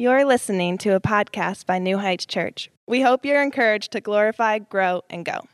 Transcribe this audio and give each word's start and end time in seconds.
You're 0.00 0.24
listening 0.24 0.78
to 0.78 0.94
a 0.94 1.00
podcast 1.00 1.66
by 1.66 1.78
New 1.78 1.98
Heights 1.98 2.24
Church. 2.24 2.70
We 2.86 3.02
hope 3.02 3.26
you're 3.26 3.42
encouraged 3.42 3.92
to 3.92 4.00
glorify, 4.00 4.60
grow, 4.60 5.02
and 5.10 5.26
go. 5.26 5.46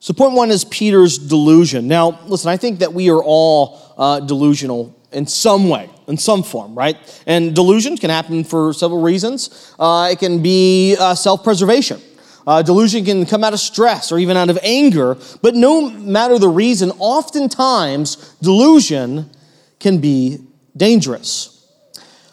So, 0.00 0.12
point 0.12 0.32
one 0.32 0.50
is 0.50 0.64
Peter's 0.64 1.18
delusion. 1.18 1.86
Now, 1.86 2.18
listen, 2.26 2.50
I 2.50 2.56
think 2.56 2.80
that 2.80 2.92
we 2.92 3.10
are 3.10 3.22
all 3.22 3.94
uh, 3.96 4.18
delusional 4.18 5.00
in 5.12 5.28
some 5.28 5.68
way, 5.68 5.88
in 6.08 6.16
some 6.16 6.42
form, 6.42 6.74
right? 6.74 6.96
And 7.24 7.54
delusions 7.54 8.00
can 8.00 8.10
happen 8.10 8.42
for 8.42 8.72
several 8.72 9.00
reasons. 9.00 9.72
Uh, 9.78 10.08
it 10.10 10.18
can 10.18 10.42
be 10.42 10.96
uh, 10.98 11.14
self 11.14 11.44
preservation. 11.44 12.00
Uh, 12.44 12.60
delusion 12.60 13.04
can 13.04 13.24
come 13.24 13.44
out 13.44 13.52
of 13.52 13.60
stress 13.60 14.10
or 14.10 14.18
even 14.18 14.36
out 14.36 14.50
of 14.50 14.58
anger, 14.64 15.16
but 15.42 15.54
no 15.54 15.88
matter 15.90 16.40
the 16.40 16.48
reason, 16.48 16.90
oftentimes 16.98 18.34
delusion 18.42 19.30
can 19.78 19.98
be 19.98 20.40
dangerous. 20.76 21.51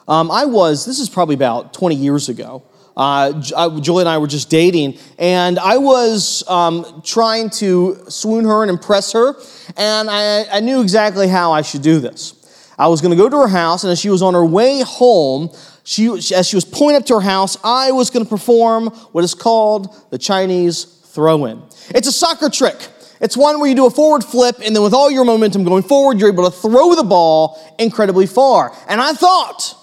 Um, 0.10 0.32
I 0.32 0.46
was, 0.46 0.86
this 0.86 1.00
is 1.00 1.08
probably 1.08 1.36
about 1.36 1.72
20 1.72 1.96
years 1.96 2.30
ago. 2.30 2.64
Uh, 2.98 3.32
Julie 3.80 4.02
and 4.02 4.10
I 4.10 4.18
were 4.18 4.28
just 4.28 4.50
dating, 4.50 4.98
and 5.20 5.60
I 5.60 5.78
was 5.78 6.44
um, 6.50 7.02
trying 7.06 7.52
to 7.52 7.96
swoon 8.10 8.44
her 8.44 8.64
and 8.64 8.72
impress 8.72 9.14
her, 9.14 9.36
and 9.78 10.10
I, 10.10 10.46
I 10.52 10.60
knew 10.62 10.82
exactly 10.82 11.28
how 11.28 11.54
I 11.54 11.62
should 11.62 11.84
do 11.84 12.00
this. 12.00 12.34
I 12.78 12.88
was 12.88 13.02
going 13.02 13.12
to 13.12 13.18
go 13.18 13.30
to 13.30 13.38
her 13.38 13.48
house, 13.48 13.84
and 13.84 13.92
as 13.92 14.00
she 14.00 14.10
was 14.10 14.24
on 14.24 14.34
her 14.34 14.44
way 14.44 14.82
home, 14.82 15.52
she, 15.84 16.08
as 16.10 16.48
she 16.48 16.56
was 16.58 16.66
pulling 16.66 16.96
up 16.96 17.06
to 17.06 17.14
her 17.14 17.22
house, 17.22 17.56
I 17.64 17.92
was 17.92 18.10
going 18.10 18.26
to 18.26 18.30
perform 18.30 18.88
what 19.12 19.24
is 19.24 19.36
called 19.36 19.96
the 20.10 20.18
Chinese 20.18 20.86
throw 21.06 21.46
in. 21.46 21.62
It's 21.92 22.08
a 22.08 22.12
soccer 22.12 22.50
trick. 22.50 22.76
It's 23.22 23.38
one 23.38 23.60
where 23.60 23.70
you 23.70 23.76
do 23.76 23.86
a 23.86 23.92
forward 23.92 24.24
flip, 24.24 24.58
and 24.64 24.76
then 24.76 24.82
with 24.82 24.94
all 24.94 25.12
your 25.12 25.24
momentum 25.24 25.64
going 25.64 25.84
forward, 25.84 26.20
you're 26.20 26.30
able 26.30 26.50
to 26.50 26.56
throw 26.58 26.96
the 26.96 27.04
ball 27.04 27.60
incredibly 27.78 28.26
far. 28.26 28.76
And 28.88 29.00
I 29.00 29.14
thought, 29.14 29.76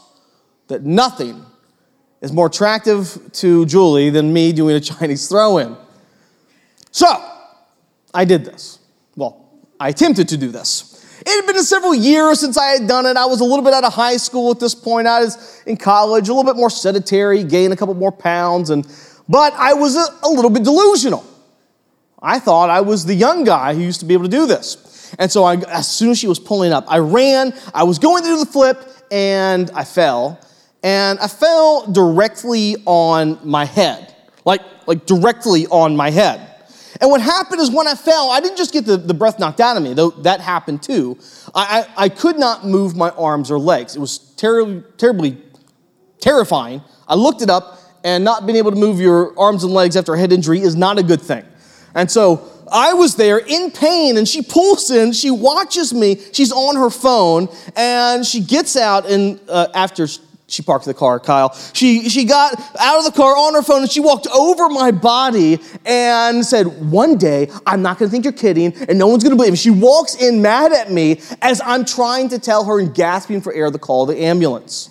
that 0.68 0.84
nothing 0.84 1.44
is 2.20 2.32
more 2.32 2.46
attractive 2.46 3.18
to 3.32 3.66
Julie 3.66 4.10
than 4.10 4.32
me 4.32 4.52
doing 4.52 4.76
a 4.76 4.80
Chinese 4.92 5.28
throw 5.28 5.58
in. 5.58 5.76
So, 6.90 7.06
I 8.14 8.24
did 8.24 8.44
this. 8.44 8.78
Well, 9.16 9.46
I 9.78 9.90
attempted 9.90 10.28
to 10.30 10.36
do 10.36 10.50
this. 10.50 10.94
It 11.20 11.28
had 11.28 11.52
been 11.52 11.62
several 11.62 11.94
years 11.94 12.40
since 12.40 12.56
I 12.56 12.66
had 12.68 12.86
done 12.86 13.04
it. 13.04 13.16
I 13.16 13.26
was 13.26 13.40
a 13.40 13.44
little 13.44 13.64
bit 13.64 13.74
out 13.74 13.84
of 13.84 13.92
high 13.92 14.16
school 14.16 14.50
at 14.50 14.60
this 14.60 14.74
point. 14.74 15.06
I 15.06 15.20
was 15.20 15.62
in 15.66 15.76
college, 15.76 16.28
a 16.28 16.32
little 16.32 16.50
bit 16.50 16.58
more 16.58 16.70
sedentary, 16.70 17.42
gained 17.42 17.72
a 17.72 17.76
couple 17.76 17.94
more 17.94 18.12
pounds, 18.12 18.70
and 18.70 18.86
but 19.28 19.52
I 19.54 19.74
was 19.74 19.96
a, 19.96 20.06
a 20.22 20.28
little 20.28 20.50
bit 20.50 20.62
delusional. 20.62 21.24
I 22.22 22.38
thought 22.38 22.70
I 22.70 22.80
was 22.80 23.04
the 23.04 23.14
young 23.14 23.44
guy 23.44 23.74
who 23.74 23.82
used 23.82 24.00
to 24.00 24.06
be 24.06 24.14
able 24.14 24.24
to 24.24 24.30
do 24.30 24.46
this. 24.46 25.14
And 25.18 25.30
so 25.30 25.44
I, 25.44 25.56
as 25.56 25.88
soon 25.88 26.10
as 26.10 26.18
she 26.18 26.28
was 26.28 26.38
pulling 26.38 26.72
up, 26.72 26.84
I 26.88 26.98
ran, 26.98 27.52
I 27.74 27.84
was 27.84 27.98
going 27.98 28.22
to 28.22 28.28
do 28.28 28.38
the 28.38 28.46
flip, 28.46 28.78
and 29.10 29.70
I 29.72 29.84
fell 29.84 30.40
and 30.86 31.18
I 31.18 31.26
fell 31.26 31.90
directly 31.90 32.76
on 32.84 33.40
my 33.42 33.64
head, 33.64 34.14
like, 34.44 34.60
like 34.86 35.04
directly 35.04 35.66
on 35.66 35.96
my 35.96 36.12
head. 36.12 36.40
And 37.00 37.10
what 37.10 37.20
happened 37.20 37.60
is 37.60 37.72
when 37.72 37.88
I 37.88 37.96
fell, 37.96 38.30
I 38.30 38.38
didn't 38.38 38.56
just 38.56 38.72
get 38.72 38.86
the, 38.86 38.96
the 38.96 39.12
breath 39.12 39.40
knocked 39.40 39.58
out 39.58 39.76
of 39.76 39.82
me, 39.82 39.94
though 39.94 40.10
that 40.10 40.40
happened 40.40 40.84
too. 40.84 41.18
I, 41.56 41.84
I, 41.98 42.04
I 42.04 42.08
could 42.08 42.38
not 42.38 42.64
move 42.64 42.94
my 42.94 43.10
arms 43.10 43.50
or 43.50 43.58
legs. 43.58 43.96
It 43.96 43.98
was 43.98 44.18
terribly, 44.36 44.84
terribly 44.96 45.42
terrifying. 46.20 46.82
I 47.08 47.16
looked 47.16 47.42
it 47.42 47.50
up, 47.50 47.80
and 48.04 48.22
not 48.22 48.46
being 48.46 48.56
able 48.56 48.70
to 48.70 48.76
move 48.76 49.00
your 49.00 49.36
arms 49.36 49.64
and 49.64 49.72
legs 49.72 49.96
after 49.96 50.14
a 50.14 50.18
head 50.18 50.30
injury 50.30 50.60
is 50.60 50.76
not 50.76 51.00
a 51.00 51.02
good 51.02 51.20
thing. 51.20 51.44
And 51.96 52.08
so 52.08 52.48
I 52.70 52.94
was 52.94 53.16
there 53.16 53.38
in 53.38 53.72
pain, 53.72 54.16
and 54.18 54.28
she 54.28 54.40
pulls 54.40 54.92
in, 54.92 55.12
she 55.12 55.32
watches 55.32 55.92
me, 55.92 56.20
she's 56.32 56.52
on 56.52 56.76
her 56.76 56.90
phone, 56.90 57.48
and 57.74 58.24
she 58.24 58.40
gets 58.40 58.76
out, 58.76 59.10
and 59.10 59.40
uh, 59.48 59.66
after 59.74 60.06
she 60.48 60.62
parked 60.62 60.84
the 60.84 60.94
car, 60.94 61.18
Kyle. 61.18 61.52
She, 61.72 62.08
she 62.08 62.24
got 62.24 62.52
out 62.78 62.98
of 63.00 63.04
the 63.04 63.12
car 63.12 63.36
on 63.36 63.54
her 63.54 63.62
phone 63.62 63.82
and 63.82 63.90
she 63.90 63.98
walked 63.98 64.28
over 64.28 64.68
my 64.68 64.92
body 64.92 65.58
and 65.84 66.44
said, 66.46 66.66
One 66.90 67.18
day, 67.18 67.50
I'm 67.66 67.82
not 67.82 67.98
gonna 67.98 68.10
think 68.10 68.24
you're 68.24 68.32
kidding 68.32 68.72
and 68.88 68.96
no 68.98 69.08
one's 69.08 69.24
gonna 69.24 69.34
believe 69.34 69.52
me. 69.52 69.56
She 69.56 69.70
walks 69.70 70.14
in 70.14 70.40
mad 70.40 70.72
at 70.72 70.92
me 70.92 71.20
as 71.42 71.60
I'm 71.64 71.84
trying 71.84 72.28
to 72.28 72.38
tell 72.38 72.64
her 72.64 72.78
and 72.78 72.94
gasping 72.94 73.40
for 73.40 73.52
air 73.52 73.70
to 73.70 73.78
call 73.78 74.06
the 74.06 74.16
ambulance. 74.22 74.90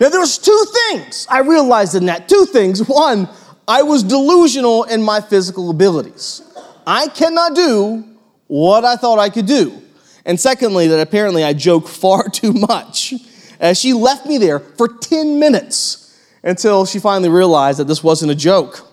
Now, 0.00 0.08
there 0.08 0.20
was 0.20 0.38
two 0.38 0.64
things 0.88 1.26
I 1.28 1.40
realized 1.40 1.94
in 1.94 2.06
that. 2.06 2.26
Two 2.26 2.46
things. 2.46 2.80
One, 2.88 3.28
I 3.68 3.82
was 3.82 4.02
delusional 4.02 4.84
in 4.84 5.02
my 5.02 5.20
physical 5.20 5.68
abilities. 5.68 6.40
I 6.86 7.08
cannot 7.08 7.54
do 7.54 8.04
what 8.46 8.86
I 8.86 8.96
thought 8.96 9.18
I 9.18 9.28
could 9.28 9.46
do. 9.46 9.82
And 10.24 10.40
secondly, 10.40 10.88
that 10.88 11.00
apparently 11.00 11.44
I 11.44 11.52
joke 11.52 11.86
far 11.86 12.28
too 12.32 12.54
much. 12.54 13.12
As 13.60 13.78
she 13.78 13.92
left 13.92 14.26
me 14.26 14.38
there 14.38 14.58
for 14.58 14.88
10 14.88 15.38
minutes 15.38 16.18
until 16.42 16.86
she 16.86 16.98
finally 16.98 17.28
realized 17.28 17.78
that 17.78 17.86
this 17.86 18.02
wasn't 18.02 18.32
a 18.32 18.34
joke. 18.34 18.86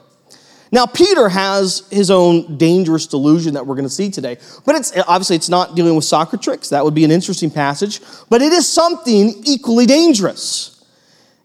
Now, 0.70 0.86
Peter 0.86 1.30
has 1.30 1.88
his 1.90 2.12
own 2.12 2.58
dangerous 2.58 3.08
delusion 3.08 3.54
that 3.54 3.66
we're 3.66 3.76
going 3.76 3.88
to 3.88 3.94
see 3.94 4.10
today. 4.12 4.38
But 4.66 4.76
it's 4.76 4.92
obviously 5.08 5.38
it's 5.38 5.48
not 5.48 5.76
dealing 5.76 5.96
with 5.96 6.04
soccer 6.04 6.36
tricks. 6.36 6.70
That 6.70 6.84
would 6.84 6.94
be 6.94 7.06
an 7.06 7.12
interesting 7.12 7.50
passage. 7.50 8.02
But 8.30 8.42
it 8.42 8.52
is 8.52 8.68
something 8.68 9.42
equally 9.46 9.86
dangerous. 9.86 10.84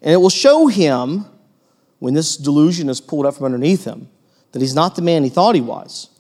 And 0.03 0.13
it 0.13 0.17
will 0.17 0.29
show 0.29 0.67
him, 0.67 1.27
when 2.01 2.15
this 2.15 2.37
delusion 2.37 2.89
is 2.89 3.01
pulled 3.01 3.25
up 3.25 3.37
from 3.37 3.45
underneath 3.45 3.85
him, 3.85 4.09
that 4.51 4.61
he's 4.61 4.75
not 4.75 4.97
the 4.97 5.03
man 5.03 5.23
he 5.23 5.31
thought 5.31 5.55
he 5.55 5.61
was. 5.61 6.11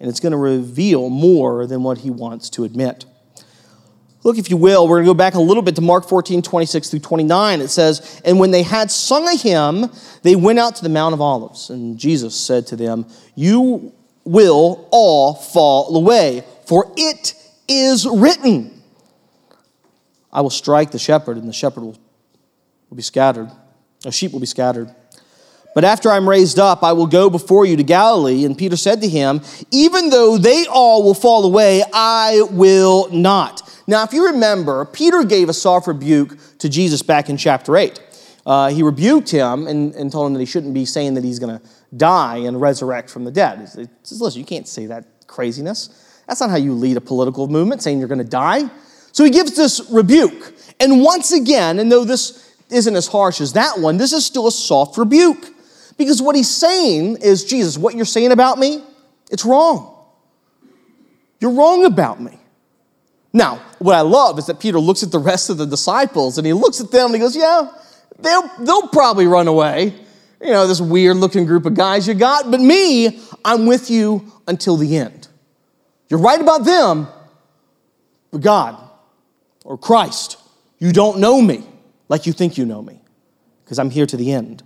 And 0.00 0.10
it's 0.10 0.18
going 0.18 0.32
to 0.32 0.38
reveal 0.38 1.08
more 1.08 1.68
than 1.68 1.84
what 1.84 1.98
he 1.98 2.10
wants 2.10 2.50
to 2.50 2.64
admit. 2.64 3.04
Look, 4.22 4.36
if 4.36 4.50
you 4.50 4.56
will, 4.56 4.86
we're 4.86 4.96
going 4.96 5.06
to 5.06 5.10
go 5.10 5.14
back 5.14 5.34
a 5.34 5.40
little 5.40 5.62
bit 5.62 5.76
to 5.76 5.80
Mark 5.80 6.06
14, 6.06 6.42
26 6.42 6.90
through 6.90 7.00
29. 7.00 7.60
It 7.60 7.68
says, 7.68 8.20
And 8.24 8.38
when 8.38 8.50
they 8.50 8.62
had 8.62 8.90
sung 8.90 9.26
a 9.26 9.36
hymn, 9.36 9.90
they 10.22 10.36
went 10.36 10.58
out 10.58 10.76
to 10.76 10.82
the 10.82 10.90
Mount 10.90 11.14
of 11.14 11.20
Olives. 11.20 11.70
And 11.70 11.98
Jesus 11.98 12.38
said 12.38 12.66
to 12.68 12.76
them, 12.76 13.06
You 13.34 13.92
will 14.24 14.86
all 14.90 15.34
fall 15.34 15.96
away, 15.96 16.44
for 16.66 16.92
it 16.96 17.34
is 17.66 18.06
written, 18.06 18.82
I 20.32 20.42
will 20.42 20.50
strike 20.50 20.90
the 20.90 20.98
shepherd, 20.98 21.38
and 21.38 21.48
the 21.48 21.52
shepherd 21.52 21.82
will, 21.82 21.98
will 22.90 22.96
be 22.96 23.02
scattered. 23.02 23.50
The 24.02 24.12
sheep 24.12 24.32
will 24.32 24.40
be 24.40 24.46
scattered. 24.46 24.94
But 25.74 25.84
after 25.84 26.10
I'm 26.10 26.28
raised 26.28 26.58
up, 26.58 26.82
I 26.82 26.92
will 26.92 27.06
go 27.06 27.30
before 27.30 27.64
you 27.64 27.76
to 27.76 27.82
Galilee. 27.82 28.44
And 28.44 28.58
Peter 28.58 28.76
said 28.76 29.00
to 29.02 29.08
him, 29.08 29.40
Even 29.70 30.10
though 30.10 30.36
they 30.36 30.66
all 30.66 31.02
will 31.02 31.14
fall 31.14 31.44
away, 31.44 31.82
I 31.92 32.42
will 32.50 33.08
not. 33.12 33.69
Now, 33.90 34.04
if 34.04 34.12
you 34.12 34.26
remember, 34.26 34.84
Peter 34.84 35.24
gave 35.24 35.48
a 35.48 35.52
soft 35.52 35.88
rebuke 35.88 36.38
to 36.58 36.68
Jesus 36.68 37.02
back 37.02 37.28
in 37.28 37.36
chapter 37.36 37.76
8. 37.76 38.00
Uh, 38.46 38.68
he 38.70 38.84
rebuked 38.84 39.28
him 39.28 39.66
and, 39.66 39.92
and, 39.96 40.12
told 40.12 40.28
him 40.28 40.34
that 40.34 40.38
he 40.38 40.46
shouldn't 40.46 40.74
be 40.74 40.84
saying 40.84 41.14
that 41.14 41.24
he's 41.24 41.40
going 41.40 41.58
to 41.58 41.66
die 41.96 42.36
and 42.36 42.60
resurrect 42.60 43.10
from 43.10 43.24
the 43.24 43.32
dead. 43.32 43.58
He 43.58 43.66
says, 43.66 44.20
Listen, 44.20 44.38
you 44.38 44.46
can't 44.46 44.68
say 44.68 44.86
that 44.86 45.26
craziness. 45.26 46.22
That's 46.28 46.40
not 46.40 46.50
how 46.50 46.56
you 46.56 46.72
lead 46.72 46.98
a 46.98 47.00
political 47.00 47.48
movement, 47.48 47.82
saying 47.82 47.98
you're 47.98 48.06
going 48.06 48.18
to 48.18 48.24
die. 48.24 48.70
So 49.10 49.24
he 49.24 49.30
gives 49.30 49.56
this 49.56 49.90
rebuke. 49.90 50.54
And 50.78 51.02
once 51.02 51.32
again, 51.32 51.80
and 51.80 51.90
though 51.90 52.04
this 52.04 52.54
isn't 52.70 52.94
as 52.94 53.08
harsh 53.08 53.40
as 53.40 53.54
that 53.54 53.80
one, 53.80 53.96
this 53.96 54.12
is 54.12 54.24
still 54.24 54.46
a 54.46 54.52
soft 54.52 54.98
rebuke. 54.98 55.48
Because 55.98 56.22
what 56.22 56.36
he's 56.36 56.48
saying 56.48 57.16
is, 57.16 57.44
Jesus, 57.44 57.76
what 57.76 57.96
you're 57.96 58.04
saying 58.04 58.30
about 58.30 58.56
me, 58.56 58.84
it's 59.32 59.44
wrong. 59.44 59.96
You're 61.40 61.54
wrong 61.54 61.84
about 61.86 62.20
me. 62.20 62.39
Now, 63.32 63.62
what 63.78 63.94
I 63.94 64.00
love 64.00 64.38
is 64.38 64.46
that 64.46 64.58
Peter 64.58 64.78
looks 64.80 65.02
at 65.02 65.12
the 65.12 65.18
rest 65.18 65.50
of 65.50 65.56
the 65.56 65.66
disciples 65.66 66.38
and 66.38 66.46
he 66.46 66.52
looks 66.52 66.80
at 66.80 66.90
them 66.90 67.06
and 67.06 67.14
he 67.14 67.20
goes, 67.20 67.36
Yeah, 67.36 67.70
they'll, 68.18 68.50
they'll 68.58 68.88
probably 68.88 69.26
run 69.26 69.46
away. 69.46 69.94
You 70.40 70.52
know, 70.52 70.66
this 70.66 70.80
weird 70.80 71.18
looking 71.18 71.44
group 71.44 71.66
of 71.66 71.74
guys 71.74 72.08
you 72.08 72.14
got, 72.14 72.50
but 72.50 72.60
me, 72.60 73.20
I'm 73.44 73.66
with 73.66 73.90
you 73.90 74.32
until 74.48 74.76
the 74.76 74.96
end. 74.96 75.28
You're 76.08 76.20
right 76.20 76.40
about 76.40 76.64
them, 76.64 77.06
but 78.30 78.40
God 78.40 78.76
or 79.64 79.76
Christ, 79.78 80.38
you 80.78 80.92
don't 80.92 81.20
know 81.20 81.40
me 81.40 81.64
like 82.08 82.26
you 82.26 82.32
think 82.32 82.56
you 82.58 82.64
know 82.64 82.82
me 82.82 83.00
because 83.62 83.78
I'm 83.78 83.90
here 83.90 84.06
to 84.06 84.16
the 84.16 84.32
end. 84.32 84.62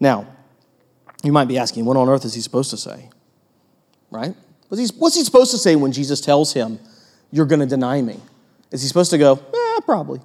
Now, 0.00 0.26
you 1.22 1.32
might 1.32 1.48
be 1.48 1.56
asking, 1.56 1.84
what 1.84 1.96
on 1.96 2.08
earth 2.08 2.24
is 2.24 2.34
he 2.34 2.40
supposed 2.40 2.70
to 2.70 2.76
say? 2.76 3.08
Right? 4.10 4.34
What's 4.68 4.90
he, 4.90 4.98
what's 4.98 5.16
he 5.16 5.24
supposed 5.24 5.52
to 5.52 5.58
say 5.58 5.76
when 5.76 5.92
Jesus 5.92 6.20
tells 6.20 6.52
him, 6.52 6.78
you're 7.30 7.46
going 7.46 7.60
to 7.60 7.66
deny 7.66 8.00
me? 8.00 8.20
Is 8.70 8.82
he 8.82 8.88
supposed 8.88 9.10
to 9.10 9.18
go, 9.18 9.34
eh, 9.34 9.80
probably? 9.84 10.20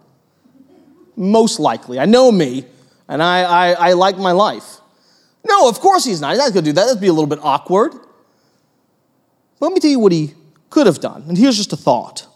Most 1.15 1.59
likely. 1.59 1.99
I 1.99 2.05
know 2.05 2.31
me, 2.31 2.65
and 3.07 3.21
I, 3.21 3.43
I, 3.43 3.89
I 3.89 3.93
like 3.93 4.17
my 4.17 4.31
life. 4.31 4.77
No, 5.45 5.67
of 5.67 5.79
course 5.79 6.05
he's 6.05 6.21
not. 6.21 6.31
He's 6.31 6.39
not 6.39 6.53
going 6.53 6.65
to 6.65 6.69
do 6.69 6.73
that. 6.73 6.85
That'd 6.85 7.01
be 7.01 7.07
a 7.07 7.13
little 7.13 7.27
bit 7.27 7.39
awkward. 7.41 7.91
But 7.91 9.67
let 9.67 9.73
me 9.73 9.79
tell 9.79 9.91
you 9.91 9.99
what 9.99 10.11
he 10.11 10.33
could 10.69 10.87
have 10.87 10.99
done. 10.99 11.23
And 11.27 11.37
here's 11.37 11.57
just 11.57 11.73
a 11.73 11.77
thought. 11.77 12.27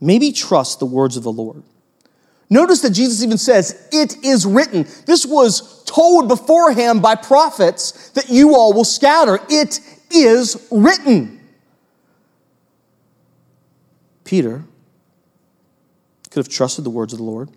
Maybe 0.00 0.32
trust 0.32 0.78
the 0.78 0.86
words 0.86 1.16
of 1.16 1.22
the 1.22 1.32
Lord. 1.32 1.62
Notice 2.50 2.82
that 2.82 2.90
Jesus 2.90 3.22
even 3.22 3.38
says, 3.38 3.88
It 3.90 4.22
is 4.24 4.46
written. 4.46 4.86
This 5.06 5.24
was 5.26 5.82
told 5.84 6.28
beforehand 6.28 7.02
by 7.02 7.14
prophets 7.14 8.10
that 8.10 8.28
you 8.28 8.54
all 8.54 8.72
will 8.72 8.84
scatter. 8.84 9.38
It 9.48 9.80
is 10.10 10.68
written. 10.70 11.33
Peter 14.24 14.64
could 16.30 16.40
have 16.40 16.48
trusted 16.48 16.84
the 16.84 16.90
words 16.90 17.12
of 17.12 17.18
the 17.18 17.24
Lord. 17.24 17.50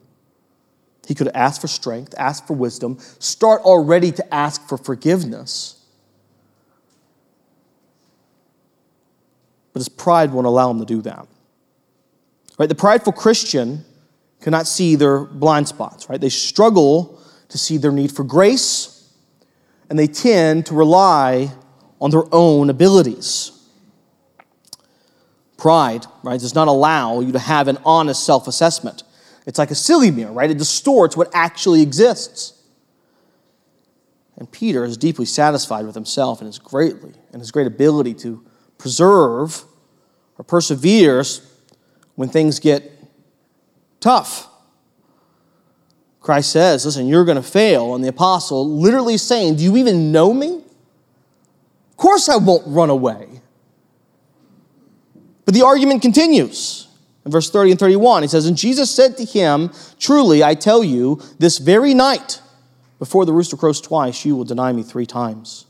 He 1.07 1.15
could 1.15 1.27
have 1.27 1.35
asked 1.35 1.61
for 1.61 1.67
strength, 1.67 2.13
asked 2.17 2.45
for 2.45 2.53
wisdom, 2.53 2.97
start 3.19 3.61
already 3.61 4.11
to 4.11 4.33
ask 4.33 4.67
for 4.67 4.77
forgiveness. 4.77 5.85
But 9.71 9.79
his 9.79 9.89
pride 9.89 10.31
won't 10.31 10.47
allow 10.47 10.69
him 10.69 10.79
to 10.79 10.85
do 10.85 11.01
that. 11.03 11.27
Right? 12.57 12.67
The 12.67 12.75
prideful 12.75 13.13
Christian 13.13 13.85
cannot 14.41 14.67
see 14.67 14.95
their 14.95 15.21
blind 15.21 15.67
spots, 15.67 16.09
right? 16.09 16.19
They 16.19 16.29
struggle 16.29 17.21
to 17.49 17.57
see 17.57 17.77
their 17.77 17.91
need 17.91 18.11
for 18.11 18.23
grace, 18.23 19.11
and 19.89 19.97
they 19.97 20.07
tend 20.07 20.65
to 20.67 20.73
rely 20.73 21.51
on 22.01 22.11
their 22.11 22.23
own 22.31 22.69
abilities. 22.69 23.56
Pride, 25.57 26.06
right, 26.24 26.39
does 26.39 26.54
not 26.56 26.68
allow 26.68 27.19
you 27.19 27.31
to 27.31 27.39
have 27.39 27.68
an 27.68 27.77
honest 27.83 28.24
self 28.24 28.48
assessment. 28.48 29.04
It's 29.45 29.57
like 29.57 29.71
a 29.71 29.75
silly 29.75 30.12
mirror, 30.12 30.31
right? 30.31 30.51
It 30.51 30.57
distorts 30.57 31.18
what 31.18 31.30
actually 31.33 31.81
exists. 31.81 32.54
And 34.38 34.51
Peter 34.51 34.86
is 34.86 34.98
deeply 34.98 35.25
satisfied 35.25 35.86
with 35.86 35.95
himself 35.95 36.42
and 36.42 36.48
his 36.48 36.59
greatly 36.59 37.13
and 37.31 37.42
his 37.42 37.51
great 37.51 37.65
ability 37.65 38.13
to 38.15 38.45
preserve 38.77 39.63
or 40.38 40.44
perseveres 40.44 41.42
when 42.15 42.30
things 42.30 42.59
get 42.59 42.92
tough. 44.00 44.48
Christ 46.19 46.51
says, 46.51 46.86
Listen, 46.86 47.07
you're 47.07 47.25
going 47.25 47.38
to 47.38 47.42
fail. 47.42 47.95
And 47.95 48.04
the 48.04 48.09
apostle 48.09 48.69
literally 48.69 49.18
saying, 49.18 49.56
Do 49.56 49.63
you 49.63 49.77
even 49.77 50.12
know 50.12 50.33
me? 50.33 50.62
Of 51.89 51.98
course 51.98 52.30
I 52.30 52.36
won't 52.36 52.63
run 52.68 52.92
away. 52.92 53.42
But 55.47 55.53
the 55.53 55.65
argument 55.65 56.01
continues. 56.01 56.89
In 57.23 57.31
verse 57.31 57.49
30 57.49 57.71
and 57.71 57.79
31, 57.79 58.21
he 58.21 58.27
says, 58.27 58.47
And 58.47 58.57
Jesus 58.57 58.91
said 58.91 59.15
to 59.15 59.23
him, 59.23 59.71
Truly, 59.97 60.44
I 60.44 60.55
tell 60.55 60.83
you, 60.83 61.21
this 61.39 61.57
very 61.57 61.94
night, 61.94 62.41
before 62.99 63.25
the 63.25 63.31
rooster 63.31 63.55
crows 63.55 63.79
twice, 63.79 64.25
you 64.25 64.35
will 64.35 64.44
deny 64.44 64.73
me 64.73 64.83
three 64.83 65.05
times. 65.05 65.65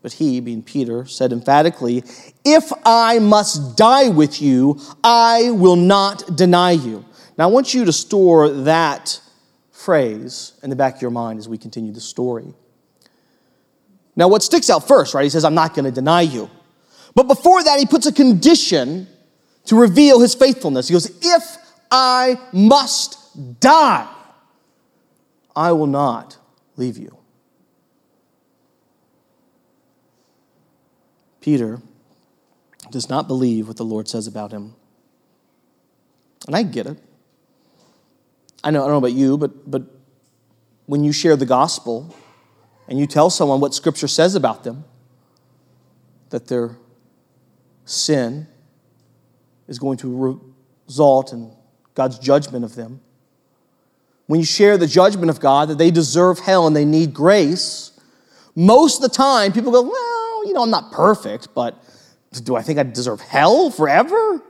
But 0.00 0.14
he, 0.14 0.40
being 0.40 0.62
Peter, 0.62 1.04
said 1.04 1.30
emphatically, 1.30 2.04
If 2.42 2.72
I 2.86 3.18
must 3.18 3.76
die 3.76 4.08
with 4.08 4.40
you, 4.40 4.80
I 5.04 5.50
will 5.50 5.76
not 5.76 6.34
deny 6.34 6.70
you. 6.70 7.04
Now, 7.36 7.50
I 7.50 7.52
want 7.52 7.74
you 7.74 7.84
to 7.84 7.92
store 7.92 8.48
that 8.48 9.20
phrase 9.72 10.54
in 10.62 10.70
the 10.70 10.76
back 10.76 10.96
of 10.96 11.02
your 11.02 11.10
mind 11.10 11.38
as 11.38 11.50
we 11.50 11.58
continue 11.58 11.92
the 11.92 12.00
story. 12.00 12.54
Now, 14.16 14.28
what 14.28 14.42
sticks 14.42 14.70
out 14.70 14.88
first, 14.88 15.12
right? 15.12 15.24
He 15.24 15.28
says, 15.28 15.44
I'm 15.44 15.54
not 15.54 15.74
going 15.74 15.84
to 15.84 15.90
deny 15.90 16.22
you. 16.22 16.48
But 17.14 17.24
before 17.24 17.62
that, 17.62 17.78
he 17.78 17.86
puts 17.86 18.06
a 18.06 18.12
condition 18.12 19.06
to 19.66 19.76
reveal 19.76 20.20
his 20.20 20.34
faithfulness. 20.34 20.88
He 20.88 20.92
goes, 20.92 21.10
If 21.20 21.56
I 21.90 22.38
must 22.52 23.60
die, 23.60 24.08
I 25.54 25.72
will 25.72 25.86
not 25.86 26.38
leave 26.76 26.96
you. 26.96 27.16
Peter 31.40 31.80
does 32.90 33.08
not 33.08 33.26
believe 33.26 33.68
what 33.68 33.76
the 33.76 33.84
Lord 33.84 34.08
says 34.08 34.26
about 34.26 34.52
him. 34.52 34.74
And 36.46 36.56
I 36.56 36.62
get 36.62 36.86
it. 36.86 36.98
I 38.64 38.70
know, 38.70 38.80
I 38.80 38.84
don't 38.84 38.92
know 38.92 38.98
about 38.98 39.12
you, 39.12 39.36
but, 39.36 39.70
but 39.70 39.82
when 40.86 41.02
you 41.02 41.12
share 41.12 41.36
the 41.36 41.46
gospel 41.46 42.14
and 42.88 42.98
you 42.98 43.06
tell 43.06 43.28
someone 43.28 43.60
what 43.60 43.74
Scripture 43.74 44.08
says 44.08 44.34
about 44.34 44.62
them, 44.62 44.84
that 46.30 46.46
their 46.46 46.76
sin 47.84 48.46
is 49.68 49.78
going 49.78 49.98
to 49.98 50.40
result 50.86 51.32
in 51.32 51.50
God's 51.94 52.18
judgment 52.18 52.64
of 52.64 52.74
them, 52.74 53.00
when 54.26 54.40
you 54.40 54.46
share 54.46 54.78
the 54.78 54.86
judgment 54.86 55.30
of 55.30 55.40
God, 55.40 55.68
that 55.68 55.78
they 55.78 55.90
deserve 55.90 56.38
hell 56.38 56.66
and 56.66 56.74
they 56.74 56.84
need 56.84 57.12
grace, 57.12 57.92
most 58.54 59.02
of 59.02 59.10
the 59.10 59.14
time 59.14 59.52
people 59.52 59.72
go, 59.72 59.82
well, 59.82 60.46
you 60.46 60.52
know, 60.52 60.62
I'm 60.62 60.70
not 60.70 60.92
perfect, 60.92 61.48
but 61.54 61.82
do 62.44 62.56
I 62.56 62.62
think 62.62 62.78
I 62.78 62.82
deserve 62.82 63.20
hell 63.20 63.70
forever? 63.70 64.42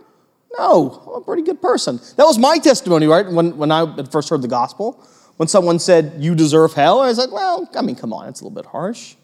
No, 0.58 1.02
I'm 1.06 1.22
a 1.22 1.24
pretty 1.24 1.42
good 1.42 1.60
person. 1.60 1.98
That 2.16 2.24
was 2.24 2.38
my 2.38 2.58
testimony, 2.58 3.06
right? 3.06 3.26
When, 3.26 3.56
when 3.56 3.72
I 3.72 4.04
first 4.04 4.28
heard 4.28 4.42
the 4.42 4.48
gospel. 4.48 5.02
When 5.36 5.48
someone 5.48 5.78
said, 5.78 6.16
You 6.18 6.34
deserve 6.34 6.74
hell, 6.74 7.00
I 7.00 7.08
was 7.08 7.18
like, 7.18 7.32
Well, 7.32 7.68
I 7.74 7.82
mean, 7.82 7.96
come 7.96 8.12
on, 8.12 8.28
it's 8.28 8.40
a 8.40 8.44
little 8.44 8.54
bit 8.54 8.66
harsh. 8.66 9.14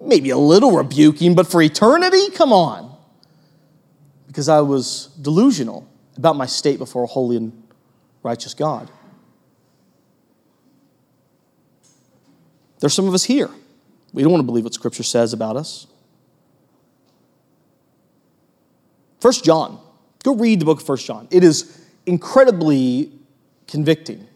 Maybe 0.00 0.30
a 0.30 0.38
little 0.38 0.72
rebuking, 0.72 1.34
but 1.34 1.46
for 1.46 1.60
eternity, 1.60 2.30
come 2.30 2.52
on. 2.52 2.96
Because 4.26 4.48
I 4.48 4.60
was 4.60 5.06
delusional 5.20 5.86
about 6.16 6.36
my 6.36 6.46
state 6.46 6.78
before 6.78 7.04
a 7.04 7.06
holy 7.06 7.36
and 7.36 7.62
righteous 8.22 8.54
God. 8.54 8.90
There's 12.80 12.94
some 12.94 13.06
of 13.06 13.14
us 13.14 13.24
here. 13.24 13.50
We 14.12 14.22
don't 14.22 14.32
want 14.32 14.40
to 14.40 14.46
believe 14.46 14.64
what 14.64 14.74
Scripture 14.74 15.02
says 15.02 15.32
about 15.32 15.56
us. 15.56 15.86
First 19.20 19.44
John. 19.44 19.78
Go 20.22 20.34
read 20.34 20.60
the 20.60 20.64
book 20.64 20.80
of 20.80 20.86
First 20.86 21.06
John. 21.06 21.28
It 21.30 21.44
is 21.44 21.78
incredibly 22.04 23.12
convicting. 23.66 24.26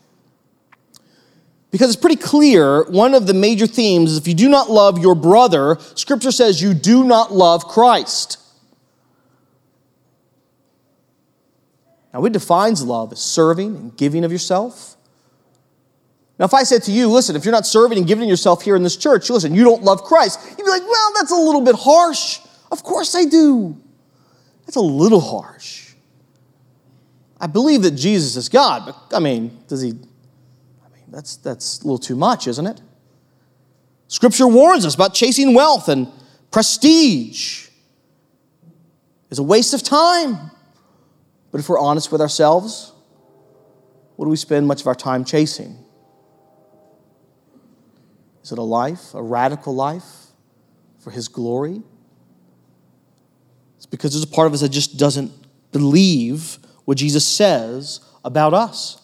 Because 1.75 1.89
it's 1.93 2.01
pretty 2.01 2.23
clear, 2.23 2.85
one 2.85 3.15
of 3.15 3.27
the 3.27 3.35
major 3.35 3.67
themes 3.67 4.13
is 4.13 4.19
if 4.19 4.29
you 4.29 4.35
do 4.35 4.49
not 4.49 4.71
love 4.71 5.01
your 5.01 5.17
brother, 5.17 5.77
Scripture 5.97 6.31
says 6.31 6.63
you 6.63 6.73
do 6.73 7.03
not 7.03 7.33
love 7.33 7.67
Christ. 7.67 8.39
Now, 12.13 12.25
it 12.27 12.33
defines 12.33 12.85
love 12.85 13.11
as 13.11 13.19
serving 13.19 13.75
and 13.75 13.97
giving 13.97 14.25
of 14.25 14.31
yourself. 14.31 14.95
Now, 16.39 16.45
if 16.45 16.55
I 16.55 16.63
said 16.63 16.85
to 16.85 16.93
you, 16.93 17.09
listen, 17.09 17.35
if 17.35 17.45
you're 17.45 17.51
not 17.51 17.67
serving 17.67 17.99
and 17.99 18.07
giving 18.07 18.29
yourself 18.29 18.63
here 18.63 18.77
in 18.77 18.85
this 18.85 18.97
church, 18.97 19.29
listen, 19.29 19.53
you 19.53 19.65
don't 19.65 19.83
love 19.83 20.05
Christ, 20.05 20.39
you'd 20.51 20.65
be 20.65 20.71
like, 20.71 20.83
well, 20.83 21.13
that's 21.19 21.33
a 21.33 21.35
little 21.35 21.61
bit 21.61 21.75
harsh. 21.75 22.39
Of 22.71 22.85
course 22.85 23.17
I 23.17 23.25
do. 23.25 23.77
That's 24.65 24.77
a 24.77 24.81
little 24.81 25.19
harsh. 25.19 25.95
I 27.41 27.49
believe 27.49 27.83
that 27.83 27.97
Jesus 27.97 28.37
is 28.37 28.49
God, 28.49 28.87
but 28.87 29.17
I 29.17 29.19
mean, 29.19 29.59
does 29.67 29.83
he? 29.83 29.95
That's, 31.15 31.37
that's 31.37 31.81
a 31.81 31.85
little 31.85 31.99
too 31.99 32.17
much, 32.17 32.49
isn't 32.49 32.67
it? 32.67 32.81
Scripture 34.09 34.49
warns 34.49 34.85
us 34.85 34.97
about 34.97 35.15
chasing 35.15 35.55
wealth 35.55 35.89
and 35.89 36.09
prestige 36.51 37.69
is 39.31 39.39
a 39.39 39.43
waste 39.43 39.75
of 39.75 39.83
time. 39.85 40.51
But 41.53 41.61
if 41.61 41.69
we're 41.69 41.79
honest 41.79 42.11
with 42.11 42.21
ourselves, 42.21 42.93
what 44.17 44.27
do 44.27 44.31
we 44.31 44.37
spend 44.37 44.67
much 44.67 44.81
of 44.81 44.89
our 44.89 44.95
time 44.97 45.25
chasing? 45.25 45.79
Is 48.43 48.51
it 48.51 48.59
a 48.59 48.63
life, 48.63 49.15
a 49.15 49.23
radical 49.23 49.73
life 49.73 50.27
for 50.99 51.13
His 51.13 51.29
glory? 51.29 51.81
It's 53.77 53.87
because 53.87 54.13
there's 54.13 54.25
a 54.25 54.35
part 54.35 54.49
of 54.49 54.53
us 54.53 54.63
that 54.63 54.71
just 54.71 54.99
doesn't 54.99 55.31
believe 55.71 56.59
what 56.85 56.99
Jesus 56.99 57.25
says 57.25 58.01
about 58.25 58.53
us. 58.53 59.01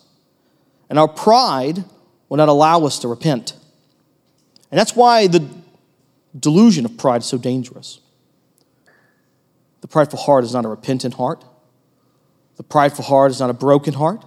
And 0.88 0.98
our 0.98 1.06
pride 1.06 1.84
will 2.30 2.38
not 2.38 2.48
allow 2.48 2.86
us 2.86 2.98
to 3.00 3.08
repent. 3.08 3.52
And 4.70 4.78
that's 4.78 4.96
why 4.96 5.26
the 5.26 5.46
delusion 6.38 6.86
of 6.86 6.96
pride 6.96 7.20
is 7.20 7.26
so 7.26 7.36
dangerous. 7.36 8.00
The 9.82 9.88
prideful 9.88 10.18
heart 10.18 10.44
is 10.44 10.54
not 10.54 10.64
a 10.64 10.68
repentant 10.68 11.14
heart. 11.14 11.44
The 12.56 12.62
prideful 12.62 13.04
heart 13.04 13.32
is 13.32 13.40
not 13.40 13.50
a 13.50 13.54
broken 13.54 13.94
heart. 13.94 14.24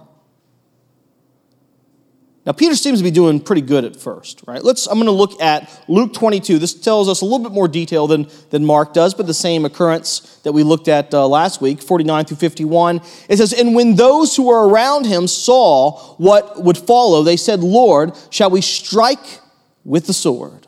Now, 2.46 2.52
Peter 2.52 2.76
seems 2.76 2.98
to 2.98 3.04
be 3.04 3.10
doing 3.10 3.40
pretty 3.40 3.62
good 3.62 3.86
at 3.86 3.96
first, 3.96 4.42
right? 4.46 4.62
Let's, 4.62 4.86
I'm 4.86 4.94
going 4.94 5.06
to 5.06 5.12
look 5.12 5.40
at 5.40 5.70
Luke 5.88 6.12
22. 6.12 6.58
This 6.58 6.74
tells 6.74 7.08
us 7.08 7.22
a 7.22 7.24
little 7.24 7.38
bit 7.38 7.52
more 7.52 7.68
detail 7.68 8.06
than, 8.06 8.28
than 8.50 8.66
Mark 8.66 8.92
does, 8.92 9.14
but 9.14 9.26
the 9.26 9.32
same 9.32 9.64
occurrence 9.64 10.40
that 10.42 10.52
we 10.52 10.62
looked 10.62 10.86
at 10.86 11.14
uh, 11.14 11.26
last 11.26 11.62
week, 11.62 11.82
49 11.82 12.26
through 12.26 12.36
51. 12.36 13.00
It 13.30 13.38
says, 13.38 13.54
And 13.54 13.74
when 13.74 13.96
those 13.96 14.36
who 14.36 14.48
were 14.48 14.68
around 14.68 15.06
him 15.06 15.26
saw 15.26 15.98
what 16.16 16.62
would 16.62 16.76
follow, 16.76 17.22
they 17.22 17.38
said, 17.38 17.60
Lord, 17.60 18.12
shall 18.28 18.50
we 18.50 18.60
strike 18.60 19.40
with 19.82 20.06
the 20.06 20.12
sword? 20.12 20.66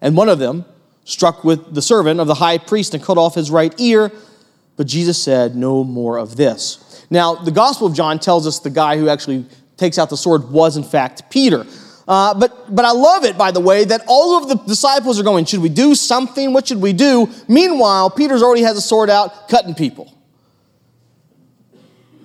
And 0.00 0.16
one 0.16 0.28
of 0.28 0.38
them 0.38 0.64
struck 1.04 1.42
with 1.42 1.74
the 1.74 1.82
servant 1.82 2.20
of 2.20 2.28
the 2.28 2.34
high 2.34 2.58
priest 2.58 2.94
and 2.94 3.02
cut 3.02 3.18
off 3.18 3.34
his 3.34 3.50
right 3.50 3.74
ear. 3.80 4.12
But 4.76 4.86
Jesus 4.86 5.20
said, 5.20 5.56
No 5.56 5.82
more 5.82 6.18
of 6.18 6.36
this. 6.36 7.04
Now, 7.10 7.34
the 7.34 7.50
Gospel 7.50 7.88
of 7.88 7.94
John 7.94 8.18
tells 8.18 8.46
us 8.46 8.60
the 8.60 8.70
guy 8.70 8.96
who 8.98 9.08
actually 9.08 9.46
takes 9.76 9.98
out 9.98 10.10
the 10.10 10.16
sword 10.16 10.50
was 10.50 10.76
in 10.76 10.84
fact 10.84 11.30
Peter. 11.30 11.66
Uh, 12.08 12.32
but, 12.34 12.72
but 12.72 12.84
I 12.84 12.92
love 12.92 13.24
it, 13.24 13.36
by 13.36 13.50
the 13.50 13.58
way, 13.58 13.84
that 13.84 14.02
all 14.06 14.40
of 14.40 14.48
the 14.48 14.54
disciples 14.54 15.18
are 15.18 15.24
going, 15.24 15.44
Should 15.44 15.60
we 15.60 15.68
do 15.68 15.94
something? 15.94 16.52
What 16.52 16.68
should 16.68 16.80
we 16.80 16.92
do? 16.92 17.28
Meanwhile, 17.48 18.10
Peter's 18.10 18.42
already 18.42 18.62
has 18.62 18.76
a 18.76 18.80
sword 18.80 19.10
out, 19.10 19.48
cutting 19.48 19.74
people. 19.74 20.12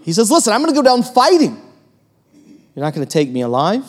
He 0.04 0.14
says, 0.14 0.30
Listen, 0.30 0.54
I'm 0.54 0.62
going 0.62 0.74
to 0.74 0.80
go 0.80 0.84
down 0.84 1.02
fighting. 1.02 1.60
You're 2.76 2.86
not 2.86 2.94
going 2.94 3.06
to 3.06 3.12
take 3.12 3.30
me 3.30 3.42
alive? 3.42 3.86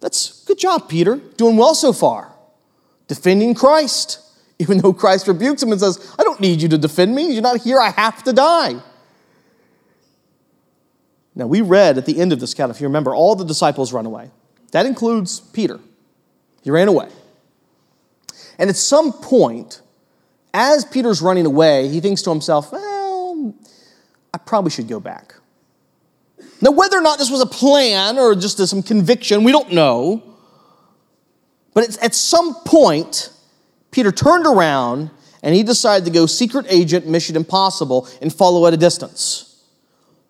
That's 0.00 0.44
good 0.44 0.58
job, 0.58 0.88
Peter. 0.88 1.16
Doing 1.16 1.56
well 1.56 1.74
so 1.74 1.92
far. 1.92 2.32
Defending 3.06 3.54
Christ. 3.54 4.20
Even 4.58 4.78
though 4.78 4.92
Christ 4.92 5.26
rebukes 5.26 5.62
him 5.62 5.72
and 5.72 5.80
says, 5.80 6.14
I 6.18 6.22
don't 6.22 6.40
need 6.40 6.62
you 6.62 6.68
to 6.68 6.78
defend 6.78 7.14
me. 7.14 7.32
You're 7.32 7.42
not 7.42 7.60
here. 7.60 7.80
I 7.80 7.90
have 7.90 8.22
to 8.24 8.32
die. 8.32 8.80
Now, 11.34 11.46
we 11.46 11.60
read 11.60 11.98
at 11.98 12.06
the 12.06 12.20
end 12.20 12.32
of 12.32 12.40
this 12.40 12.52
account, 12.52 12.70
if 12.70 12.80
you 12.80 12.86
remember, 12.86 13.14
all 13.14 13.34
the 13.34 13.44
disciples 13.44 13.92
run 13.92 14.06
away. 14.06 14.30
That 14.72 14.86
includes 14.86 15.40
Peter. 15.40 15.80
He 16.62 16.70
ran 16.70 16.88
away. 16.88 17.08
And 18.58 18.70
at 18.70 18.76
some 18.76 19.12
point, 19.12 19.82
as 20.52 20.84
Peter's 20.84 21.20
running 21.20 21.46
away, 21.46 21.88
he 21.88 22.00
thinks 22.00 22.22
to 22.22 22.30
himself, 22.30 22.70
well, 22.70 23.54
I 24.32 24.38
probably 24.38 24.70
should 24.70 24.88
go 24.88 25.00
back. 25.00 25.34
Now, 26.60 26.70
whether 26.70 26.96
or 26.96 27.02
not 27.02 27.18
this 27.18 27.30
was 27.30 27.40
a 27.40 27.46
plan 27.46 28.18
or 28.18 28.34
just 28.34 28.58
some 28.58 28.82
conviction, 28.82 29.44
we 29.44 29.52
don't 29.52 29.72
know. 29.72 30.22
But 31.74 31.98
at 32.00 32.14
some 32.14 32.54
point, 32.64 33.30
Peter 33.90 34.12
turned 34.12 34.46
around 34.46 35.10
and 35.42 35.54
he 35.54 35.62
decided 35.62 36.04
to 36.06 36.10
go 36.10 36.26
secret 36.26 36.66
agent, 36.68 37.06
mission 37.06 37.36
impossible, 37.36 38.08
and 38.22 38.32
follow 38.32 38.66
at 38.66 38.72
a 38.72 38.76
distance. 38.76 39.53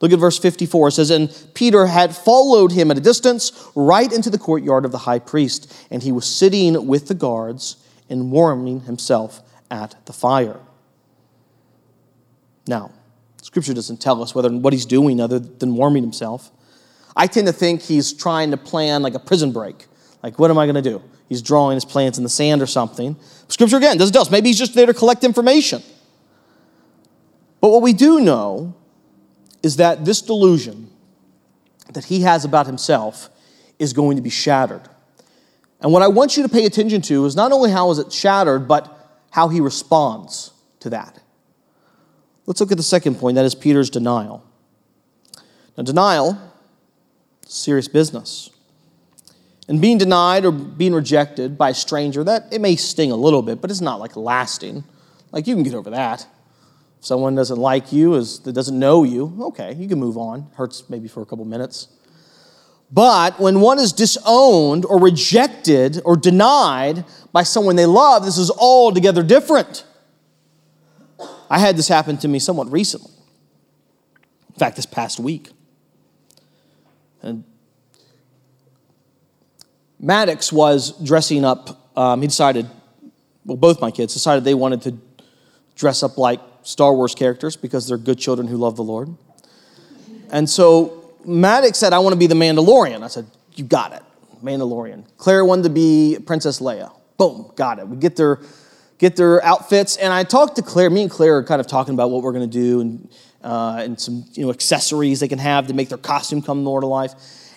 Look 0.00 0.12
at 0.12 0.18
verse 0.18 0.38
54. 0.38 0.88
It 0.88 0.92
says, 0.92 1.10
And 1.10 1.34
Peter 1.54 1.86
had 1.86 2.14
followed 2.14 2.72
him 2.72 2.90
at 2.90 2.98
a 2.98 3.00
distance 3.00 3.70
right 3.74 4.12
into 4.12 4.30
the 4.30 4.38
courtyard 4.38 4.84
of 4.84 4.92
the 4.92 4.98
high 4.98 5.18
priest, 5.18 5.72
and 5.90 6.02
he 6.02 6.12
was 6.12 6.26
sitting 6.26 6.86
with 6.86 7.08
the 7.08 7.14
guards 7.14 7.76
and 8.08 8.30
warming 8.30 8.80
himself 8.80 9.40
at 9.70 9.94
the 10.06 10.12
fire. 10.12 10.60
Now, 12.66 12.92
Scripture 13.42 13.74
doesn't 13.74 14.00
tell 14.00 14.22
us 14.22 14.34
whether 14.34 14.50
what 14.50 14.72
he's 14.72 14.86
doing 14.86 15.20
other 15.20 15.38
than 15.38 15.74
warming 15.74 16.02
himself. 16.02 16.50
I 17.16 17.26
tend 17.26 17.46
to 17.46 17.52
think 17.52 17.82
he's 17.82 18.12
trying 18.12 18.50
to 18.50 18.56
plan 18.56 19.02
like 19.02 19.14
a 19.14 19.18
prison 19.18 19.52
break. 19.52 19.86
Like, 20.22 20.38
what 20.38 20.50
am 20.50 20.58
I 20.58 20.66
going 20.66 20.74
to 20.74 20.82
do? 20.82 21.02
He's 21.28 21.42
drawing 21.42 21.76
his 21.76 21.84
plans 21.84 22.18
in 22.18 22.24
the 22.24 22.30
sand 22.30 22.62
or 22.62 22.66
something. 22.66 23.16
Scripture 23.48 23.76
again 23.76 23.96
doesn't 23.96 24.12
tell 24.12 24.22
us. 24.22 24.30
Maybe 24.30 24.48
he's 24.48 24.58
just 24.58 24.74
there 24.74 24.86
to 24.86 24.94
collect 24.94 25.24
information. 25.24 25.82
But 27.60 27.68
what 27.68 27.82
we 27.82 27.92
do 27.92 28.20
know 28.20 28.73
is 29.64 29.76
that 29.76 30.04
this 30.04 30.21
delusion 30.21 30.90
that 31.94 32.04
he 32.04 32.21
has 32.21 32.44
about 32.44 32.66
himself 32.66 33.30
is 33.78 33.94
going 33.94 34.16
to 34.16 34.23
be 34.23 34.30
shattered. 34.30 34.83
And 35.80 35.90
what 35.90 36.02
I 36.02 36.09
want 36.09 36.37
you 36.37 36.42
to 36.42 36.49
pay 36.49 36.66
attention 36.66 37.00
to 37.02 37.25
is 37.25 37.35
not 37.35 37.50
only 37.50 37.71
how 37.71 37.90
is 37.90 37.99
it 37.99 38.12
shattered, 38.12 38.68
but 38.68 39.25
how 39.30 39.49
he 39.49 39.61
responds 39.61 40.52
to 40.80 40.90
that. 40.90 41.18
Let's 42.47 42.61
look 42.61 42.73
at 42.73 42.76
the 42.76 42.83
second 42.83 43.16
point, 43.16 43.37
that 43.37 43.47
is 43.47 43.54
Peter's 43.54 43.88
denial. 43.88 44.44
Now, 45.78 45.83
denial, 45.83 46.38
serious 47.47 47.88
business. 47.88 48.50
And 49.66 49.80
being 49.80 49.97
denied 49.97 50.44
or 50.44 50.52
being 50.52 50.92
rejected 50.92 51.56
by 51.56 51.71
a 51.71 51.75
stranger, 51.75 52.23
that 52.23 52.52
it 52.52 52.61
may 52.61 52.76
sting 52.76 53.11
a 53.11 53.16
little 53.16 53.40
bit, 53.40 53.62
but 53.62 53.71
it's 53.71 53.80
not 53.80 53.99
like 53.99 54.14
lasting. 54.14 54.85
Like 55.33 55.47
you 55.47 55.54
can 55.54 55.62
get 55.62 55.75
over 55.75 55.88
that. 55.88 56.26
If 57.04 57.08
someone 57.08 57.34
doesn't 57.34 57.58
like 57.58 57.92
you, 57.92 58.14
is 58.14 58.38
that 58.40 58.54
doesn't 58.54 58.78
know 58.78 59.04
you, 59.04 59.37
okay, 59.38 59.75
you 59.75 59.87
can 59.87 59.99
move 59.99 60.16
on. 60.16 60.50
Hurts 60.54 60.88
maybe 60.88 61.06
for 61.06 61.20
a 61.20 61.26
couple 61.26 61.44
minutes. 61.44 61.88
But 62.90 63.38
when 63.38 63.61
one 63.61 63.78
is 63.78 63.92
disowned 63.92 64.87
or 64.87 64.99
rejected 64.99 66.00
or 66.06 66.16
denied 66.16 67.04
by 67.30 67.42
someone 67.42 67.76
they 67.76 67.84
love, 67.84 68.25
this 68.25 68.38
is 68.38 68.50
altogether 68.50 69.23
different. 69.23 69.84
I 71.50 71.58
had 71.58 71.76
this 71.76 71.88
happen 71.88 72.16
to 72.16 72.26
me 72.26 72.38
somewhat 72.38 72.73
recently. 72.73 73.12
In 74.49 74.58
fact, 74.58 74.76
this 74.76 74.87
past 74.87 75.20
week. 75.20 75.50
And 77.20 77.44
Maddox 80.00 80.50
was 80.50 80.92
dressing 81.04 81.44
up. 81.44 81.99
Um, 81.99 82.23
he 82.23 82.28
decided, 82.28 82.66
well, 83.44 83.58
both 83.58 83.82
my 83.82 83.90
kids 83.90 84.14
decided 84.14 84.44
they 84.44 84.54
wanted 84.54 84.80
to 84.82 84.99
dress 85.76 86.02
up 86.02 86.16
like 86.16 86.40
Star 86.64 86.94
Wars 86.94 87.14
characters 87.14 87.56
because 87.56 87.87
they're 87.87 87.99
good 87.99 88.18
children 88.18 88.49
who 88.49 88.56
love 88.56 88.76
the 88.76 88.83
Lord. 88.83 89.14
And 90.30 90.49
so 90.50 91.14
Maddox 91.25 91.78
said, 91.78 91.92
I 91.92 92.00
want 92.00 92.14
to 92.14 92.18
be 92.18 92.26
the 92.26 92.35
Mandalorian. 92.35 93.02
I 93.02 93.09
said, 93.09 93.26
You 93.54 93.64
got 93.64 93.92
it, 93.92 94.02
Mandalorian. 94.42 95.04
Claire 95.16 95.44
wanted 95.44 95.64
to 95.64 95.71
be 95.71 96.18
Princess 96.26 96.61
Leia. 96.61 96.92
Boom, 97.16 97.52
got 97.54 97.78
it. 97.78 97.87
We 97.87 97.97
get 97.97 98.16
their 98.16 98.40
get 98.99 99.16
their 99.16 99.44
outfits. 99.44 99.97
And 99.97 100.12
I 100.12 100.25
talked 100.25 100.56
to 100.56 100.62
Claire. 100.62 100.90
Me 100.90 101.02
and 101.02 101.11
Claire 101.11 101.38
are 101.38 101.44
kind 101.44 101.61
of 101.61 101.66
talking 101.66 101.94
about 101.94 102.11
what 102.11 102.23
we're 102.23 102.33
going 102.33 102.49
to 102.49 102.59
do 102.59 102.80
and, 102.80 103.11
uh, 103.42 103.80
and 103.80 104.00
some 104.00 104.25
you 104.33 104.44
know, 104.44 104.50
accessories 104.50 105.21
they 105.21 105.28
can 105.28 105.38
have 105.38 105.66
to 105.66 105.75
make 105.75 105.88
their 105.88 105.99
costume 105.99 106.42
come 106.42 106.62
more 106.64 106.80
to 106.80 106.87
life. 106.87 107.12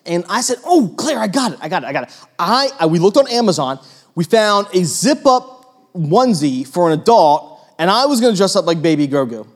And 0.06 0.24
I 0.30 0.42
said, 0.42 0.58
Oh, 0.66 0.94
Claire, 0.98 1.20
I 1.20 1.28
got 1.28 1.54
it. 1.54 1.60
I 1.62 1.70
got 1.70 1.84
it. 1.84 1.88
I 1.88 1.94
got 1.94 2.04
it. 2.04 2.28
I, 2.38 2.70
I 2.80 2.86
we 2.86 3.00
looked 3.00 3.18
on 3.18 3.28
Amazon. 3.30 3.80
We 4.16 4.24
found 4.24 4.68
a 4.74 4.84
zip 4.84 5.26
up 5.26 5.94
onesie 5.96 6.68
for 6.68 6.92
an 6.92 7.00
adult, 7.00 7.57
and 7.77 7.89
I 7.89 8.05
was 8.05 8.19
to 8.19 8.36
dress 8.36 8.55
up 8.55 8.65
like 8.65 8.81
Baby 8.81 9.07
Grogu, 9.07 9.48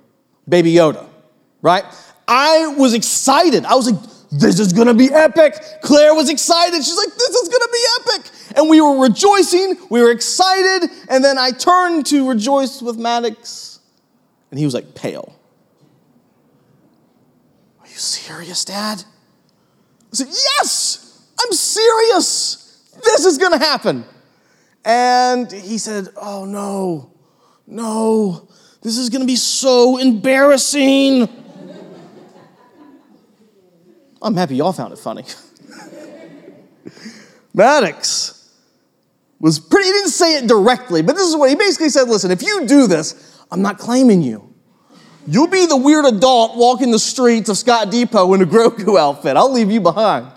Baby 0.48 0.74
Yoda, 0.74 1.08
right? 1.62 1.84
I 2.28 2.68
was 2.78 2.94
excited. 2.94 3.66
I 3.66 3.76
was 3.76 3.92
like, 3.92 4.02
this 4.32 4.60
is 4.60 4.72
gonna 4.72 4.94
be 4.94 5.12
epic. 5.12 5.56
Claire 5.82 6.14
was 6.16 6.30
excited. 6.30 6.78
She's 6.78 6.96
like, 6.98 7.14
this 7.14 7.36
is 7.36 7.50
gonna 7.50 7.72
be 7.72 7.86
epic. 8.00 8.32
And 8.58 8.70
we 8.70 8.80
were 8.80 9.02
rejoicing, 9.02 9.78
we 9.90 10.02
were 10.02 10.12
excited, 10.12 10.90
and 11.10 11.24
then 11.24 11.38
I 11.38 11.52
turned 11.52 12.06
to 12.08 12.30
rejoice 12.30 12.82
with 12.82 12.98
Maddox, 12.98 13.80
and 14.50 14.60
he 14.60 14.66
was 14.66 14.74
like 14.74 14.96
pale. 14.96 15.36
Are 17.82 17.88
you 17.88 17.96
serious, 17.96 18.64
Dad? 18.64 19.04
I 20.12 20.16
said, 20.16 20.28
Yes, 20.28 21.28
I'm 21.40 21.52
serious. 21.52 22.90
This 23.04 23.26
is 23.26 23.38
gonna 23.38 23.60
happen. 23.60 24.06
And 24.86 25.52
he 25.52 25.78
said, 25.78 26.08
Oh 26.16 26.46
no, 26.46 27.11
no, 27.68 28.48
this 28.82 28.98
is 28.98 29.10
gonna 29.10 29.26
be 29.26 29.36
so 29.36 29.98
embarrassing. 29.98 31.30
I'm 34.22 34.36
happy 34.36 34.56
y'all 34.56 34.74
found 34.74 34.94
it 34.94 35.00
funny. 35.00 35.26
Maddox 37.54 38.50
was 39.40 39.60
pretty, 39.60 39.88
he 39.88 39.92
didn't 39.92 40.12
say 40.12 40.38
it 40.38 40.48
directly, 40.48 41.02
but 41.02 41.16
this 41.16 41.28
is 41.28 41.36
what 41.36 41.50
he 41.50 41.56
basically 41.56 41.90
said 41.90 42.08
listen, 42.08 42.32
if 42.32 42.42
you 42.44 42.68
do 42.68 42.88
this, 42.88 43.40
I'm 43.52 43.62
not 43.62 43.78
claiming 43.78 44.22
you. 44.22 44.52
You'll 45.28 45.48
be 45.48 45.66
the 45.66 45.78
weird 45.78 46.06
adult 46.06 46.58
walking 46.58 46.92
the 46.92 47.00
streets 47.00 47.50
of 47.50 47.58
Scott 47.58 47.92
Depot 47.92 48.34
in 48.34 48.42
a 48.42 48.46
Grogu 48.46 48.98
outfit. 49.00 49.38
I'll 49.38 49.52
leave 49.52 49.70
you 49.70 49.80
behind. 49.80 50.32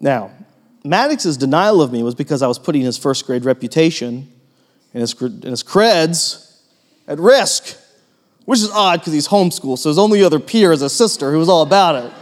Now, 0.00 0.32
Maddox's 0.84 1.36
denial 1.36 1.80
of 1.80 1.92
me 1.92 2.02
was 2.02 2.14
because 2.14 2.42
I 2.42 2.46
was 2.46 2.58
putting 2.58 2.82
his 2.82 2.98
first 2.98 3.26
grade 3.26 3.44
reputation 3.44 4.28
and 4.92 5.00
his, 5.00 5.20
and 5.20 5.44
his 5.44 5.62
creds 5.62 6.60
at 7.06 7.18
risk, 7.18 7.76
which 8.44 8.58
is 8.58 8.70
odd 8.70 9.00
because 9.00 9.12
he's 9.12 9.28
homeschooled, 9.28 9.78
so 9.78 9.88
his 9.88 9.98
only 9.98 10.22
other 10.22 10.40
peer 10.40 10.72
is 10.72 10.82
a 10.82 10.90
sister 10.90 11.30
who 11.30 11.38
was 11.38 11.48
all 11.48 11.62
about 11.62 11.94
it. 11.94 12.12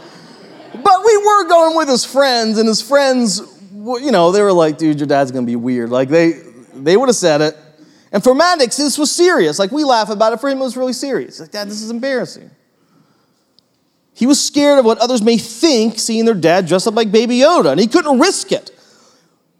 But 0.73 1.05
we 1.05 1.17
were 1.17 1.47
going 1.47 1.75
with 1.75 1.89
his 1.89 2.05
friends, 2.05 2.57
and 2.57 2.67
his 2.67 2.81
friends, 2.81 3.41
you 3.73 4.11
know, 4.11 4.31
they 4.31 4.41
were 4.41 4.53
like, 4.53 4.77
dude, 4.77 4.99
your 4.99 5.07
dad's 5.07 5.31
gonna 5.31 5.45
be 5.45 5.55
weird. 5.55 5.89
Like, 5.89 6.09
they, 6.09 6.33
they 6.75 6.97
would 6.97 7.09
have 7.09 7.15
said 7.15 7.41
it. 7.41 7.57
And 8.11 8.23
for 8.23 8.35
Maddox, 8.35 8.77
this 8.77 8.97
was 8.97 9.11
serious. 9.11 9.57
Like, 9.57 9.71
we 9.71 9.83
laugh 9.83 10.09
about 10.09 10.33
it. 10.33 10.41
For 10.41 10.49
him, 10.49 10.59
it 10.59 10.61
was 10.61 10.77
really 10.77 10.93
serious. 10.93 11.39
Like, 11.39 11.51
Dad, 11.51 11.67
this 11.67 11.81
is 11.81 11.89
embarrassing. 11.89 12.51
He 14.13 14.25
was 14.25 14.43
scared 14.43 14.79
of 14.79 14.85
what 14.85 14.97
others 14.97 15.21
may 15.21 15.37
think 15.37 15.97
seeing 15.97 16.25
their 16.25 16.33
dad 16.33 16.67
dressed 16.67 16.87
up 16.87 16.95
like 16.95 17.11
Baby 17.11 17.39
Yoda, 17.39 17.71
and 17.71 17.79
he 17.79 17.87
couldn't 17.87 18.19
risk 18.19 18.51
it. 18.51 18.71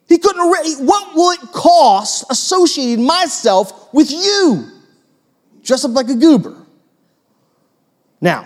He 0.07 0.17
couldn't, 0.17 0.45
what 0.85 1.15
will 1.15 1.31
it 1.31 1.39
cost 1.53 2.25
associating 2.29 3.05
myself 3.05 3.93
with 3.93 4.11
you? 4.11 4.67
Dress 5.63 5.85
up 5.85 5.91
like 5.91 6.09
a 6.09 6.15
goober. 6.15 6.55
Now, 8.19 8.45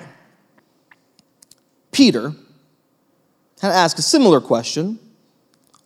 Peter 1.91 2.29
had 3.61 3.69
to 3.69 3.73
ask 3.73 3.97
a 3.97 4.01
similar 4.01 4.39
question 4.39 4.99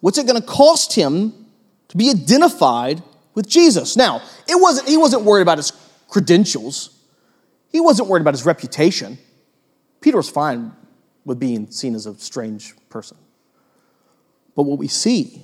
What's 0.01 0.17
it 0.17 0.25
going 0.25 0.41
to 0.41 0.47
cost 0.47 0.93
him 0.93 1.45
to 1.89 1.97
be 1.97 2.09
identified 2.09 3.03
with 3.33 3.47
Jesus? 3.47 3.95
Now, 3.95 4.21
it 4.47 4.59
wasn't, 4.59 4.87
he 4.87 4.97
wasn't 4.97 5.23
worried 5.23 5.41
about 5.41 5.57
his 5.57 5.71
credentials, 6.07 6.89
he 7.71 7.79
wasn't 7.79 8.09
worried 8.09 8.21
about 8.21 8.33
his 8.33 8.45
reputation. 8.45 9.17
Peter 10.01 10.17
was 10.17 10.29
fine 10.29 10.71
with 11.25 11.39
being 11.39 11.69
seen 11.69 11.95
as 11.95 12.05
a 12.05 12.17
strange 12.17 12.73
person. 12.89 13.17
But 14.55 14.63
what 14.63 14.77
we 14.79 14.87
see 14.87 15.43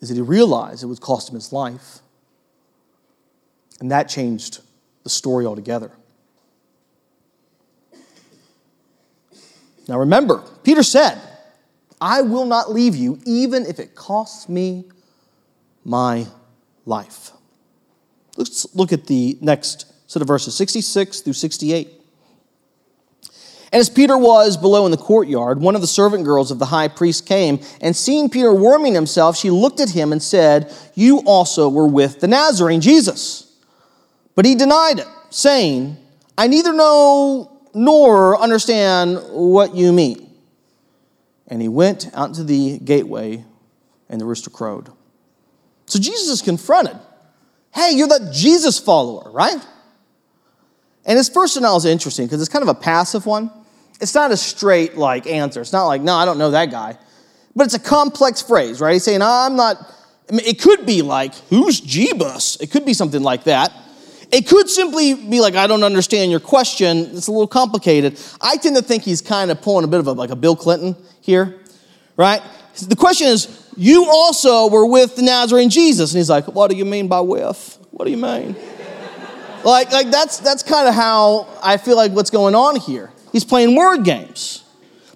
is 0.00 0.08
that 0.08 0.14
he 0.14 0.20
realized 0.20 0.82
it 0.82 0.86
would 0.86 1.00
cost 1.00 1.28
him 1.28 1.36
his 1.36 1.52
life. 1.52 2.00
And 3.80 3.90
that 3.90 4.08
changed 4.08 4.60
the 5.02 5.10
story 5.10 5.46
altogether. 5.46 5.92
Now 9.88 9.98
remember, 9.98 10.42
Peter 10.62 10.82
said, 10.82 11.20
I 12.00 12.22
will 12.22 12.46
not 12.46 12.72
leave 12.72 12.96
you 12.96 13.20
even 13.24 13.66
if 13.66 13.78
it 13.78 13.94
costs 13.94 14.48
me 14.48 14.84
my 15.84 16.26
life. 16.84 17.30
Let's 18.36 18.74
look 18.74 18.92
at 18.92 19.06
the 19.06 19.38
next 19.40 19.92
set 20.10 20.22
of 20.22 20.28
verses 20.28 20.56
66 20.56 21.20
through 21.20 21.32
68. 21.32 22.01
And 23.72 23.80
as 23.80 23.88
Peter 23.88 24.18
was 24.18 24.58
below 24.58 24.84
in 24.84 24.90
the 24.90 24.98
courtyard, 24.98 25.58
one 25.58 25.74
of 25.74 25.80
the 25.80 25.86
servant 25.86 26.24
girls 26.24 26.50
of 26.50 26.58
the 26.58 26.66
high 26.66 26.88
priest 26.88 27.26
came, 27.26 27.58
and 27.80 27.96
seeing 27.96 28.28
Peter 28.28 28.52
warming 28.52 28.92
himself, 28.92 29.34
she 29.34 29.48
looked 29.48 29.80
at 29.80 29.88
him 29.88 30.12
and 30.12 30.22
said, 30.22 30.70
You 30.94 31.20
also 31.20 31.70
were 31.70 31.88
with 31.88 32.20
the 32.20 32.28
Nazarene, 32.28 32.82
Jesus. 32.82 33.50
But 34.34 34.44
he 34.44 34.54
denied 34.54 34.98
it, 34.98 35.06
saying, 35.30 35.96
I 36.36 36.48
neither 36.48 36.74
know 36.74 37.50
nor 37.72 38.38
understand 38.38 39.18
what 39.30 39.74
you 39.74 39.90
mean. 39.90 40.30
And 41.48 41.62
he 41.62 41.68
went 41.68 42.10
out 42.12 42.28
into 42.28 42.44
the 42.44 42.78
gateway, 42.78 43.42
and 44.10 44.20
the 44.20 44.26
rooster 44.26 44.50
crowed. 44.50 44.90
So 45.86 45.98
Jesus 45.98 46.28
is 46.28 46.42
confronted. 46.42 46.98
Hey, 47.74 47.92
you're 47.92 48.08
the 48.08 48.30
Jesus 48.34 48.78
follower, 48.78 49.30
right? 49.32 49.66
And 51.06 51.16
his 51.16 51.30
first 51.30 51.54
denial 51.54 51.78
is 51.78 51.86
interesting 51.86 52.26
because 52.26 52.42
it's 52.42 52.50
kind 52.50 52.62
of 52.62 52.68
a 52.68 52.74
passive 52.74 53.24
one. 53.24 53.50
It's 54.00 54.14
not 54.14 54.30
a 54.30 54.36
straight 54.36 54.96
like 54.96 55.26
answer. 55.26 55.60
It's 55.60 55.72
not 55.72 55.86
like, 55.86 56.02
no, 56.02 56.14
I 56.14 56.24
don't 56.24 56.38
know 56.38 56.50
that 56.50 56.70
guy. 56.70 56.98
But 57.54 57.64
it's 57.64 57.74
a 57.74 57.78
complex 57.78 58.42
phrase, 58.42 58.80
right? 58.80 58.94
He's 58.94 59.04
saying, 59.04 59.22
I'm 59.22 59.56
not, 59.56 59.76
I 60.30 60.32
mean, 60.32 60.46
it 60.46 60.60
could 60.60 60.86
be 60.86 61.02
like, 61.02 61.34
who's 61.50 61.80
Jebus? 61.80 62.60
It 62.60 62.70
could 62.70 62.86
be 62.86 62.94
something 62.94 63.22
like 63.22 63.44
that. 63.44 63.72
It 64.32 64.48
could 64.48 64.70
simply 64.70 65.12
be 65.12 65.40
like, 65.40 65.54
I 65.54 65.66
don't 65.66 65.84
understand 65.84 66.30
your 66.30 66.40
question. 66.40 66.98
It's 67.14 67.26
a 67.26 67.32
little 67.32 67.46
complicated. 67.46 68.18
I 68.40 68.56
tend 68.56 68.76
to 68.76 68.82
think 68.82 69.02
he's 69.02 69.20
kind 69.20 69.50
of 69.50 69.60
pulling 69.60 69.84
a 69.84 69.88
bit 69.88 70.00
of 70.00 70.06
a, 70.06 70.12
like 70.12 70.30
a 70.30 70.36
Bill 70.36 70.56
Clinton 70.56 70.96
here, 71.20 71.60
right? 72.16 72.40
The 72.88 72.96
question 72.96 73.26
is, 73.26 73.70
you 73.76 74.06
also 74.10 74.70
were 74.70 74.86
with 74.86 75.16
the 75.16 75.22
Nazarene 75.22 75.68
Jesus. 75.68 76.12
And 76.12 76.18
he's 76.18 76.30
like, 76.30 76.46
what 76.46 76.70
do 76.70 76.76
you 76.76 76.86
mean 76.86 77.08
by 77.08 77.20
with? 77.20 77.78
What 77.90 78.06
do 78.06 78.10
you 78.10 78.16
mean? 78.16 78.56
like, 79.64 79.92
like 79.92 80.10
that's, 80.10 80.38
that's 80.38 80.62
kind 80.62 80.88
of 80.88 80.94
how 80.94 81.46
I 81.62 81.76
feel 81.76 81.96
like 81.96 82.12
what's 82.12 82.30
going 82.30 82.54
on 82.54 82.76
here. 82.76 83.12
He's 83.32 83.44
playing 83.44 83.74
word 83.74 84.04
games. 84.04 84.62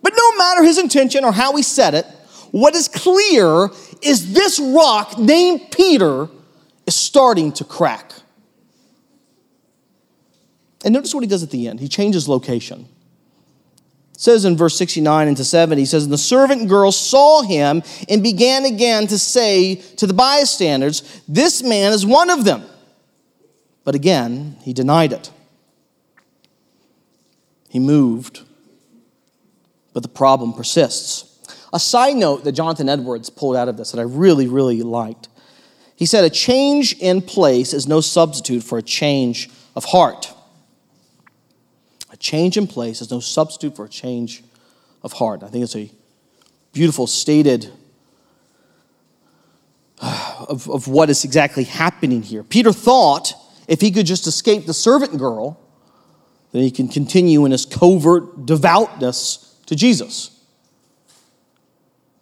But 0.03 0.15
no 0.17 0.37
matter 0.37 0.65
his 0.65 0.79
intention 0.79 1.25
or 1.25 1.33
how 1.33 1.55
he 1.57 1.63
said 1.63 1.95
it, 1.95 2.07
what 2.51 2.75
is 2.75 2.89
clear 2.89 3.69
is 4.03 4.33
this 4.33 4.59
rock 4.59 5.19
named 5.19 5.71
Peter 5.71 6.29
is 6.87 6.95
starting 6.95 7.53
to 7.53 7.65
crack. 7.65 8.13
And 10.85 10.95
notice 10.95 11.15
what 11.15 11.23
he 11.23 11.27
does 11.27 11.43
at 11.43 11.51
the 11.51 11.69
end. 11.69 11.81
He 11.81 11.89
changes 11.89 12.29
location. 12.29 12.89
It 14.15 14.21
says 14.21 14.45
in 14.45 14.57
verse 14.57 14.79
69 14.79 15.29
and 15.29 15.37
to 15.37 15.45
70, 15.45 15.83
he 15.83 15.85
says, 15.85 16.05
And 16.05 16.13
the 16.13 16.19
servant 16.19 16.69
girl 16.69 16.93
saw 16.93 17.43
him 17.43 17.83
and 18.09 18.23
began 18.23 18.65
again 18.65 19.07
to 19.09 19.19
say 19.19 19.75
to 19.97 20.07
the 20.07 20.15
bystanders, 20.15 21.23
This 21.29 21.63
man 21.63 21.93
is 21.93 22.07
one 22.07 22.31
of 22.31 22.45
them. 22.45 22.65
But 23.85 23.95
again, 23.95 24.57
he 24.63 24.73
denied 24.73 25.13
it. 25.13 25.31
He 27.77 27.81
moved, 27.81 28.41
but 29.93 30.03
the 30.03 30.09
problem 30.09 30.55
persists. 30.55 31.47
A 31.75 31.79
side 31.79 32.17
note 32.17 32.43
that 32.45 32.53
Jonathan 32.53 32.89
Edwards 32.89 33.29
pulled 33.29 33.55
out 33.55 33.69
of 33.69 33.77
this 33.77 33.93
that 33.93 34.01
I 34.01 34.05
really, 34.05 34.47
really 34.47 34.83
liked. 34.83 35.29
He 35.95 36.07
said, 36.07 36.25
A 36.25 36.31
change 36.31 36.95
in 36.95 37.21
place 37.21 37.75
is 37.75 37.87
no 37.87 38.01
substitute 38.01 38.63
for 38.63 38.79
a 38.79 38.83
change 38.83 39.51
of 39.75 39.85
heart. 39.85 40.33
A 42.11 42.17
change 42.17 42.57
in 42.57 42.67
place 42.67 43.03
is 43.03 43.11
no 43.11 43.21
substitute 43.21 43.77
for 43.77 43.85
a 43.85 43.91
change 43.91 44.43
of 45.03 45.13
heart. 45.13 45.43
I 45.43 45.49
think 45.49 45.63
it's 45.63 45.77
a 45.77 45.91
beautiful 46.73 47.07
stated 47.07 47.71
of, 50.01 50.67
of 50.71 50.89
what 50.89 51.11
is 51.11 51.25
exactly 51.27 51.65
happening 51.65 52.23
here. 52.23 52.43
Peter 52.43 52.73
thought 52.73 53.35
if 53.69 53.83
he 53.83 53.91
could 53.91 54.07
just 54.07 54.27
escape 54.27 54.65
the 54.65 54.73
servant 54.73 55.19
girl, 55.19 55.61
then 56.57 56.63
he 56.63 56.71
can 56.71 56.89
continue 56.89 57.45
in 57.45 57.53
his 57.53 57.67
covert 57.67 58.47
devoutness 58.47 59.59
to 59.67 59.77
Jesus. 59.77 60.31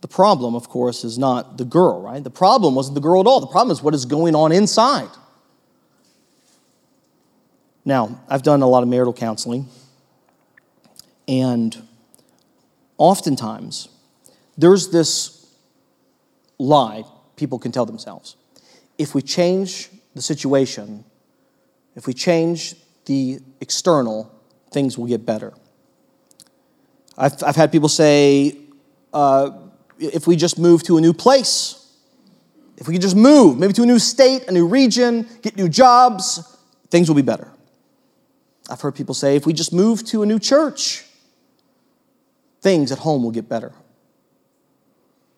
The 0.00 0.08
problem, 0.08 0.56
of 0.56 0.68
course, 0.68 1.04
is 1.04 1.18
not 1.18 1.56
the 1.56 1.64
girl, 1.64 2.02
right? 2.02 2.22
The 2.22 2.30
problem 2.30 2.74
wasn't 2.74 2.96
the 2.96 3.00
girl 3.00 3.20
at 3.20 3.28
all. 3.28 3.38
The 3.38 3.46
problem 3.46 3.70
is 3.70 3.80
what 3.80 3.94
is 3.94 4.06
going 4.06 4.34
on 4.34 4.50
inside. 4.50 5.08
Now, 7.84 8.20
I've 8.28 8.42
done 8.42 8.60
a 8.60 8.66
lot 8.66 8.82
of 8.82 8.88
marital 8.88 9.12
counseling. 9.12 9.68
And 11.28 11.86
oftentimes, 12.98 13.88
there's 14.58 14.90
this 14.90 15.46
lie 16.58 17.04
people 17.36 17.60
can 17.60 17.70
tell 17.70 17.86
themselves. 17.86 18.34
If 18.98 19.14
we 19.14 19.22
change 19.22 19.90
the 20.14 20.22
situation, 20.22 21.04
if 21.94 22.08
we 22.08 22.14
change 22.14 22.74
the 23.06 23.40
external, 23.60 24.32
things 24.72 24.98
will 24.98 25.06
get 25.06 25.24
better. 25.24 25.52
I've, 27.16 27.42
I've 27.42 27.56
had 27.56 27.70
people 27.70 27.88
say, 27.88 28.58
uh, 29.12 29.50
if 29.98 30.26
we 30.26 30.36
just 30.36 30.58
move 30.58 30.82
to 30.84 30.96
a 30.96 31.00
new 31.00 31.12
place, 31.12 31.80
if 32.76 32.88
we 32.88 32.94
could 32.94 33.02
just 33.02 33.16
move, 33.16 33.58
maybe 33.58 33.72
to 33.74 33.82
a 33.82 33.86
new 33.86 33.98
state, 33.98 34.48
a 34.48 34.52
new 34.52 34.66
region, 34.66 35.28
get 35.42 35.56
new 35.56 35.68
jobs, 35.68 36.56
things 36.90 37.08
will 37.08 37.14
be 37.14 37.22
better. 37.22 37.48
I've 38.68 38.80
heard 38.80 38.94
people 38.94 39.14
say, 39.14 39.36
if 39.36 39.46
we 39.46 39.52
just 39.52 39.72
move 39.72 40.04
to 40.06 40.22
a 40.22 40.26
new 40.26 40.38
church, 40.38 41.04
things 42.60 42.90
at 42.90 42.98
home 42.98 43.22
will 43.22 43.30
get 43.30 43.48
better. 43.48 43.72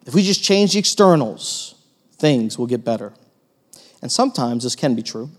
If 0.07 0.15
we 0.15 0.23
just 0.23 0.43
change 0.43 0.73
the 0.75 0.79
externals, 0.79 1.75
things 2.13 2.57
will 2.59 2.69
get 2.69 2.85
better. 2.85 3.13
And 4.01 4.11
sometimes 4.11 4.63
this 4.63 4.77
can 4.77 4.95
be 4.95 5.03
true. 5.03 5.31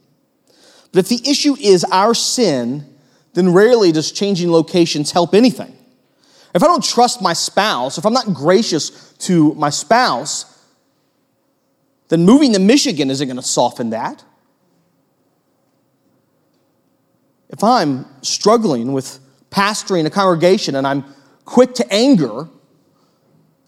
But 0.92 1.00
if 1.00 1.10
the 1.10 1.30
issue 1.30 1.56
is 1.60 1.84
our 1.86 2.14
sin, 2.14 2.86
then 3.34 3.54
rarely 3.54 3.92
does 3.92 4.12
changing 4.12 4.52
locations 4.52 5.12
help 5.12 5.34
anything. 5.34 5.76
If 6.56 6.64
I 6.64 6.68
don't 6.68 6.84
trust 6.84 7.22
my 7.22 7.34
spouse, 7.34 7.98
if 7.98 8.06
I'm 8.06 8.14
not 8.14 8.34
gracious 8.34 9.14
to 9.20 9.54
my 9.56 9.70
spouse, 9.70 10.46
then 12.08 12.26
moving 12.26 12.54
to 12.54 12.60
Michigan 12.60 13.10
isn't 13.12 13.28
going 13.28 13.38
to 13.38 13.44
soften 13.44 13.92
that. 13.92 14.24
If 17.50 17.64
I'm 17.64 18.06
struggling 18.24 18.94
with 18.94 19.20
pastoring 19.52 20.06
a 20.06 20.10
congregation 20.10 20.76
and 20.76 20.88
I'm 20.88 21.04
quick 21.46 21.76
to 21.76 21.94
anger, 21.94 22.50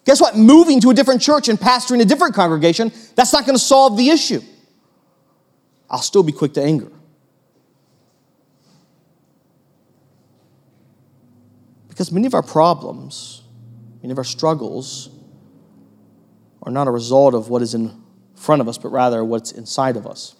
guess 0.05 0.19
what? 0.19 0.37
Moving 0.37 0.81
to 0.81 0.89
a 0.89 0.93
different 0.93 1.21
church 1.21 1.47
and 1.47 1.59
pastoring 1.59 2.01
a 2.01 2.05
different 2.05 2.33
congregation, 2.33 2.91
that's 3.15 3.33
not 3.33 3.45
going 3.45 3.55
to 3.55 3.63
solve 3.63 3.97
the 3.97 4.09
issue. 4.09 4.41
I'll 5.89 6.01
still 6.01 6.23
be 6.23 6.31
quick 6.31 6.53
to 6.53 6.63
anger. 6.63 6.91
Because 11.99 12.13
many 12.13 12.27
of 12.27 12.33
our 12.33 12.41
problems, 12.41 13.41
many 14.01 14.13
of 14.13 14.17
our 14.17 14.23
struggles, 14.23 15.09
are 16.63 16.71
not 16.71 16.87
a 16.87 16.91
result 16.91 17.33
of 17.33 17.49
what 17.49 17.61
is 17.61 17.73
in 17.73 18.01
front 18.37 18.61
of 18.61 18.69
us, 18.69 18.77
but 18.77 18.87
rather 18.87 19.21
what's 19.21 19.51
inside 19.51 19.97
of 19.97 20.07
us. 20.07 20.33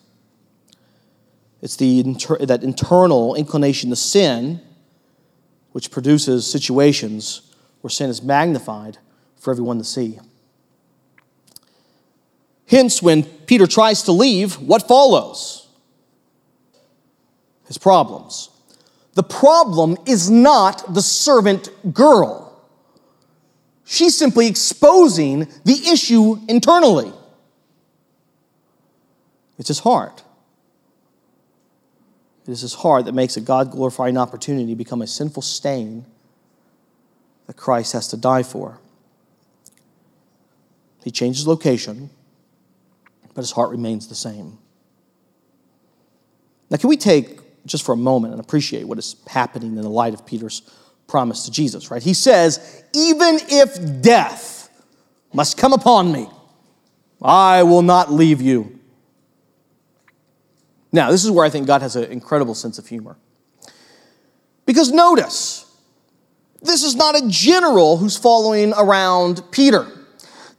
It's 1.62 1.76
the 1.76 2.00
inter- 2.00 2.38
that 2.46 2.64
internal 2.64 3.36
inclination 3.36 3.90
to 3.90 3.98
sin 3.98 4.62
which 5.74 5.92
produces 5.92 6.50
situations 6.50 7.54
where 7.82 7.92
sin 7.92 8.10
is 8.10 8.24
magnified 8.24 8.98
for 9.36 9.52
everyone 9.52 9.80
to 9.80 9.84
see. 9.84 10.18
Hence, 12.70 13.02
when 13.02 13.24
Peter 13.24 13.68
tries 13.68 14.04
to 14.04 14.14
leave, 14.14 14.58
what 14.62 14.88
follows? 14.88 15.68
His 17.68 17.78
problems. 17.78 18.50
The 19.14 19.24
problem 19.24 19.98
is 20.06 20.30
not 20.30 20.94
the 20.94 21.02
servant 21.02 21.70
girl. 21.94 22.46
She's 23.86 24.16
simply 24.16 24.48
exposing 24.48 25.48
the 25.66 25.90
issue 25.92 26.38
internally. 26.48 27.12
It's 29.58 29.68
his 29.68 29.80
heart. 29.80 30.24
It 32.46 32.52
is 32.52 32.62
his 32.62 32.76
heart 32.76 33.06
that 33.06 33.14
makes 33.14 33.36
a 33.36 33.42
God 33.42 33.72
glorifying 33.72 34.18
opportunity 34.18 34.74
become 34.76 35.02
a 35.02 35.08
sinful 35.08 35.42
stain 35.42 36.06
that 37.48 37.58
Christ 37.58 37.94
has 37.94 38.08
to 38.10 38.18
die 38.18 38.44
for. 38.44 38.80
He 41.04 41.12
changes 41.12 41.48
location, 41.48 42.10
but 43.34 43.42
his 43.42 43.52
heart 43.52 43.72
remains 43.72 44.08
the 44.08 44.16
same. 44.16 44.60
Now, 46.70 46.78
can 46.78 46.90
we 46.90 46.98
take 46.98 47.40
just 47.70 47.86
for 47.86 47.94
a 47.94 47.98
moment 47.98 48.34
and 48.34 48.42
appreciate 48.42 48.86
what 48.88 48.98
is 48.98 49.16
happening 49.28 49.78
in 49.78 49.82
the 49.82 49.90
light 49.90 50.14
of 50.14 50.26
Peter's 50.26 50.62
promise 51.08 51.46
to 51.46 51.52
Jesus, 51.52 51.92
right? 51.92 52.04
He 52.04 52.14
says, 52.14 52.84
Even 52.94 53.40
if 53.48 54.02
death 54.02 54.70
must 55.34 55.58
come 55.58 55.74
upon 55.74 56.12
me, 56.12 56.28
I 57.22 57.64
will 57.64 57.82
not 57.82 58.12
leave 58.12 58.42
you. 58.42 58.80
Now, 60.92 61.12
this 61.12 61.24
is 61.24 61.32
where 61.32 61.46
I 61.46 61.50
think 61.50 61.68
God 61.68 61.82
has 61.82 61.96
an 61.96 62.12
incredible 62.12 62.56
sense 62.56 62.80
of 62.80 62.88
humor. 62.88 63.18
Because 64.66 64.92
notice, 64.92 65.66
this 66.62 66.84
is 66.84 66.96
not 66.96 67.16
a 67.16 67.28
general 67.28 67.98
who's 67.98 68.18
following 68.18 68.74
around 68.74 69.44
Peter. 69.52 69.88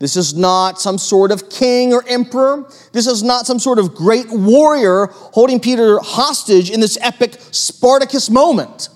This 0.01 0.17
is 0.17 0.35
not 0.35 0.81
some 0.81 0.97
sort 0.97 1.31
of 1.31 1.51
king 1.51 1.93
or 1.93 2.03
emperor. 2.09 2.67
This 2.93 3.07
is 3.07 3.23
not 3.23 3.47
some 3.47 3.59
sort 3.59 3.79
of 3.79 3.95
great 3.95 4.31
warrior 4.31 5.09
holding 5.13 5.61
Peter 5.61 5.99
hostage 6.01 6.71
in 6.71 6.81
this 6.81 6.97
epic 7.03 7.37
Spartacus 7.51 8.31
moment. 8.31 8.89